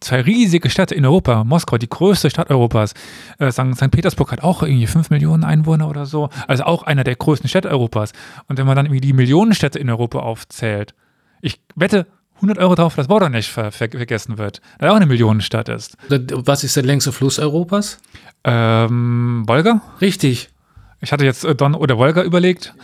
zwei 0.00 0.20
riesige 0.20 0.70
Städte 0.70 0.94
in 0.94 1.04
Europa. 1.04 1.44
Moskau, 1.44 1.78
die 1.78 1.88
größte 1.88 2.30
Stadt 2.30 2.50
Europas. 2.50 2.94
Äh, 3.38 3.50
St. 3.50 3.90
Petersburg 3.90 4.32
hat 4.32 4.42
auch 4.42 4.62
irgendwie 4.62 4.86
fünf 4.86 5.10
Millionen 5.10 5.44
Einwohner 5.44 5.88
oder 5.88 6.06
so. 6.06 6.28
Also 6.46 6.64
auch 6.64 6.82
einer 6.82 7.04
der 7.04 7.16
größten 7.16 7.48
Städte 7.48 7.70
Europas. 7.70 8.12
Und 8.48 8.58
wenn 8.58 8.66
man 8.66 8.76
dann 8.76 8.86
irgendwie 8.86 9.00
die 9.00 9.12
Millionenstädte 9.12 9.78
in 9.78 9.90
Europa 9.90 10.20
aufzählt, 10.20 10.94
ich 11.40 11.60
wette 11.74 12.06
100 12.36 12.58
Euro 12.58 12.74
drauf, 12.74 12.94
dass 12.94 13.08
Bordeaux 13.08 13.28
nicht 13.28 13.50
ver 13.50 13.70
ver 13.70 13.88
vergessen 13.90 14.38
wird, 14.38 14.60
da 14.78 14.90
auch 14.90 14.96
eine 14.96 15.06
Millionenstadt 15.06 15.68
ist. 15.68 15.96
Was 16.08 16.64
ist 16.64 16.76
der 16.76 16.82
längste 16.82 17.12
Fluss 17.12 17.38
Europas? 17.38 18.00
Ähm, 18.44 19.44
Wolga? 19.46 19.82
Richtig. 20.00 20.50
Ich 21.00 21.12
hatte 21.12 21.24
jetzt 21.24 21.44
äh, 21.44 21.54
Don 21.54 21.74
oder 21.74 21.96
Wolga 21.96 22.22
überlegt. 22.22 22.74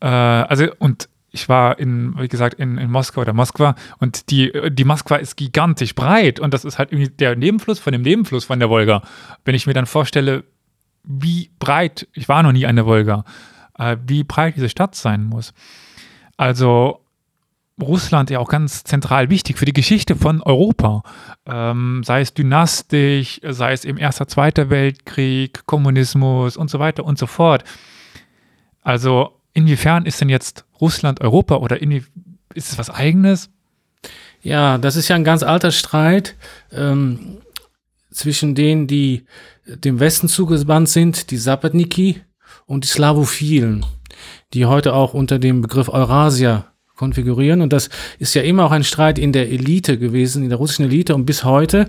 Äh, 0.00 0.06
also, 0.06 0.66
und 0.78 1.08
ich 1.30 1.48
war 1.48 1.78
in, 1.78 2.18
wie 2.18 2.28
gesagt, 2.28 2.54
in, 2.54 2.78
in 2.78 2.90
Moskau 2.90 3.20
oder 3.20 3.32
Moskwa 3.32 3.74
und 3.98 4.30
die, 4.30 4.52
die 4.70 4.84
Moskwa 4.84 5.16
ist 5.16 5.36
gigantisch 5.36 5.94
breit 5.94 6.40
und 6.40 6.52
das 6.52 6.64
ist 6.64 6.78
halt 6.78 6.92
irgendwie 6.92 7.10
der 7.10 7.36
Nebenfluss 7.36 7.78
von 7.78 7.92
dem 7.92 8.02
Nebenfluss 8.02 8.44
von 8.44 8.58
der 8.58 8.68
Wolga. 8.68 9.02
Wenn 9.44 9.54
ich 9.54 9.66
mir 9.66 9.74
dann 9.74 9.86
vorstelle, 9.86 10.44
wie 11.04 11.50
breit, 11.58 12.08
ich 12.12 12.28
war 12.28 12.42
noch 12.42 12.52
nie 12.52 12.66
an 12.66 12.76
der 12.76 12.86
Wolga, 12.86 13.24
äh, 13.78 13.96
wie 14.06 14.24
breit 14.24 14.56
diese 14.56 14.68
Stadt 14.68 14.94
sein 14.94 15.24
muss. 15.24 15.54
Also 16.36 17.00
Russland 17.80 18.30
ja 18.30 18.38
auch 18.38 18.48
ganz 18.48 18.84
zentral 18.84 19.30
wichtig 19.30 19.58
für 19.58 19.64
die 19.64 19.72
Geschichte 19.72 20.16
von 20.16 20.42
Europa. 20.42 21.02
Ähm, 21.46 22.02
sei 22.04 22.20
es 22.20 22.34
dynastisch, 22.34 23.40
sei 23.42 23.72
es 23.72 23.84
im 23.84 23.96
Erster, 23.96 24.28
Zweiter 24.28 24.70
Weltkrieg, 24.70 25.66
Kommunismus 25.66 26.56
und 26.56 26.70
so 26.70 26.78
weiter 26.78 27.04
und 27.04 27.18
so 27.18 27.26
fort. 27.26 27.64
Also 28.82 29.40
inwiefern 29.54 30.06
ist 30.06 30.20
denn 30.20 30.28
jetzt 30.28 30.64
Russland 30.80 31.20
Europa 31.20 31.56
oder 31.56 31.80
ist 31.82 32.08
es 32.54 32.78
was 32.78 32.90
Eigenes? 32.90 33.50
Ja, 34.42 34.78
das 34.78 34.96
ist 34.96 35.08
ja 35.08 35.16
ein 35.16 35.24
ganz 35.24 35.42
alter 35.42 35.70
Streit 35.70 36.34
ähm, 36.72 37.38
zwischen 38.10 38.54
denen, 38.54 38.86
die 38.86 39.24
dem 39.66 40.00
Westen 40.00 40.28
zugewandt 40.28 40.88
sind, 40.88 41.30
die 41.30 41.36
Sapatniki 41.36 42.22
und 42.66 42.84
die 42.84 42.88
Slavophilen, 42.88 43.84
die 44.54 44.66
heute 44.66 44.94
auch 44.94 45.14
unter 45.14 45.38
dem 45.38 45.60
Begriff 45.60 45.88
Eurasia 45.88 46.66
konfigurieren. 46.96 47.60
Und 47.60 47.72
das 47.72 47.88
ist 48.18 48.34
ja 48.34 48.42
immer 48.42 48.64
auch 48.64 48.72
ein 48.72 48.84
Streit 48.84 49.18
in 49.18 49.32
der 49.32 49.50
Elite 49.50 49.98
gewesen, 49.98 50.42
in 50.42 50.48
der 50.48 50.58
russischen 50.58 50.86
Elite. 50.86 51.14
Und 51.14 51.26
bis 51.26 51.44
heute 51.44 51.88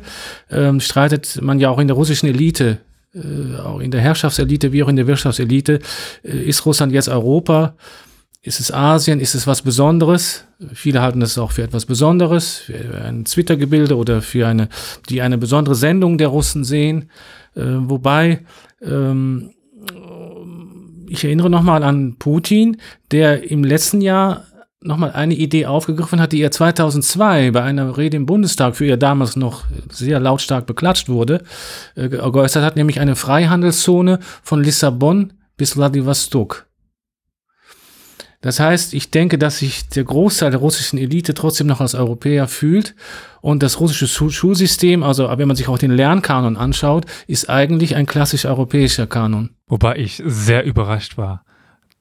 ähm, 0.50 0.80
streitet 0.80 1.42
man 1.42 1.60
ja 1.60 1.70
auch 1.70 1.80
in 1.80 1.88
der 1.88 1.96
russischen 1.96 2.28
Elite 2.28 2.80
äh, 3.14 3.58
auch 3.58 3.80
in 3.80 3.92
der 3.92 4.00
Herrschaftselite 4.00 4.72
wie 4.72 4.84
auch 4.84 4.88
in 4.88 4.96
der 4.96 5.08
Wirtschaftselite, 5.08 5.80
äh, 6.24 6.38
ist 6.44 6.66
Russland 6.66 6.94
jetzt 6.94 7.10
Europa? 7.10 7.76
Ist 8.44 8.60
es 8.60 8.74
Asien? 8.74 9.20
Ist 9.20 9.36
es 9.36 9.46
was 9.46 9.62
Besonderes? 9.62 10.46
Viele 10.74 11.02
halten 11.02 11.22
es 11.22 11.38
auch 11.38 11.52
für 11.52 11.62
etwas 11.62 11.86
Besonderes, 11.86 12.58
für 12.58 13.02
ein 13.04 13.24
Twitter-Gebilde 13.26 13.96
oder 13.96 14.24
für 14.24 14.48
eine, 14.48 14.68
die 15.10 15.22
eine 15.22 15.38
besondere 15.38 15.76
Sendung 15.76 16.18
der 16.18 16.30
Russen 16.30 16.64
sehen. 16.64 17.12
Äh, 17.56 17.62
wobei, 17.64 18.40
ähm, 18.82 19.52
ich 21.08 21.24
erinnere 21.24 21.52
nochmal 21.52 21.84
an 21.84 22.16
Putin, 22.18 22.78
der 23.12 23.52
im 23.52 23.64
letzten 23.64 24.02
Jahr 24.02 24.46
nochmal 24.82 25.12
eine 25.12 25.36
Idee 25.36 25.68
aufgegriffen 25.68 26.20
hat, 26.20 26.32
die 26.32 26.42
er 26.42 26.50
2002 26.50 27.52
bei 27.52 27.62
einer 27.62 27.96
Rede 27.96 28.18
im 28.18 28.26
Bundestag, 28.26 28.76
für 28.76 28.86
ihr 28.86 28.98
damals 28.98 29.36
noch 29.36 29.66
sehr 29.92 30.20
lautstark 30.20 30.66
beklatscht 30.66 31.10
wurde, 31.10 31.44
äh, 31.94 32.10
geäußert 32.10 32.64
hat, 32.64 32.76
nämlich 32.76 33.00
eine 33.00 33.16
Freihandelszone 33.16 34.20
von 34.42 34.64
Lissabon 34.64 35.34
bis 35.58 35.74
Vladivostok. 35.74 36.71
Das 38.42 38.60
heißt, 38.60 38.96
ich 38.96 39.12
denke, 39.12 39.38
dass 39.38 39.60
sich 39.60 39.88
der 39.90 40.04
Großteil 40.04 40.50
der 40.50 40.60
russischen 40.60 40.98
Elite 40.98 41.36
trotzdem 41.36 41.68
noch 41.68 41.80
als 41.80 41.94
Europäer 41.94 42.48
fühlt 42.48 42.96
und 43.40 43.62
das 43.62 43.80
russische 43.80 44.08
Schulsystem, 44.08 45.04
also 45.04 45.30
wenn 45.38 45.48
man 45.48 45.56
sich 45.56 45.68
auch 45.68 45.78
den 45.78 45.92
Lernkanon 45.92 46.58
anschaut, 46.58 47.06
ist 47.28 47.50
eigentlich 47.50 47.96
ein 47.96 48.08
klassisch 48.08 48.46
europäischer 48.46 49.06
Kanon. 49.06 49.52
Wobei 49.68 49.98
ich 49.98 50.22
sehr 50.26 50.66
überrascht 50.66 51.18
war, 51.18 51.44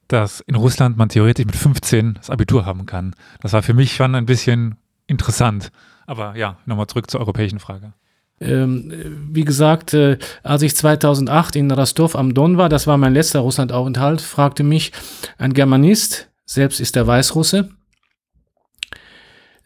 dass 0.07 0.41
in 0.41 0.55
Russland 0.55 0.97
man 0.97 1.09
theoretisch 1.09 1.45
mit 1.45 1.55
15 1.55 2.15
das 2.15 2.31
Abitur 2.31 2.65
haben 2.65 2.87
kann. 2.87 3.15
Das 3.41 3.53
war 3.53 3.61
für 3.61 3.75
mich 3.75 3.95
schon 3.95 4.15
ein 4.15 4.25
bisschen 4.25 4.75
interessant. 5.07 5.71
Aber 6.07 6.35
ja, 6.35 6.57
nochmal 6.65 6.87
zurück 6.87 7.09
zur 7.09 7.19
europäischen 7.19 7.59
Frage. 7.59 7.93
Ähm, 8.41 8.91
wie 9.31 9.45
gesagt, 9.45 9.93
äh, 9.93 10.17
als 10.41 10.63
ich 10.63 10.75
2008 10.75 11.55
in 11.55 11.69
Rostov 11.69 12.15
am 12.15 12.33
Don 12.33 12.57
war, 12.57 12.69
das 12.69 12.87
war 12.87 12.97
mein 12.97 13.13
letzter 13.13 13.41
Russlandaufenthalt, 13.41 14.19
fragte 14.19 14.63
mich 14.63 14.91
ein 15.37 15.53
Germanist, 15.53 16.30
selbst 16.51 16.81
ist 16.81 16.95
er 16.97 17.07
Weißrusse, 17.07 17.69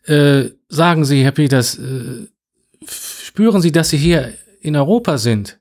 äh, 0.04 0.44
sagen 0.70 1.04
Sie, 1.04 1.24
Herr 1.24 1.32
Peters, 1.32 1.80
äh, 1.80 2.28
spüren 2.88 3.62
Sie, 3.62 3.72
dass 3.72 3.90
Sie 3.90 3.98
hier 3.98 4.34
in 4.62 4.76
Europa 4.76 5.18
sind? 5.18 5.60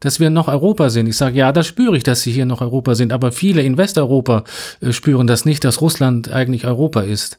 Dass 0.00 0.18
wir 0.18 0.30
noch 0.30 0.48
Europa 0.48 0.88
sind? 0.88 1.06
Ich 1.06 1.16
sage, 1.16 1.36
ja, 1.36 1.52
da 1.52 1.62
spüre 1.62 1.96
ich, 1.96 2.02
dass 2.02 2.22
Sie 2.22 2.32
hier 2.32 2.46
noch 2.46 2.62
Europa 2.62 2.94
sind, 2.94 3.12
aber 3.12 3.32
viele 3.32 3.62
in 3.62 3.76
Westeuropa 3.76 4.44
äh, 4.80 4.92
spüren 4.92 5.26
das 5.26 5.44
nicht, 5.44 5.62
dass 5.64 5.82
Russland 5.82 6.32
eigentlich 6.32 6.66
Europa 6.66 7.02
ist. 7.02 7.38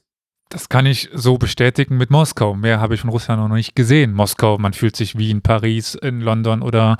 Das 0.49 0.69
kann 0.69 0.85
ich 0.85 1.09
so 1.13 1.39
bestätigen 1.39 1.97
mit 1.97 2.11
Moskau. 2.11 2.53
Mehr 2.53 2.79
habe 2.79 2.93
ich 2.93 3.01
von 3.01 3.09
Russland 3.09 3.41
noch 3.41 3.55
nicht 3.55 3.75
gesehen. 3.75 4.13
Moskau, 4.13 4.59
man 4.59 4.73
fühlt 4.73 4.95
sich 4.95 5.17
wie 5.17 5.31
in 5.31 5.41
Paris, 5.41 5.95
in 5.95 6.21
London 6.21 6.61
oder 6.61 6.97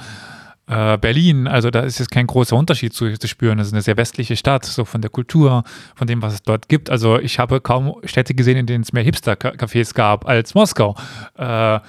äh, 0.67 0.97
Berlin. 0.97 1.47
Also 1.47 1.69
da 1.69 1.81
ist 1.81 1.99
jetzt 1.99 2.11
kein 2.11 2.27
großer 2.27 2.55
Unterschied 2.55 2.93
zu, 2.93 3.11
zu 3.17 3.27
spüren. 3.27 3.59
Es 3.59 3.67
ist 3.67 3.73
eine 3.73 3.81
sehr 3.81 3.97
westliche 3.97 4.35
Stadt, 4.35 4.65
so 4.65 4.85
von 4.85 5.01
der 5.01 5.09
Kultur, 5.09 5.63
von 5.95 6.07
dem, 6.07 6.21
was 6.21 6.33
es 6.33 6.43
dort 6.43 6.69
gibt. 6.69 6.89
Also 6.89 7.19
ich 7.19 7.39
habe 7.39 7.61
kaum 7.61 7.95
Städte 8.03 8.33
gesehen, 8.33 8.57
in 8.57 8.65
denen 8.65 8.83
es 8.83 8.93
mehr 8.93 9.03
Hipster-Cafés 9.03 9.93
gab 9.93 10.27
als 10.27 10.55
Moskau. 10.55 10.95
Äh, 11.37 11.79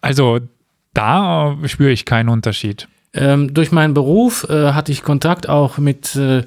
also 0.00 0.40
da 0.94 1.56
spüre 1.66 1.90
ich 1.90 2.04
keinen 2.04 2.28
Unterschied. 2.28 2.88
Ähm, 3.12 3.52
durch 3.52 3.72
meinen 3.72 3.94
Beruf 3.94 4.46
äh, 4.48 4.72
hatte 4.72 4.92
ich 4.92 5.02
Kontakt 5.02 5.48
auch 5.48 5.78
mit 5.78 6.14
äh, 6.14 6.44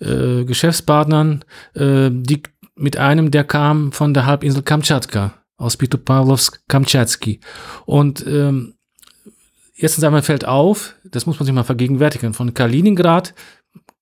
äh, 0.00 0.44
Geschäftspartnern, 0.44 1.44
äh, 1.74 2.08
die 2.10 2.42
mit 2.76 2.96
einem, 2.96 3.30
der 3.30 3.44
kam 3.44 3.92
von 3.92 4.14
der 4.14 4.24
Halbinsel 4.24 4.62
Kamtschatka, 4.62 5.34
aus 5.58 5.76
Petropavlovsk-Kamtschatski. 5.76 7.40
Und 7.84 8.26
ähm, 8.26 8.74
erstens 9.78 10.04
einmal 10.04 10.22
fällt 10.22 10.44
auf, 10.44 10.94
das 11.04 11.26
muss 11.26 11.38
man 11.38 11.46
sich 11.46 11.54
mal 11.54 11.64
vergegenwärtigen, 11.64 12.34
von 12.34 12.52
Kaliningrad, 12.52 13.34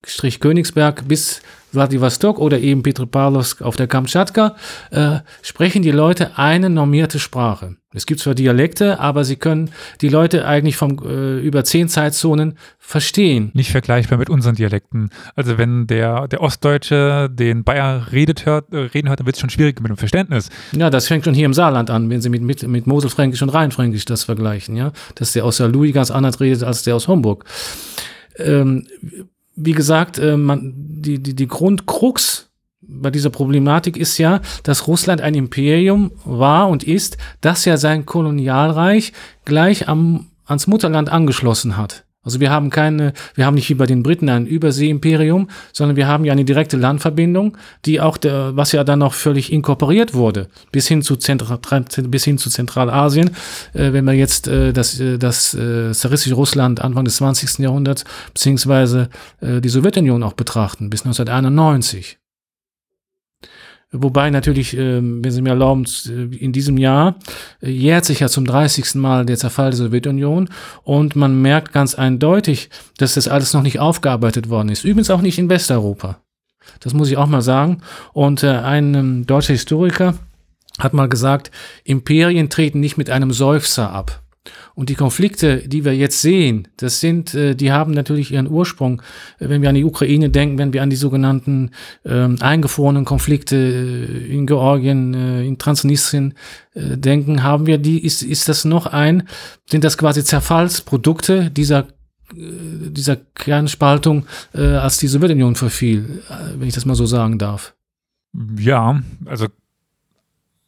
Strich 0.04 0.40
Königsberg 0.40 1.06
bis 1.06 1.42
Vladivostok 1.76 2.38
oder 2.38 2.58
eben 2.58 2.82
Petropavlovsk 2.82 3.62
auf 3.62 3.76
der 3.76 3.86
Kamtschatka, 3.86 4.56
äh, 4.90 5.18
sprechen 5.42 5.82
die 5.82 5.90
Leute 5.90 6.38
eine 6.38 6.70
normierte 6.70 7.18
Sprache. 7.18 7.76
Es 7.92 8.04
gibt 8.04 8.20
zwar 8.20 8.34
Dialekte, 8.34 9.00
aber 9.00 9.24
sie 9.24 9.36
können 9.36 9.70
die 10.02 10.08
Leute 10.08 10.46
eigentlich 10.46 10.76
vom 10.76 10.98
äh, 11.02 11.38
über 11.38 11.64
zehn 11.64 11.88
Zeitzonen 11.88 12.58
verstehen. 12.78 13.50
Nicht 13.54 13.70
vergleichbar 13.70 14.18
mit 14.18 14.28
unseren 14.28 14.54
Dialekten. 14.54 15.10
Also 15.34 15.56
wenn 15.56 15.86
der, 15.86 16.28
der 16.28 16.42
Ostdeutsche 16.42 17.30
den 17.32 17.64
Bayer 17.64 18.08
redet 18.12 18.44
hört, 18.44 18.72
äh, 18.72 18.78
reden 18.78 19.08
hört, 19.08 19.20
dann 19.20 19.26
wird 19.26 19.36
es 19.36 19.40
schon 19.40 19.50
schwierig 19.50 19.80
mit 19.80 19.88
dem 19.88 19.96
Verständnis. 19.96 20.50
Ja, 20.72 20.90
das 20.90 21.08
fängt 21.08 21.24
schon 21.24 21.34
hier 21.34 21.46
im 21.46 21.54
Saarland 21.54 21.88
an, 21.88 22.10
wenn 22.10 22.20
sie 22.20 22.28
mit, 22.28 22.42
mit, 22.42 22.66
mit 22.66 22.86
Moselfränkisch 22.86 23.42
und 23.42 23.50
Rheinfränkisch 23.50 24.04
das 24.04 24.24
vergleichen, 24.24 24.76
ja. 24.76 24.92
Dass 25.14 25.32
der 25.32 25.44
aus 25.44 25.56
der 25.56 25.68
Louis 25.68 25.94
ganz 25.94 26.10
anders 26.10 26.40
redet 26.40 26.64
als 26.64 26.82
der 26.82 26.96
aus 26.96 27.08
Homburg. 27.08 27.44
Ähm, 28.38 28.86
wie 29.56 29.72
gesagt, 29.72 30.18
äh, 30.18 30.36
man, 30.36 30.72
die, 30.76 31.18
die, 31.18 31.34
die 31.34 31.48
Grundkrux 31.48 32.50
bei 32.80 33.10
dieser 33.10 33.30
Problematik 33.30 33.96
ist 33.96 34.18
ja, 34.18 34.40
dass 34.62 34.86
Russland 34.86 35.20
ein 35.20 35.34
Imperium 35.34 36.12
war 36.24 36.68
und 36.68 36.84
ist, 36.84 37.16
das 37.40 37.64
ja 37.64 37.76
sein 37.76 38.06
Kolonialreich 38.06 39.12
gleich 39.44 39.88
am, 39.88 40.26
ans 40.44 40.66
Mutterland 40.66 41.10
angeschlossen 41.10 41.76
hat. 41.76 42.05
Also 42.26 42.40
wir 42.40 42.50
haben 42.50 42.70
keine, 42.70 43.12
wir 43.36 43.46
haben 43.46 43.54
nicht 43.54 43.70
wie 43.70 43.74
bei 43.74 43.86
den 43.86 44.02
Briten 44.02 44.28
ein 44.28 44.46
Überseeimperium, 44.46 45.48
sondern 45.72 45.96
wir 45.96 46.08
haben 46.08 46.24
ja 46.24 46.32
eine 46.32 46.44
direkte 46.44 46.76
Landverbindung, 46.76 47.56
die 47.84 48.00
auch, 48.00 48.16
der, 48.16 48.56
was 48.56 48.72
ja 48.72 48.82
dann 48.84 48.98
noch 48.98 49.14
völlig 49.14 49.52
inkorporiert 49.52 50.12
wurde, 50.12 50.48
bis 50.72 50.88
hin 50.88 51.02
zu, 51.02 51.14
Zentral, 51.16 51.58
bis 52.08 52.24
hin 52.24 52.36
zu 52.36 52.50
Zentralasien. 52.50 53.30
Äh, 53.72 53.92
wenn 53.92 54.04
wir 54.04 54.12
jetzt 54.14 54.48
äh, 54.48 54.72
das, 54.72 54.98
äh, 54.98 55.18
das 55.18 55.54
äh, 55.54 55.92
zaristische 55.92 56.34
Russland 56.34 56.80
Anfang 56.80 57.04
des 57.04 57.16
20. 57.16 57.60
Jahrhunderts, 57.60 58.04
beziehungsweise 58.34 59.08
äh, 59.40 59.60
die 59.60 59.68
Sowjetunion 59.68 60.22
auch 60.24 60.34
betrachten, 60.34 60.90
bis 60.90 61.02
1991. 61.02 62.18
Wobei 63.92 64.30
natürlich, 64.30 64.76
ähm, 64.76 65.24
wenn 65.24 65.30
Sie 65.30 65.42
mir 65.42 65.50
erlauben, 65.50 65.84
äh, 66.08 66.36
in 66.36 66.52
diesem 66.52 66.76
Jahr 66.76 67.16
äh, 67.62 67.70
jährt 67.70 68.04
sich 68.04 68.20
ja 68.20 68.28
zum 68.28 68.44
30. 68.44 68.96
Mal 68.96 69.24
der 69.24 69.36
Zerfall 69.36 69.70
der 69.70 69.78
Sowjetunion 69.78 70.48
und 70.82 71.14
man 71.14 71.40
merkt 71.40 71.72
ganz 71.72 71.94
eindeutig, 71.94 72.68
dass 72.98 73.14
das 73.14 73.28
alles 73.28 73.54
noch 73.54 73.62
nicht 73.62 73.78
aufgearbeitet 73.78 74.50
worden 74.50 74.70
ist. 74.70 74.84
Übrigens 74.84 75.10
auch 75.10 75.20
nicht 75.20 75.38
in 75.38 75.48
Westeuropa. 75.48 76.20
Das 76.80 76.94
muss 76.94 77.10
ich 77.10 77.16
auch 77.16 77.28
mal 77.28 77.42
sagen. 77.42 77.82
Und 78.12 78.42
äh, 78.42 78.48
ein 78.48 78.94
ähm, 78.94 79.26
deutscher 79.26 79.52
Historiker 79.52 80.14
hat 80.80 80.92
mal 80.92 81.08
gesagt, 81.08 81.52
Imperien 81.84 82.50
treten 82.50 82.80
nicht 82.80 82.96
mit 82.96 83.08
einem 83.08 83.32
Seufzer 83.32 83.92
ab. 83.92 84.25
Und 84.74 84.88
die 84.88 84.94
Konflikte, 84.94 85.66
die 85.66 85.84
wir 85.84 85.94
jetzt 85.94 86.20
sehen, 86.22 86.68
das 86.76 87.00
sind, 87.00 87.34
äh, 87.34 87.54
die 87.54 87.72
haben 87.72 87.92
natürlich 87.92 88.32
ihren 88.32 88.48
Ursprung, 88.48 89.02
äh, 89.38 89.48
wenn 89.48 89.62
wir 89.62 89.68
an 89.68 89.74
die 89.74 89.84
Ukraine 89.84 90.30
denken, 90.30 90.58
wenn 90.58 90.72
wir 90.72 90.82
an 90.82 90.90
die 90.90 90.96
sogenannten 90.96 91.70
ähm, 92.04 92.36
eingefrorenen 92.40 93.04
Konflikte 93.04 93.56
äh, 93.56 94.34
in 94.34 94.46
Georgien, 94.46 95.14
in 95.14 95.58
Transnistrien 95.58 96.34
äh, 96.74 96.96
denken, 96.96 97.42
haben 97.42 97.66
wir 97.66 97.78
die, 97.78 98.04
ist, 98.04 98.22
ist 98.22 98.48
das 98.48 98.64
noch 98.64 98.86
ein, 98.86 99.28
sind 99.68 99.84
das 99.84 99.98
quasi 99.98 100.24
Zerfallsprodukte 100.24 101.50
dieser 101.50 101.88
dieser 102.32 103.14
Kernspaltung, 103.16 104.26
äh, 104.52 104.60
als 104.60 104.98
die 104.98 105.06
Sowjetunion 105.06 105.54
verfiel, 105.54 106.24
wenn 106.56 106.66
ich 106.66 106.74
das 106.74 106.84
mal 106.84 106.96
so 106.96 107.06
sagen 107.06 107.38
darf. 107.38 107.76
Ja, 108.58 109.00
also 109.26 109.46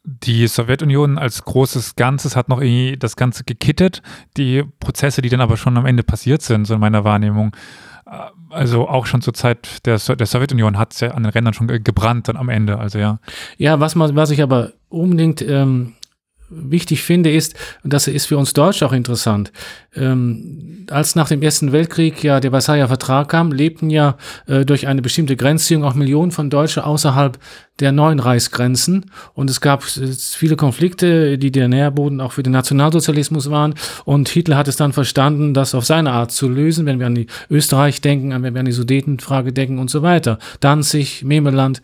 die 0.09 0.47
Sowjetunion 0.47 1.17
als 1.17 1.43
großes 1.43 1.95
Ganzes 1.95 2.35
hat 2.35 2.49
noch 2.49 2.61
irgendwie 2.61 2.97
das 2.97 3.15
Ganze 3.15 3.43
gekittet. 3.43 4.01
Die 4.37 4.63
Prozesse, 4.79 5.21
die 5.21 5.29
dann 5.29 5.41
aber 5.41 5.57
schon 5.57 5.77
am 5.77 5.85
Ende 5.85 6.03
passiert 6.03 6.41
sind, 6.41 6.65
so 6.65 6.73
in 6.73 6.79
meiner 6.79 7.03
Wahrnehmung, 7.03 7.55
äh, 8.05 8.11
also 8.49 8.87
auch 8.87 9.05
schon 9.05 9.21
zur 9.21 9.33
Zeit 9.33 9.85
der, 9.85 9.97
der 9.97 10.25
Sowjetunion 10.25 10.77
hat 10.77 10.93
es 10.93 11.01
ja 11.01 11.11
an 11.11 11.23
den 11.23 11.31
Rändern 11.31 11.53
schon 11.53 11.67
gebrannt 11.67 12.27
dann 12.27 12.37
am 12.37 12.49
Ende, 12.49 12.79
also 12.79 12.97
ja. 12.97 13.19
Ja, 13.57 13.79
was, 13.79 13.95
man, 13.95 14.15
was 14.15 14.31
ich 14.31 14.41
aber 14.41 14.71
unbedingt 14.89 15.41
ähm, 15.41 15.93
wichtig 16.49 17.03
finde, 17.03 17.31
ist, 17.31 17.55
und 17.83 17.93
das 17.93 18.07
ist 18.07 18.25
für 18.25 18.37
uns 18.37 18.53
Deutsche 18.53 18.85
auch 18.85 18.93
interessant, 18.93 19.51
ähm, 19.95 20.85
als 20.89 21.15
nach 21.15 21.27
dem 21.27 21.41
Ersten 21.41 21.71
Weltkrieg 21.71 22.23
ja 22.23 22.39
der 22.39 22.51
Versailler 22.51 22.87
Vertrag 22.87 23.29
kam, 23.29 23.51
lebten 23.51 23.89
ja 23.89 24.17
äh, 24.47 24.65
durch 24.65 24.87
eine 24.87 25.01
bestimmte 25.01 25.35
Grenzziehung 25.35 25.83
auch 25.83 25.93
Millionen 25.93 26.31
von 26.31 26.49
Deutschen 26.49 26.83
außerhalb 26.83 27.37
der 27.79 27.91
neuen 27.91 28.19
Reichsgrenzen. 28.19 29.11
Und 29.33 29.49
es 29.49 29.61
gab 29.61 29.83
äh, 29.83 30.07
viele 30.07 30.55
Konflikte, 30.55 31.37
die 31.37 31.51
der 31.51 31.67
Nährboden 31.67 32.21
auch 32.21 32.33
für 32.33 32.43
den 32.43 32.53
Nationalsozialismus 32.53 33.49
waren. 33.49 33.75
Und 34.05 34.29
Hitler 34.29 34.57
hat 34.57 34.67
es 34.67 34.75
dann 34.75 34.93
verstanden, 34.93 35.53
das 35.53 35.75
auf 35.75 35.85
seine 35.85 36.11
Art 36.11 36.31
zu 36.31 36.49
lösen, 36.49 36.85
wenn 36.85 36.99
wir 36.99 37.07
an 37.07 37.15
die 37.15 37.27
Österreich 37.49 38.01
denken, 38.01 38.31
wenn 38.43 38.53
wir 38.53 38.59
an 38.59 38.65
die 38.65 38.71
Sudetenfrage 38.71 39.53
denken 39.53 39.79
und 39.79 39.89
so 39.89 40.01
weiter. 40.01 40.39
Danzig, 40.59 41.23
Memeland 41.23 41.81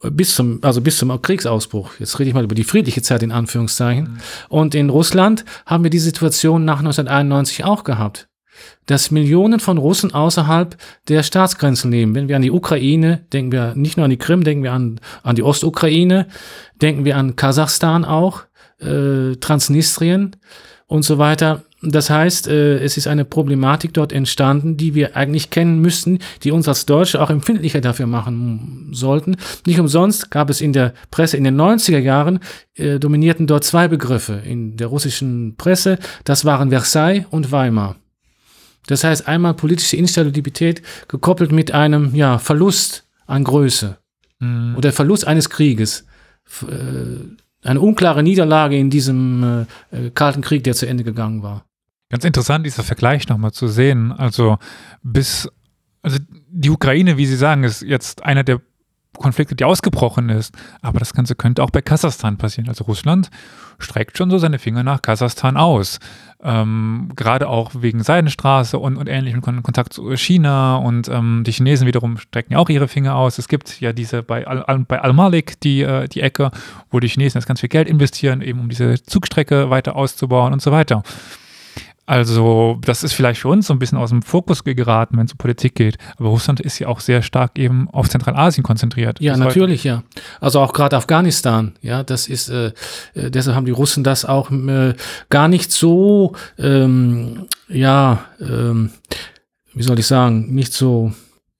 bis 0.00 0.34
zum, 0.34 0.58
also 0.62 0.80
bis 0.80 0.98
zum 0.98 1.20
Kriegsausbruch. 1.20 1.92
Jetzt 1.98 2.18
rede 2.18 2.28
ich 2.28 2.34
mal 2.34 2.44
über 2.44 2.54
die 2.54 2.64
friedliche 2.64 3.02
Zeit 3.02 3.22
in 3.22 3.32
Anführungszeichen. 3.32 4.04
Mhm. 4.04 4.18
Und 4.48 4.74
in 4.74 4.90
Russland 4.90 5.44
haben 5.66 5.84
wir 5.84 5.90
die 5.90 5.98
Situation 5.98 6.64
nach 6.64 6.78
1991 6.78 7.64
auch 7.64 7.84
gehabt, 7.84 8.28
dass 8.86 9.10
Millionen 9.10 9.60
von 9.60 9.78
Russen 9.78 10.12
außerhalb 10.12 10.76
der 11.08 11.22
Staatsgrenzen 11.22 11.90
leben. 11.90 12.14
Wenn 12.14 12.28
wir 12.28 12.36
an 12.36 12.42
die 12.42 12.50
Ukraine, 12.50 13.24
denken 13.32 13.52
wir 13.52 13.74
nicht 13.74 13.96
nur 13.96 14.04
an 14.04 14.10
die 14.10 14.18
Krim, 14.18 14.44
denken 14.44 14.62
wir 14.62 14.72
an, 14.72 15.00
an 15.22 15.36
die 15.36 15.42
Ostukraine, 15.42 16.28
denken 16.80 17.04
wir 17.04 17.16
an 17.16 17.36
Kasachstan 17.36 18.04
auch, 18.04 18.42
äh, 18.80 19.36
Transnistrien 19.36 20.36
und 20.86 21.02
so 21.02 21.18
weiter. 21.18 21.62
Das 21.86 22.08
heißt, 22.10 22.48
äh, 22.48 22.78
es 22.78 22.96
ist 22.96 23.06
eine 23.06 23.24
Problematik 23.24 23.92
dort 23.94 24.12
entstanden, 24.12 24.76
die 24.76 24.94
wir 24.94 25.16
eigentlich 25.16 25.50
kennen 25.50 25.80
müssten, 25.80 26.18
die 26.42 26.50
uns 26.50 26.66
als 26.68 26.86
Deutsche 26.86 27.20
auch 27.20 27.30
empfindlicher 27.30 27.80
dafür 27.80 28.06
machen 28.06 28.88
sollten. 28.92 29.36
Nicht 29.66 29.80
umsonst 29.80 30.30
gab 30.30 30.50
es 30.50 30.60
in 30.60 30.72
der 30.72 30.94
Presse 31.10 31.36
in 31.36 31.44
den 31.44 31.60
90er 31.60 31.98
Jahren, 31.98 32.40
äh, 32.74 32.98
dominierten 32.98 33.46
dort 33.46 33.64
zwei 33.64 33.88
Begriffe 33.88 34.40
in 34.44 34.76
der 34.76 34.86
russischen 34.86 35.56
Presse. 35.56 35.98
Das 36.24 36.44
waren 36.44 36.70
Versailles 36.70 37.26
und 37.30 37.52
Weimar. 37.52 37.96
Das 38.86 39.04
heißt, 39.04 39.28
einmal 39.28 39.54
politische 39.54 39.96
Instabilität 39.96 40.82
gekoppelt 41.08 41.52
mit 41.52 41.72
einem 41.72 42.14
ja, 42.14 42.38
Verlust 42.38 43.06
an 43.26 43.44
Größe. 43.44 43.98
Mhm. 44.40 44.76
Oder 44.76 44.92
Verlust 44.92 45.26
eines 45.26 45.50
Krieges. 45.50 46.06
Äh, 46.62 47.66
eine 47.66 47.80
unklare 47.80 48.22
Niederlage 48.22 48.76
in 48.76 48.90
diesem 48.90 49.66
äh, 49.90 50.10
Kalten 50.10 50.42
Krieg, 50.42 50.64
der 50.64 50.74
zu 50.74 50.86
Ende 50.86 51.02
gegangen 51.02 51.42
war. 51.42 51.64
Ganz 52.10 52.24
interessant, 52.24 52.66
dieser 52.66 52.82
Vergleich 52.82 53.28
nochmal 53.28 53.52
zu 53.52 53.68
sehen. 53.68 54.12
Also 54.12 54.58
bis, 55.02 55.48
also 56.02 56.18
die 56.28 56.70
Ukraine, 56.70 57.16
wie 57.16 57.26
Sie 57.26 57.36
sagen, 57.36 57.64
ist 57.64 57.82
jetzt 57.82 58.24
einer 58.24 58.44
der 58.44 58.60
Konflikte, 59.18 59.54
die 59.54 59.64
ausgebrochen 59.64 60.28
ist. 60.28 60.54
Aber 60.82 60.98
das 60.98 61.14
Ganze 61.14 61.34
könnte 61.34 61.62
auch 61.62 61.70
bei 61.70 61.82
Kasachstan 61.82 62.36
passieren. 62.36 62.68
Also 62.68 62.84
Russland 62.84 63.30
streckt 63.78 64.18
schon 64.18 64.30
so 64.30 64.38
seine 64.38 64.58
Finger 64.58 64.82
nach 64.82 65.02
Kasachstan 65.02 65.56
aus. 65.56 65.98
Ähm, 66.42 67.10
gerade 67.16 67.48
auch 67.48 67.70
wegen 67.74 68.02
Seidenstraße 68.02 68.78
und, 68.78 68.96
und 68.96 69.08
ähnlichem 69.08 69.40
Kontakt 69.40 69.92
zu 69.92 70.14
China 70.16 70.76
und 70.76 71.08
ähm, 71.08 71.42
die 71.46 71.52
Chinesen 71.52 71.86
wiederum 71.86 72.18
strecken 72.18 72.52
ja 72.52 72.58
auch 72.58 72.68
ihre 72.68 72.88
Finger 72.88 73.16
aus. 73.16 73.38
Es 73.38 73.48
gibt 73.48 73.80
ja 73.80 73.92
diese 73.92 74.22
bei, 74.22 74.46
Al, 74.46 74.84
bei 74.86 75.00
Al-Malik 75.00 75.58
die, 75.60 75.82
äh, 75.82 76.08
die 76.08 76.20
Ecke, 76.20 76.50
wo 76.90 77.00
die 77.00 77.08
Chinesen 77.08 77.38
jetzt 77.38 77.46
ganz 77.46 77.60
viel 77.60 77.70
Geld 77.70 77.88
investieren, 77.88 78.42
eben 78.42 78.60
um 78.60 78.68
diese 78.68 79.02
Zugstrecke 79.02 79.70
weiter 79.70 79.96
auszubauen 79.96 80.52
und 80.52 80.60
so 80.60 80.70
weiter. 80.70 81.02
Also, 82.06 82.78
das 82.82 83.02
ist 83.02 83.14
vielleicht 83.14 83.40
für 83.40 83.48
uns 83.48 83.66
so 83.66 83.72
ein 83.72 83.78
bisschen 83.78 83.96
aus 83.96 84.10
dem 84.10 84.20
Fokus 84.20 84.62
geraten, 84.62 85.16
wenn 85.16 85.24
es 85.24 85.32
um 85.32 85.38
Politik 85.38 85.74
geht. 85.74 85.96
Aber 86.18 86.28
Russland 86.28 86.60
ist 86.60 86.78
ja 86.78 86.88
auch 86.88 87.00
sehr 87.00 87.22
stark 87.22 87.58
eben 87.58 87.88
auf 87.90 88.10
Zentralasien 88.10 88.62
konzentriert. 88.62 89.20
Ja, 89.20 89.36
natürlich, 89.38 89.84
ja. 89.84 90.02
Also 90.40 90.60
auch 90.60 90.74
gerade 90.74 90.96
Afghanistan, 90.96 91.72
ja, 91.80 92.02
das 92.02 92.28
ist, 92.28 92.50
äh, 92.50 92.72
äh, 93.14 93.30
deshalb 93.30 93.56
haben 93.56 93.64
die 93.64 93.72
Russen 93.72 94.04
das 94.04 94.26
auch 94.26 94.50
äh, 94.50 94.94
gar 95.30 95.48
nicht 95.48 95.72
so, 95.72 96.34
ähm, 96.58 97.46
ja, 97.68 98.24
ähm, 98.38 98.90
wie 99.72 99.82
soll 99.82 99.98
ich 99.98 100.06
sagen, 100.06 100.54
nicht 100.54 100.74
so 100.74 101.12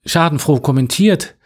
schadenfroh 0.04 0.60
kommentiert, 0.60 1.36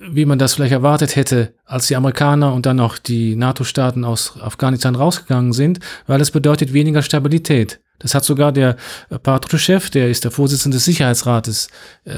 wie 0.00 0.24
man 0.24 0.38
das 0.38 0.54
vielleicht 0.54 0.72
erwartet 0.72 1.14
hätte, 1.14 1.52
als 1.66 1.86
die 1.86 1.96
Amerikaner 1.96 2.54
und 2.54 2.64
dann 2.66 2.80
auch 2.80 2.96
die 2.96 3.36
NATO-Staaten 3.36 4.04
aus 4.04 4.34
Afghanistan 4.40 4.96
rausgegangen 4.96 5.52
sind, 5.52 5.78
weil 6.06 6.20
es 6.20 6.30
bedeutet 6.30 6.72
weniger 6.72 7.02
Stabilität. 7.02 7.80
Das 7.98 8.14
hat 8.14 8.24
sogar 8.24 8.50
der 8.50 8.76
Patrushev, 9.22 9.90
der 9.90 10.08
ist 10.08 10.24
der 10.24 10.30
Vorsitzende 10.30 10.78
des 10.78 10.86
Sicherheitsrates, 10.86 11.68
äh, 12.04 12.12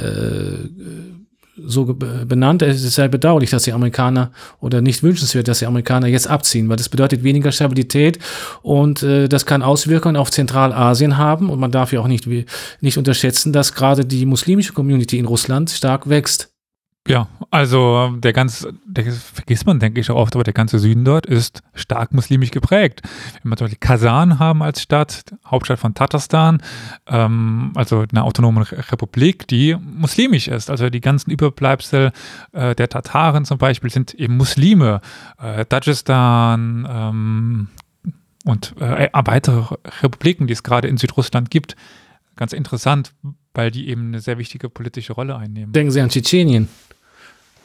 so 1.64 1.85
benannt. 1.85 2.62
Es 2.62 2.83
ist 2.83 2.95
sehr 2.95 3.09
bedauerlich, 3.09 3.51
dass 3.51 3.64
die 3.64 3.72
Amerikaner 3.72 4.30
oder 4.61 4.80
nicht 4.80 5.03
wünschenswert, 5.03 5.49
dass 5.49 5.59
die 5.59 5.66
Amerikaner 5.66 6.07
jetzt 6.07 6.26
abziehen, 6.26 6.68
weil 6.68 6.76
das 6.76 6.89
bedeutet 6.89 7.24
weniger 7.24 7.53
Stabilität 7.53 8.18
und 8.62 9.03
äh, 9.03 9.28
das 9.28 9.45
kann 9.45 9.62
Auswirkungen 9.62 10.16
auf 10.16 10.30
Zentralasien 10.30 11.18
haben 11.18 11.51
und 11.51 11.61
man 11.61 11.70
darf 11.70 11.93
ja 11.93 12.01
auch 12.01 12.09
nicht, 12.09 12.26
nicht 12.80 12.97
unterschätzen, 12.97 13.53
dass 13.53 13.74
gerade 13.74 14.05
die 14.05 14.24
muslimische 14.24 14.72
Community 14.72 15.18
in 15.18 15.26
Russland 15.26 15.68
stark 15.70 16.09
wächst. 16.09 16.52
Ja, 17.09 17.27
also 17.51 18.15
der 18.17 18.33
ganze, 18.33 18.75
der 18.87 19.11
vergisst 19.11 19.67
man, 19.67 19.81
denke 19.81 20.01
ich, 20.01 20.09
auch 20.09 20.17
oft, 20.17 20.37
aber 20.37 20.45
der 20.45 20.53
ganze 20.53 20.79
Süden 20.79 21.05
dort 21.05 21.27
ist 21.27 21.63
stark 21.75 22.13
muslimisch 22.13 22.53
geprägt. 22.53 23.03
Wenn 23.43 23.51
wir 23.51 23.57
zum 23.57 23.65
Beispiel 23.65 23.81
Kasan 23.81 24.39
haben 24.39 24.63
als 24.63 24.83
Stadt, 24.83 25.25
Hauptstadt 25.45 25.81
von 25.81 25.95
Tatarstan, 25.95 26.63
ähm, 27.09 27.73
also 27.75 28.05
eine 28.09 28.23
autonome 28.23 28.65
Republik, 28.93 29.49
die 29.49 29.75
muslimisch 29.75 30.47
ist. 30.47 30.71
Also 30.71 30.91
die 30.91 31.01
ganzen 31.01 31.33
Überbleibsel 31.33 32.13
äh, 32.53 32.77
der 32.77 32.89
Tataren 32.89 33.45
zum 33.45 33.59
Beispiel 33.59 33.91
sind 33.91 34.15
eben 34.15 34.37
Muslime. 34.37 35.01
Äh, 35.43 35.65
Dagestan 35.69 36.87
ähm, 36.89 37.69
und 38.45 38.77
äh, 38.81 39.09
weitere 39.13 39.75
Republiken, 40.03 40.47
die 40.47 40.53
es 40.53 40.63
gerade 40.63 40.87
in 40.87 40.99
Südrussland 40.99 41.51
gibt. 41.51 41.75
Ganz 42.37 42.53
interessant, 42.53 43.13
weil 43.55 43.73
die 43.73 43.89
eben 43.89 44.09
eine 44.09 44.21
sehr 44.21 44.39
wichtige 44.39 44.71
politische 44.71 45.15
Rolle 45.15 45.37
einnehmen. 45.37 45.73
Denken 45.73 45.91
Sie 45.91 46.01
an 46.01 46.09
Tschetschenien 46.09 46.69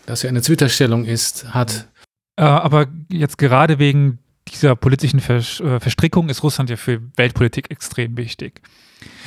dass 0.07 0.23
er 0.23 0.29
eine 0.29 0.41
Twitter-Stellung 0.41 1.05
ist, 1.05 1.53
hat. 1.53 1.89
Äh, 2.37 2.43
aber 2.43 2.87
jetzt 3.11 3.37
gerade 3.37 3.77
wegen 3.77 4.19
dieser 4.47 4.75
politischen 4.75 5.19
äh, 5.19 5.41
Verstrickung 5.79 6.29
ist 6.29 6.41
Russland 6.41 6.69
ja 6.69 6.77
für 6.77 7.01
Weltpolitik 7.15 7.69
extrem 7.69 8.17
wichtig. 8.17 8.61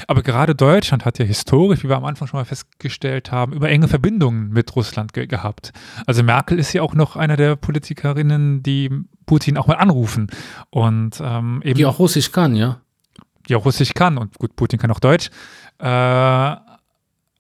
Aber 0.09 0.22
gerade 0.22 0.55
Deutschland 0.55 1.05
hat 1.05 1.18
ja 1.18 1.24
historisch, 1.24 1.85
wie 1.85 1.89
wir 1.89 1.97
am 1.97 2.05
Anfang 2.05 2.26
schon 2.26 2.41
mal 2.41 2.45
festgestellt 2.45 3.31
haben, 3.31 3.53
über 3.53 3.68
enge 3.68 3.87
Verbindungen 3.87 4.49
mit 4.49 4.74
Russland 4.74 5.12
ge 5.12 5.26
gehabt. 5.26 5.72
Also 6.07 6.22
Merkel 6.22 6.59
ist 6.59 6.72
ja 6.72 6.83
auch 6.83 6.95
noch 6.95 7.14
einer 7.14 7.37
der 7.37 7.55
Politikerinnen, 7.57 8.62
die 8.62 8.91
Putin 9.26 9.57
auch 9.59 9.66
mal 9.66 9.74
anrufen. 9.74 10.28
Und 10.70 11.20
ähm, 11.22 11.61
eben. 11.64 11.76
Die 11.76 11.87
auch 11.87 11.99
Russisch 11.99 12.33
kann, 12.33 12.57
ja. 12.57 12.81
Die 13.49 13.55
auch 13.55 13.64
Russisch 13.64 13.95
kann. 13.95 14.18
Und 14.18 14.39
gut, 14.39 14.57
Putin 14.57 14.78
kann 14.78 14.91
auch 14.91 15.01
Deutsch. 15.01 15.31
Äh, 15.78 16.57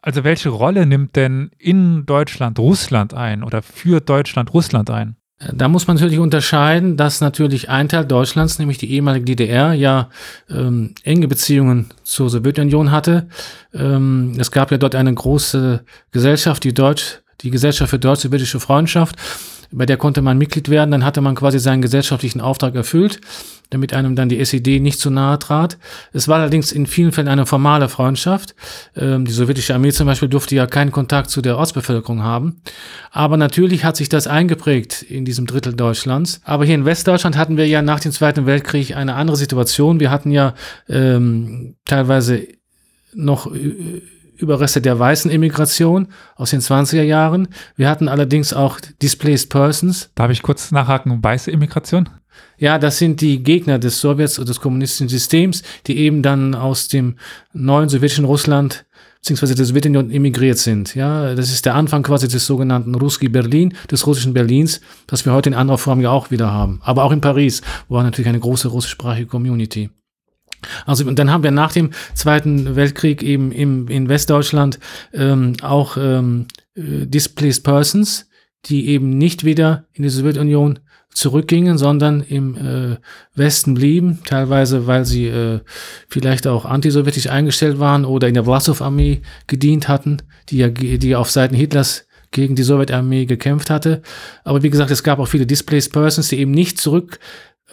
also 0.02 0.24
welche 0.24 0.48
Rolle 0.48 0.86
nimmt 0.86 1.16
denn 1.16 1.50
in 1.58 2.06
Deutschland 2.06 2.58
Russland 2.58 3.14
ein 3.14 3.42
oder 3.42 3.62
für 3.62 4.00
Deutschland 4.00 4.52
Russland 4.54 4.90
ein? 4.90 5.16
Da 5.54 5.68
muss 5.68 5.86
man 5.86 5.96
natürlich 5.96 6.18
unterscheiden, 6.18 6.98
dass 6.98 7.22
natürlich 7.22 7.70
ein 7.70 7.88
Teil 7.88 8.04
Deutschlands, 8.04 8.58
nämlich 8.58 8.76
die 8.76 8.92
ehemalige 8.92 9.24
DDR, 9.24 9.72
ja 9.72 10.10
ähm, 10.50 10.94
enge 11.02 11.28
Beziehungen 11.28 11.86
zur 12.02 12.28
Sowjetunion 12.28 12.90
hatte. 12.90 13.26
Ähm, 13.72 14.34
es 14.38 14.50
gab 14.50 14.70
ja 14.70 14.76
dort 14.76 14.94
eine 14.94 15.14
große 15.14 15.82
Gesellschaft, 16.10 16.62
die 16.64 16.74
Deutsch, 16.74 17.20
die 17.40 17.50
Gesellschaft 17.50 17.88
für 17.88 17.98
deutsch-sowjetische 17.98 18.60
Freundschaft 18.60 19.16
bei 19.72 19.86
der 19.86 19.96
konnte 19.96 20.22
man 20.22 20.38
Mitglied 20.38 20.68
werden, 20.68 20.90
dann 20.90 21.04
hatte 21.04 21.20
man 21.20 21.34
quasi 21.34 21.58
seinen 21.58 21.82
gesellschaftlichen 21.82 22.40
Auftrag 22.40 22.74
erfüllt, 22.74 23.20
damit 23.70 23.94
einem 23.94 24.16
dann 24.16 24.28
die 24.28 24.40
SED 24.40 24.80
nicht 24.80 24.98
zu 24.98 25.10
nahe 25.10 25.38
trat. 25.38 25.78
Es 26.12 26.26
war 26.26 26.40
allerdings 26.40 26.72
in 26.72 26.86
vielen 26.86 27.12
Fällen 27.12 27.28
eine 27.28 27.46
formale 27.46 27.88
Freundschaft. 27.88 28.54
Ähm, 28.96 29.24
die 29.24 29.32
sowjetische 29.32 29.74
Armee 29.74 29.92
zum 29.92 30.06
Beispiel 30.06 30.28
durfte 30.28 30.56
ja 30.56 30.66
keinen 30.66 30.90
Kontakt 30.90 31.30
zu 31.30 31.40
der 31.40 31.56
Ortsbevölkerung 31.56 32.22
haben. 32.22 32.62
Aber 33.12 33.36
natürlich 33.36 33.84
hat 33.84 33.96
sich 33.96 34.08
das 34.08 34.26
eingeprägt 34.26 35.02
in 35.02 35.24
diesem 35.24 35.46
Drittel 35.46 35.74
Deutschlands. 35.74 36.40
Aber 36.44 36.64
hier 36.64 36.74
in 36.74 36.84
Westdeutschland 36.84 37.36
hatten 37.36 37.56
wir 37.56 37.68
ja 37.68 37.80
nach 37.80 38.00
dem 38.00 38.12
Zweiten 38.12 38.46
Weltkrieg 38.46 38.96
eine 38.96 39.14
andere 39.14 39.36
Situation. 39.36 40.00
Wir 40.00 40.10
hatten 40.10 40.32
ja 40.32 40.54
ähm, 40.88 41.76
teilweise 41.84 42.46
noch 43.14 43.54
äh, 43.54 44.02
Überreste 44.40 44.80
der 44.80 44.98
weißen 44.98 45.30
Immigration 45.30 46.08
aus 46.36 46.50
den 46.50 46.60
20er 46.60 47.02
Jahren. 47.02 47.48
Wir 47.76 47.88
hatten 47.88 48.08
allerdings 48.08 48.52
auch 48.52 48.80
Displaced 49.02 49.50
Persons. 49.50 50.10
Darf 50.14 50.30
ich 50.30 50.42
kurz 50.42 50.70
nachhaken, 50.70 51.22
weiße 51.22 51.50
Immigration? 51.50 52.08
Ja, 52.58 52.78
das 52.78 52.98
sind 52.98 53.20
die 53.20 53.42
Gegner 53.42 53.78
des 53.78 54.00
Sowjets 54.00 54.38
oder 54.38 54.48
des 54.48 54.60
kommunistischen 54.60 55.08
Systems, 55.08 55.62
die 55.86 55.98
eben 55.98 56.22
dann 56.22 56.54
aus 56.54 56.88
dem 56.88 57.16
neuen 57.52 57.88
sowjetischen 57.88 58.24
Russland 58.24 58.84
beziehungsweise 59.20 59.54
der 59.54 59.66
Sowjetunion 59.66 60.10
emigriert 60.10 60.58
sind. 60.58 60.94
Ja, 60.94 61.34
das 61.34 61.52
ist 61.52 61.66
der 61.66 61.74
Anfang 61.74 62.02
quasi 62.02 62.26
des 62.26 62.46
sogenannten 62.46 62.94
Ruski 62.94 63.28
Berlin, 63.28 63.74
des 63.90 64.06
russischen 64.06 64.32
Berlins, 64.32 64.80
das 65.06 65.26
wir 65.26 65.32
heute 65.32 65.50
in 65.50 65.54
anderer 65.54 65.78
Form 65.78 66.00
ja 66.00 66.10
auch 66.10 66.30
wieder 66.30 66.50
haben. 66.50 66.80
Aber 66.82 67.04
auch 67.04 67.12
in 67.12 67.20
Paris 67.20 67.60
war 67.88 68.02
natürlich 68.02 68.28
eine 68.28 68.40
große 68.40 68.68
russischsprachige 68.68 69.26
Community. 69.26 69.90
Also 70.86 71.06
und 71.06 71.18
dann 71.18 71.30
haben 71.30 71.42
wir 71.42 71.50
nach 71.50 71.72
dem 71.72 71.90
Zweiten 72.14 72.76
Weltkrieg 72.76 73.22
eben 73.22 73.52
im, 73.52 73.88
in 73.88 74.08
Westdeutschland 74.08 74.78
ähm, 75.12 75.54
auch 75.62 75.96
ähm, 75.96 76.46
äh, 76.74 77.06
Displaced 77.06 77.64
Persons, 77.64 78.28
die 78.66 78.88
eben 78.88 79.16
nicht 79.16 79.44
wieder 79.44 79.86
in 79.92 80.02
die 80.02 80.10
Sowjetunion 80.10 80.80
zurückgingen, 81.12 81.76
sondern 81.76 82.22
im 82.22 82.56
äh, 82.56 82.96
Westen 83.34 83.74
blieben, 83.74 84.20
teilweise 84.24 84.86
weil 84.86 85.04
sie 85.04 85.26
äh, 85.26 85.60
vielleicht 86.08 86.46
auch 86.46 86.64
antisowjetisch 86.64 87.28
eingestellt 87.28 87.80
waren 87.80 88.04
oder 88.04 88.28
in 88.28 88.34
der 88.34 88.46
Wlassow-Armee 88.46 89.22
gedient 89.46 89.88
hatten, 89.88 90.18
die 90.48 90.58
ja 90.58 90.68
die 90.68 91.16
auf 91.16 91.30
Seiten 91.30 91.54
Hitlers 91.54 92.06
gegen 92.30 92.54
die 92.54 92.62
Sowjetarmee 92.62 93.26
gekämpft 93.26 93.70
hatte. 93.70 94.02
Aber 94.44 94.62
wie 94.62 94.70
gesagt, 94.70 94.92
es 94.92 95.02
gab 95.02 95.18
auch 95.18 95.26
viele 95.26 95.46
Displaced 95.46 95.92
Persons, 95.92 96.28
die 96.28 96.38
eben 96.38 96.52
nicht 96.52 96.78
zurück 96.78 97.18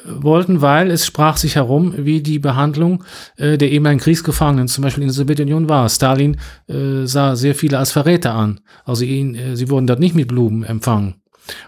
wollten, 0.09 0.61
weil 0.61 0.91
es 0.91 1.05
sprach 1.05 1.37
sich 1.37 1.55
herum, 1.55 1.93
wie 1.97 2.21
die 2.21 2.39
Behandlung 2.39 3.03
äh, 3.37 3.57
der 3.57 3.71
ehemaligen 3.71 4.01
Kriegsgefangenen 4.01 4.67
zum 4.67 4.83
Beispiel 4.83 5.03
in 5.03 5.09
der 5.09 5.13
Sowjetunion 5.13 5.69
war. 5.69 5.89
Stalin 5.89 6.37
äh, 6.67 7.05
sah 7.05 7.35
sehr 7.35 7.55
viele 7.55 7.77
als 7.77 7.91
Verräter 7.91 8.33
an. 8.33 8.59
Also 8.85 9.03
ihn, 9.03 9.35
äh, 9.35 9.55
sie 9.55 9.69
wurden 9.69 9.87
dort 9.87 9.99
nicht 9.99 10.15
mit 10.15 10.27
Blumen 10.27 10.63
empfangen. 10.63 11.15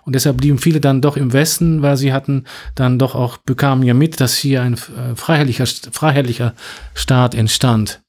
Und 0.04 0.14
deshalb 0.14 0.38
blieben 0.38 0.58
viele 0.58 0.82
dann 0.82 1.02
doch 1.02 1.18
im 1.18 1.34
Westen, 1.34 1.82
weil 1.82 1.98
sie 1.98 2.14
hatten 2.14 2.46
dann 2.76 3.00
doch 3.00 3.16
auch, 3.16 3.38
bekamen 3.38 3.86
ja 3.86 3.94
mit, 3.94 4.20
dass 4.20 4.38
hier 4.38 4.62
ein 4.62 4.74
äh, 4.74 5.16
freiheitlicher, 5.16 5.66
freiheitlicher 5.66 6.54
Staat 6.94 7.36
entstand. 7.36 8.02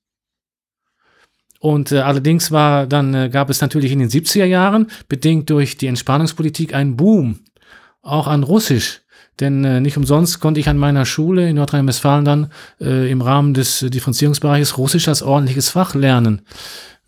Und 1.60 1.92
äh, 1.92 1.98
allerdings 1.98 2.50
war 2.50 2.86
dann 2.86 3.14
äh, 3.14 3.28
gab 3.28 3.50
es 3.50 3.60
natürlich 3.60 3.92
in 3.92 3.98
den 3.98 4.08
70er 4.08 4.46
Jahren, 4.46 4.90
bedingt 5.08 5.50
durch 5.50 5.76
die 5.76 5.88
Entspannungspolitik, 5.88 6.74
einen 6.74 6.96
Boom, 6.96 7.40
auch 8.02 8.26
an 8.26 8.42
Russisch. 8.42 9.02
Denn 9.38 9.64
äh, 9.64 9.80
nicht 9.80 9.96
umsonst 9.96 10.40
konnte 10.40 10.60
ich 10.60 10.68
an 10.68 10.76
meiner 10.76 11.06
Schule 11.06 11.48
in 11.48 11.56
Nordrhein-Westfalen 11.56 12.24
dann 12.24 12.52
äh, 12.80 13.10
im 13.10 13.22
Rahmen 13.22 13.54
des 13.54 13.80
Differenzierungsbereiches 13.80 14.76
Russisch 14.76 15.08
als 15.08 15.22
ordentliches 15.22 15.70
Fach 15.70 15.94
lernen. 15.94 16.42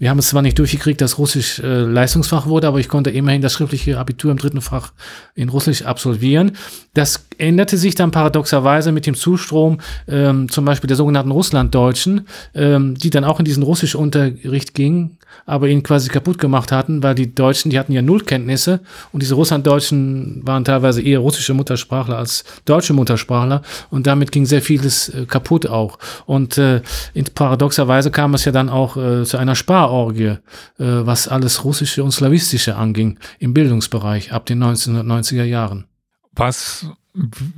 Wir 0.03 0.11
haben 0.11 0.19
es 0.19 0.27
zwar 0.27 0.43
nicht 0.43 0.59
durchgekriegt, 0.59 1.01
dass 1.01 1.19
Russisch 1.19 1.61
äh, 1.61 1.83
Leistungsfach 1.83 2.47
wurde, 2.47 2.67
aber 2.67 2.81
ich 2.81 2.89
konnte 2.89 3.11
immerhin 3.11 3.41
das 3.41 3.53
schriftliche 3.53 3.99
Abitur 3.99 4.33
im 4.33 4.37
dritten 4.37 4.61
Fach 4.61 4.93
in 5.37 5.49
Russisch 5.49 5.83
absolvieren. 5.83 6.57
Das 6.93 7.27
änderte 7.39 7.77
sich 7.77 7.95
dann 7.95 8.11
paradoxerweise 8.11 8.91
mit 8.91 9.07
dem 9.07 9.15
Zustrom 9.15 9.79
ähm, 10.09 10.49
zum 10.49 10.65
Beispiel 10.65 10.89
der 10.89 10.97
sogenannten 10.97 11.31
Russlanddeutschen, 11.31 12.27
ähm, 12.53 12.97
die 12.97 13.11
dann 13.11 13.23
auch 13.23 13.39
in 13.39 13.45
diesen 13.45 13.63
Russischunterricht 13.63 14.75
gingen, 14.75 15.19
aber 15.47 15.69
ihn 15.69 15.83
quasi 15.83 16.09
kaputt 16.09 16.39
gemacht 16.39 16.73
hatten, 16.73 17.03
weil 17.03 17.15
die 17.15 17.35
Deutschen, 17.35 17.71
die 17.71 17.79
hatten 17.79 17.93
ja 17.93 18.03
Nullkenntnisse 18.03 18.81
und 19.13 19.23
diese 19.23 19.35
Russlanddeutschen 19.35 20.41
waren 20.45 20.65
teilweise 20.65 21.03
eher 21.03 21.19
russische 21.21 21.55
Muttersprachler 21.55 22.19
als 22.19 22.45
deutsche 22.65 22.93
Muttersprachler 22.93 23.63
und 23.91 24.07
damit 24.07 24.33
ging 24.33 24.47
sehr 24.47 24.63
vieles 24.63 25.09
äh, 25.09 25.27
kaputt 25.27 25.67
auch. 25.67 25.99
Und 26.27 26.59
äh, 26.59 26.83
in 27.15 27.25
paradoxerweise 27.25 28.11
kam 28.11 28.35
es 28.35 28.45
ja 28.45 28.53
dann 28.53 28.69
auch 28.69 28.97
äh, 28.97 29.25
zu 29.25 29.37
einer 29.37 29.55
Sparorgie, 29.55 30.25
äh, 30.25 30.39
was 30.79 31.29
alles 31.29 31.65
Russische 31.65 32.05
und 32.05 32.13
Slawistische 32.13 32.77
anging 32.77 33.19
im 33.39 33.55
Bildungsbereich 33.55 34.33
ab 34.33 34.47
den 34.47 34.63
1990er 34.63 35.45
Jahren. 35.45 35.87
Was 36.35 36.87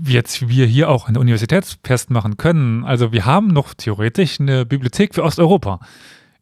jetzt 0.05 0.49
wir 0.49 0.67
hier 0.67 0.89
auch 0.89 1.07
an 1.07 1.15
der 1.15 1.21
Universität 1.21 1.79
festmachen 1.85 2.37
können, 2.37 2.85
also 2.85 3.13
wir 3.13 3.25
haben 3.25 3.49
noch 3.49 3.75
theoretisch 3.75 4.41
eine 4.41 4.67
Bibliothek 4.67 5.15
für 5.15 5.23
Osteuropa, 5.23 5.81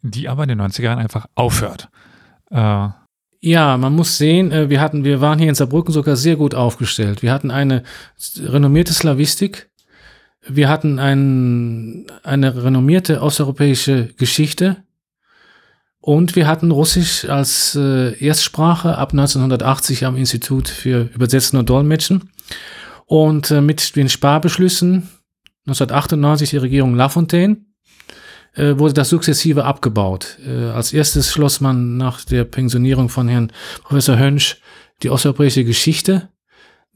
die 0.02 0.28
aber 0.28 0.42
in 0.42 0.50
den 0.50 0.60
90er 0.60 0.82
Jahren 0.82 0.98
einfach 0.98 1.26
aufhört. 1.34 1.88
Äh, 2.50 2.88
ja, 3.40 3.76
man 3.76 3.94
muss 3.94 4.18
sehen, 4.18 4.52
äh, 4.52 4.70
wir 4.70 4.80
hatten, 4.80 5.04
wir 5.04 5.20
waren 5.20 5.38
hier 5.38 5.48
in 5.48 5.54
Saarbrücken 5.54 5.92
sogar 5.92 6.16
sehr 6.16 6.36
gut 6.36 6.54
aufgestellt. 6.54 7.22
Wir 7.22 7.32
hatten 7.32 7.50
eine 7.50 7.82
renommierte 8.38 8.92
Slavistik, 8.92 9.70
wir 10.46 10.68
hatten 10.68 10.98
ein, 10.98 12.06
eine 12.24 12.64
renommierte 12.64 13.22
osteuropäische 13.22 14.08
Geschichte 14.16 14.84
und 16.00 16.34
wir 16.34 16.48
hatten 16.48 16.72
Russisch 16.72 17.28
als 17.28 17.76
äh, 17.76 18.12
Erstsprache 18.24 18.98
ab 18.98 19.12
1980 19.12 20.04
am 20.04 20.16
Institut 20.16 20.68
für 20.68 21.08
Übersetzen 21.14 21.58
und 21.58 21.70
Dolmetschen. 21.70 22.30
Und 23.06 23.52
äh, 23.52 23.60
mit 23.60 23.94
den 23.94 24.08
Sparbeschlüssen 24.08 25.08
1998 25.66 26.50
die 26.50 26.56
Regierung 26.56 26.96
Lafontaine 26.96 27.58
äh, 28.54 28.78
wurde 28.78 28.94
das 28.94 29.08
sukzessive 29.08 29.64
abgebaut. 29.64 30.38
Äh, 30.46 30.70
als 30.70 30.92
erstes 30.92 31.32
schloss 31.32 31.60
man 31.60 31.96
nach 31.96 32.24
der 32.24 32.44
Pensionierung 32.44 33.08
von 33.08 33.28
Herrn 33.28 33.52
Professor 33.82 34.18
Hönsch 34.18 34.58
die 35.02 35.10
osteuropäische 35.10 35.64
Geschichte 35.64 36.28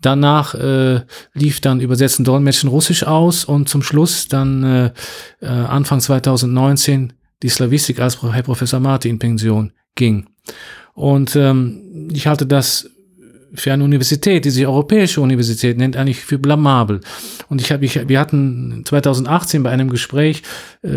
Danach 0.01 0.55
äh, 0.55 1.01
lief 1.33 1.61
dann 1.61 1.81
Übersetzen 1.81 2.25
Dolmetschen 2.25 2.69
Russisch 2.69 3.05
aus 3.05 3.45
und 3.45 3.69
zum 3.69 3.83
Schluss 3.83 4.29
dann 4.29 4.63
äh, 4.63 4.93
äh, 5.41 5.47
Anfang 5.47 6.01
2019 6.01 7.15
die 7.43 7.49
Slavistik, 7.49 8.01
als 8.01 8.23
Herr 8.23 8.43
Professor 8.43 8.81
Martin 8.81 9.13
in 9.13 9.19
Pension 9.19 9.73
ging. 9.95 10.27
Und 10.95 11.35
ähm, 11.37 12.09
ich 12.13 12.27
halte 12.27 12.47
das 12.47 12.91
für 13.57 13.73
eine 13.73 13.85
Universität, 13.85 14.45
die 14.45 14.51
sich 14.51 14.67
Europäische 14.67 15.21
Universität 15.21 15.79
nennt, 15.79 15.97
eigentlich 15.97 16.21
für 16.21 16.39
blamabel. 16.39 17.01
Und 17.49 17.61
ich 17.61 17.73
habe, 17.73 17.85
ich, 17.85 18.09
wir 18.09 18.21
hatten 18.21 18.83
2018 18.85 19.63
bei 19.63 19.71
einem 19.71 19.91
Gespräch 19.91 20.43
äh, 20.83 20.91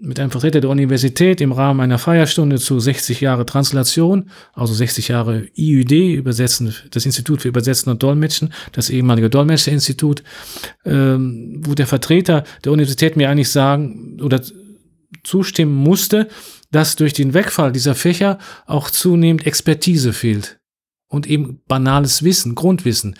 mit 0.00 0.18
einem 0.18 0.30
Vertreter 0.30 0.60
der 0.60 0.70
Universität 0.70 1.40
im 1.40 1.52
Rahmen 1.52 1.80
einer 1.80 1.98
Feierstunde 1.98 2.58
zu 2.58 2.80
60 2.80 3.20
Jahre 3.20 3.44
Translation, 3.44 4.30
also 4.54 4.72
60 4.72 5.08
Jahre 5.08 5.46
IUD, 5.54 5.92
übersetzen, 5.92 6.74
das 6.90 7.04
Institut 7.04 7.42
für 7.42 7.48
Übersetzen 7.48 7.90
und 7.90 8.02
Dolmetschen, 8.02 8.52
das 8.72 8.88
ehemalige 8.88 9.28
Dolmetscherinstitut, 9.28 10.22
ähm, 10.86 11.60
wo 11.64 11.74
der 11.74 11.86
Vertreter 11.86 12.44
der 12.64 12.72
Universität 12.72 13.16
mir 13.16 13.28
eigentlich 13.28 13.50
sagen 13.50 14.18
oder 14.22 14.40
zustimmen 15.22 15.74
musste, 15.74 16.28
dass 16.70 16.96
durch 16.96 17.12
den 17.12 17.34
Wegfall 17.34 17.72
dieser 17.72 17.94
Fächer 17.94 18.38
auch 18.66 18.90
zunehmend 18.90 19.46
Expertise 19.46 20.12
fehlt 20.12 20.59
und 21.10 21.26
eben 21.26 21.60
banales 21.68 22.22
Wissen, 22.22 22.54
Grundwissen 22.54 23.16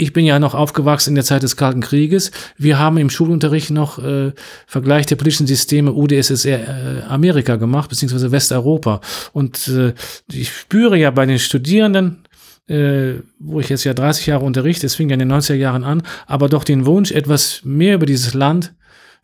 ich 0.00 0.12
bin 0.12 0.24
ja 0.24 0.38
noch 0.38 0.54
aufgewachsen 0.54 1.10
in 1.10 1.14
der 1.16 1.24
Zeit 1.24 1.42
des 1.42 1.56
Kalten 1.56 1.80
Krieges. 1.80 2.30
Wir 2.56 2.78
haben 2.78 2.96
im 2.96 3.10
Schulunterricht 3.10 3.70
noch 3.70 3.98
äh, 3.98 4.32
Vergleich 4.66 5.06
der 5.06 5.16
politischen 5.16 5.46
Systeme 5.46 5.92
UdSSR 5.92 6.60
äh, 6.60 7.02
Amerika 7.02 7.56
gemacht, 7.56 7.90
beziehungsweise 7.90 8.30
Westeuropa. 8.30 9.00
Und 9.32 9.68
äh, 9.68 9.92
ich 10.32 10.50
spüre 10.50 10.96
ja 10.96 11.10
bei 11.10 11.26
den 11.26 11.38
Studierenden, 11.38 12.22
äh, 12.68 13.14
wo 13.38 13.60
ich 13.60 13.68
jetzt 13.68 13.84
ja 13.84 13.92
30 13.92 14.26
Jahre 14.26 14.44
unterrichte, 14.44 14.86
es 14.86 14.94
fing 14.94 15.10
ja 15.10 15.14
in 15.14 15.20
den 15.20 15.32
90er 15.32 15.54
Jahren 15.54 15.82
an, 15.82 16.02
aber 16.26 16.48
doch 16.48 16.64
den 16.64 16.86
Wunsch, 16.86 17.10
etwas 17.10 17.60
mehr 17.64 17.96
über 17.96 18.06
dieses 18.06 18.32
Land 18.32 18.72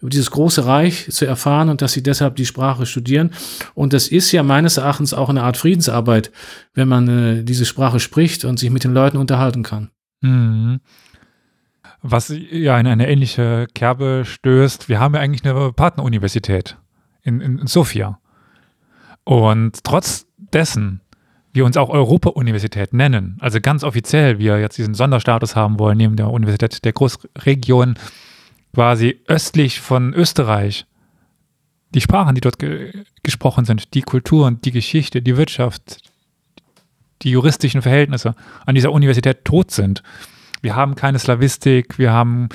über 0.00 0.10
dieses 0.10 0.30
große 0.30 0.66
Reich 0.66 1.10
zu 1.10 1.24
erfahren 1.24 1.68
und 1.68 1.80
dass 1.80 1.92
sie 1.92 2.02
deshalb 2.02 2.36
die 2.36 2.46
Sprache 2.46 2.86
studieren. 2.86 3.30
Und 3.74 3.92
das 3.92 4.08
ist 4.08 4.30
ja 4.32 4.42
meines 4.42 4.76
Erachtens 4.76 5.14
auch 5.14 5.28
eine 5.28 5.42
Art 5.42 5.56
Friedensarbeit, 5.56 6.30
wenn 6.74 6.88
man 6.88 7.08
äh, 7.08 7.44
diese 7.44 7.64
Sprache 7.64 8.00
spricht 8.00 8.44
und 8.44 8.58
sich 8.58 8.70
mit 8.70 8.84
den 8.84 8.92
Leuten 8.92 9.16
unterhalten 9.16 9.62
kann. 9.62 9.90
Mhm. 10.20 10.80
Was 12.02 12.28
ja 12.50 12.78
in 12.78 12.86
eine 12.86 13.08
ähnliche 13.08 13.66
Kerbe 13.74 14.22
stößt, 14.24 14.88
wir 14.88 15.00
haben 15.00 15.14
ja 15.14 15.20
eigentlich 15.20 15.44
eine 15.44 15.72
Partneruniversität 15.72 16.76
in, 17.22 17.40
in, 17.40 17.58
in 17.58 17.66
Sofia. 17.66 18.20
Und 19.24 19.82
trotz 19.82 20.26
dessen 20.36 21.00
wir 21.52 21.64
uns 21.64 21.76
auch 21.76 21.88
Europa-Universität 21.88 22.92
nennen, 22.92 23.38
also 23.40 23.60
ganz 23.60 23.82
offiziell 23.82 24.38
wir 24.38 24.60
jetzt 24.60 24.76
diesen 24.76 24.94
Sonderstatus 24.94 25.56
haben 25.56 25.78
wollen, 25.78 25.96
neben 25.96 26.16
der 26.16 26.30
Universität 26.30 26.84
der 26.84 26.92
Großregion, 26.92 27.94
quasi 28.74 29.20
östlich 29.26 29.80
von 29.80 30.12
Österreich, 30.14 30.86
die 31.94 32.00
Sprachen, 32.00 32.34
die 32.34 32.40
dort 32.40 32.58
ge 32.58 33.04
gesprochen 33.22 33.64
sind, 33.64 33.94
die 33.94 34.02
Kultur 34.02 34.46
und 34.46 34.64
die 34.64 34.70
Geschichte, 34.70 35.22
die 35.22 35.36
Wirtschaft, 35.36 35.98
die 37.22 37.30
juristischen 37.30 37.82
Verhältnisse 37.82 38.34
an 38.66 38.74
dieser 38.74 38.92
Universität 38.92 39.44
tot 39.44 39.70
sind. 39.70 40.02
Wir 40.62 40.74
haben 40.74 40.94
keine 40.94 41.18
Slavistik, 41.18 41.98
wir 41.98 42.12
haben 42.12 42.48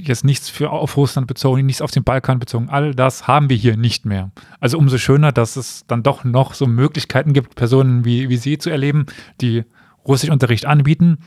jetzt 0.00 0.24
nichts 0.24 0.48
für 0.48 0.70
auf 0.70 0.96
Russland 0.96 1.26
bezogen, 1.26 1.66
nichts 1.66 1.82
auf 1.82 1.90
den 1.90 2.04
Balkan 2.04 2.38
bezogen. 2.38 2.70
All 2.70 2.94
das 2.94 3.26
haben 3.26 3.50
wir 3.50 3.56
hier 3.56 3.76
nicht 3.76 4.06
mehr. 4.06 4.30
Also 4.60 4.78
umso 4.78 4.96
schöner, 4.98 5.32
dass 5.32 5.56
es 5.56 5.84
dann 5.86 6.02
doch 6.02 6.24
noch 6.24 6.54
so 6.54 6.66
Möglichkeiten 6.66 7.32
gibt, 7.32 7.54
Personen 7.54 8.04
wie, 8.04 8.28
wie 8.28 8.36
Sie 8.36 8.58
zu 8.58 8.70
erleben, 8.70 9.06
die 9.40 9.64
Russischunterricht 10.06 10.66
anbieten. 10.66 11.18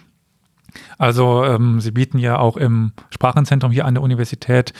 Also 0.97 1.43
ähm, 1.43 1.79
Sie 1.79 1.91
bieten 1.91 2.17
ja 2.17 2.37
auch 2.37 2.57
im 2.57 2.93
Sprachenzentrum 3.09 3.71
hier 3.71 3.85
an 3.85 3.93
der 3.93 4.03
Universität 4.03 4.73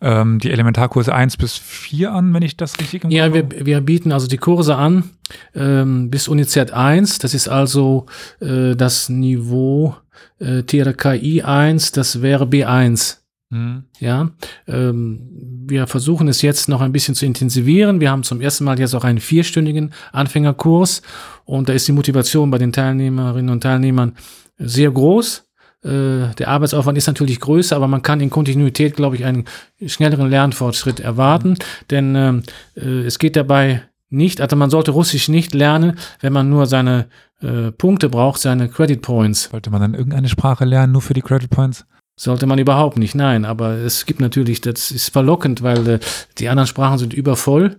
ähm, 0.00 0.38
die 0.38 0.50
Elementarkurse 0.50 1.14
1 1.14 1.36
bis 1.36 1.56
4 1.56 2.12
an, 2.12 2.34
wenn 2.34 2.42
ich 2.42 2.56
das 2.56 2.78
richtig 2.78 3.04
im 3.04 3.10
Ja, 3.10 3.32
wir, 3.32 3.48
wir 3.50 3.80
bieten 3.80 4.12
also 4.12 4.26
die 4.26 4.36
Kurse 4.36 4.76
an 4.76 5.10
ähm, 5.54 6.10
bis 6.10 6.28
Unizert 6.28 6.72
1. 6.72 7.18
Das 7.18 7.34
ist 7.34 7.48
also 7.48 8.06
äh, 8.40 8.74
das 8.76 9.08
Niveau 9.08 9.96
äh, 10.38 10.62
TRKI 10.62 11.42
1, 11.42 11.92
das 11.92 12.22
wäre 12.22 12.44
B1. 12.44 13.18
Mhm. 13.48 13.84
Ja, 14.00 14.30
ähm, 14.66 15.20
wir 15.68 15.86
versuchen 15.86 16.26
es 16.28 16.42
jetzt 16.42 16.68
noch 16.68 16.80
ein 16.80 16.92
bisschen 16.92 17.14
zu 17.14 17.26
intensivieren. 17.26 18.00
Wir 18.00 18.10
haben 18.10 18.24
zum 18.24 18.40
ersten 18.40 18.64
Mal 18.64 18.78
jetzt 18.78 18.94
auch 18.94 19.04
einen 19.04 19.20
vierstündigen 19.20 19.92
Anfängerkurs 20.12 21.02
und 21.44 21.68
da 21.68 21.72
ist 21.72 21.86
die 21.86 21.92
Motivation 21.92 22.50
bei 22.50 22.58
den 22.58 22.72
Teilnehmerinnen 22.72 23.50
und 23.50 23.62
Teilnehmern 23.62 24.14
sehr 24.58 24.90
groß. 24.90 25.44
Äh, 25.84 26.34
der 26.38 26.48
Arbeitsaufwand 26.48 26.98
ist 26.98 27.06
natürlich 27.06 27.40
größer, 27.40 27.76
aber 27.76 27.88
man 27.88 28.02
kann 28.02 28.20
in 28.20 28.30
Kontinuität, 28.30 28.96
glaube 28.96 29.16
ich, 29.16 29.24
einen 29.24 29.44
schnelleren 29.84 30.30
Lernfortschritt 30.30 31.00
erwarten, 31.00 31.56
denn 31.90 32.14
ähm, 32.14 32.42
äh, 32.74 33.04
es 33.04 33.18
geht 33.18 33.36
dabei 33.36 33.82
nicht, 34.08 34.40
also 34.40 34.56
man 34.56 34.70
sollte 34.70 34.92
Russisch 34.92 35.28
nicht 35.28 35.54
lernen, 35.54 35.98
wenn 36.20 36.32
man 36.32 36.48
nur 36.48 36.66
seine 36.66 37.06
äh, 37.40 37.72
Punkte 37.72 38.08
braucht, 38.08 38.40
seine 38.40 38.68
Credit 38.68 39.02
Points. 39.02 39.48
Sollte 39.50 39.70
man 39.70 39.80
dann 39.80 39.94
irgendeine 39.94 40.28
Sprache 40.28 40.64
lernen, 40.64 40.92
nur 40.92 41.02
für 41.02 41.14
die 41.14 41.22
Credit 41.22 41.50
Points? 41.50 41.84
Sollte 42.18 42.46
man 42.46 42.58
überhaupt 42.58 42.96
nicht, 42.96 43.14
nein, 43.14 43.44
aber 43.44 43.72
es 43.74 44.06
gibt 44.06 44.20
natürlich, 44.20 44.62
das 44.62 44.90
ist 44.90 45.10
verlockend, 45.10 45.62
weil 45.62 45.86
äh, 45.86 46.00
die 46.38 46.48
anderen 46.48 46.66
Sprachen 46.66 46.98
sind 46.98 47.12
übervoll. 47.12 47.76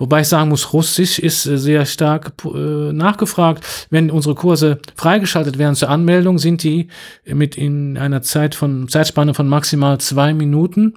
Wobei 0.00 0.22
ich 0.22 0.28
sagen 0.28 0.48
muss, 0.48 0.72
Russisch 0.72 1.18
ist 1.18 1.44
äh, 1.44 1.58
sehr 1.58 1.84
stark 1.84 2.32
äh, 2.44 2.92
nachgefragt. 2.92 3.86
Wenn 3.90 4.10
unsere 4.10 4.34
Kurse 4.34 4.78
freigeschaltet 4.96 5.58
werden 5.58 5.74
zur 5.74 5.90
Anmeldung, 5.90 6.38
sind 6.38 6.62
die 6.62 6.88
mit 7.26 7.56
in 7.56 7.98
einer 7.98 8.22
Zeit 8.22 8.54
von, 8.54 8.88
Zeitspanne 8.88 9.34
von 9.34 9.46
maximal 9.46 10.00
zwei 10.00 10.32
Minuten 10.32 10.94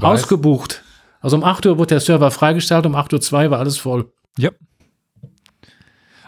ausgebucht. 0.00 0.82
Also 1.20 1.38
um 1.38 1.44
8 1.44 1.64
Uhr 1.64 1.78
wurde 1.78 1.88
der 1.88 2.00
Server 2.00 2.30
freigestellt, 2.30 2.84
um 2.84 2.94
8.02 2.94 3.46
Uhr 3.46 3.50
war 3.52 3.58
alles 3.58 3.78
voll. 3.78 4.12
Ja. 4.36 4.50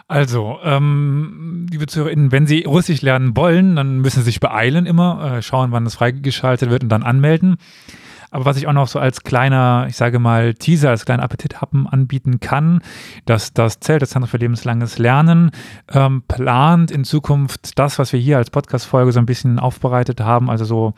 Also, 0.07 0.57
ähm, 0.63 1.67
liebe 1.69 1.85
ZuhörerInnen, 1.85 2.31
wenn 2.31 2.47
Sie 2.47 2.63
Russisch 2.63 3.03
lernen 3.03 3.37
wollen, 3.37 3.75
dann 3.75 3.99
müssen 3.99 4.21
Sie 4.21 4.31
sich 4.31 4.39
beeilen 4.39 4.87
immer, 4.87 5.37
äh, 5.37 5.41
schauen, 5.43 5.71
wann 5.71 5.85
es 5.85 5.93
freigeschaltet 5.93 6.71
wird 6.71 6.81
und 6.81 6.89
dann 6.89 7.03
anmelden. 7.03 7.57
Aber 8.31 8.45
was 8.45 8.57
ich 8.57 8.67
auch 8.67 8.73
noch 8.73 8.87
so 8.87 8.99
als 8.99 9.23
kleiner, 9.23 9.85
ich 9.89 9.95
sage 9.95 10.19
mal, 10.19 10.53
Teaser, 10.53 10.89
als 10.91 11.05
kleiner 11.05 11.23
Appetithappen 11.23 11.87
anbieten 11.87 12.39
kann, 12.39 12.81
dass 13.25 13.53
das 13.53 13.79
Zelt, 13.79 14.01
das 14.01 14.11
Zentrum 14.11 14.29
für 14.29 14.37
lebenslanges 14.37 14.97
Lernen, 14.99 15.51
ähm, 15.91 16.23
plant 16.27 16.91
in 16.91 17.03
Zukunft 17.03 17.79
das, 17.79 17.97
was 17.97 18.13
wir 18.13 18.19
hier 18.19 18.37
als 18.37 18.49
Podcast-Folge 18.49 19.11
so 19.11 19.19
ein 19.19 19.25
bisschen 19.25 19.57
aufbereitet 19.57 20.21
haben, 20.21 20.49
also 20.49 20.65
so 20.65 20.93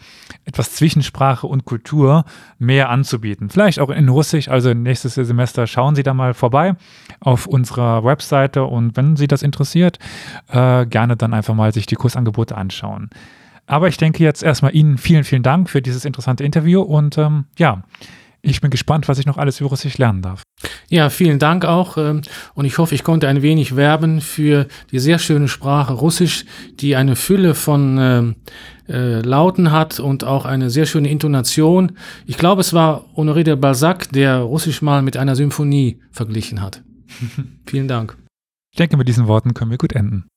etwas 0.46 0.74
zwischen 0.74 1.04
Sprache 1.04 1.48
und 1.48 1.66
Kultur, 1.66 2.26
mehr 2.60 2.90
anzubieten. 2.90 3.50
Vielleicht 3.50 3.80
auch 3.80 3.90
in 3.90 4.10
Russisch, 4.10 4.50
also 4.50 4.74
nächstes 4.74 5.16
Semester 5.16 5.68
schauen 5.68 5.96
Sie 5.96 6.04
da 6.04 6.14
mal 6.14 6.34
vorbei 6.34 6.76
auf 7.20 7.48
unserer 7.48 8.04
Webseite 8.04 8.66
und 8.66 8.98
wenn 8.98 9.16
Sie 9.16 9.28
das 9.28 9.42
interessiert, 9.42 10.00
äh, 10.50 10.86
gerne 10.86 11.16
dann 11.16 11.34
einfach 11.34 11.54
mal 11.54 11.74
sich 11.74 11.86
die 11.86 11.96
Kursangebote 11.96 12.58
anschauen. 12.58 13.10
Aber 13.66 13.88
ich 13.88 13.98
denke 13.98 14.24
jetzt 14.24 14.44
erstmal 14.44 14.76
Ihnen 14.76 14.98
vielen, 14.98 15.24
vielen 15.24 15.44
Dank 15.44 15.70
für 15.70 15.82
dieses 15.82 16.06
interessante 16.06 16.44
Interview 16.44 16.82
und 16.82 17.18
ähm, 17.18 17.46
ja, 17.58 17.84
ich 18.44 18.60
bin 18.60 18.72
gespannt, 18.72 19.08
was 19.08 19.20
ich 19.20 19.28
noch 19.28 19.38
alles 19.38 19.60
über 19.60 19.70
Russisch 19.70 19.98
lernen 19.98 20.24
darf. 20.24 20.42
Ja, 20.90 21.10
vielen 21.10 21.38
Dank 21.38 21.64
auch. 21.64 21.98
Ähm, 21.98 22.22
und 22.56 22.66
ich 22.66 22.78
hoffe, 22.78 22.96
ich 22.96 23.04
konnte 23.04 23.28
ein 23.28 23.42
wenig 23.42 23.76
werben 23.76 24.20
für 24.20 24.68
die 24.92 25.00
sehr 25.00 25.20
schöne 25.20 25.48
Sprache 25.48 25.94
Russisch, 25.94 26.46
die 26.80 26.96
eine 26.96 27.16
Fülle 27.16 27.54
von 27.54 27.98
ähm, 28.00 28.36
äh, 28.90 29.22
Lauten 29.22 29.72
hat 29.72 30.00
und 30.00 30.24
auch 30.24 30.46
eine 30.46 30.70
sehr 30.72 30.88
schöne 30.88 31.10
Intonation. 31.10 31.98
Ich 32.26 32.38
glaube, 32.38 32.62
es 32.62 32.74
war 32.74 33.06
Honoré 33.16 33.44
de 33.44 33.56
Balzac, 33.56 34.12
der 34.12 34.40
Russisch 34.40 34.82
mal 34.82 35.04
mit 35.04 35.18
einer 35.18 35.36
Symphonie 35.36 36.02
verglichen 36.12 36.62
hat. 36.62 36.84
vielen 37.68 37.88
Dank. 37.88 38.18
Ich 38.72 38.78
denke, 38.78 38.98
mit 38.98 39.08
diesen 39.08 39.28
Worten 39.28 39.54
können 39.54 39.70
wir 39.70 39.78
gut 39.78 39.94
enden. 39.94 40.31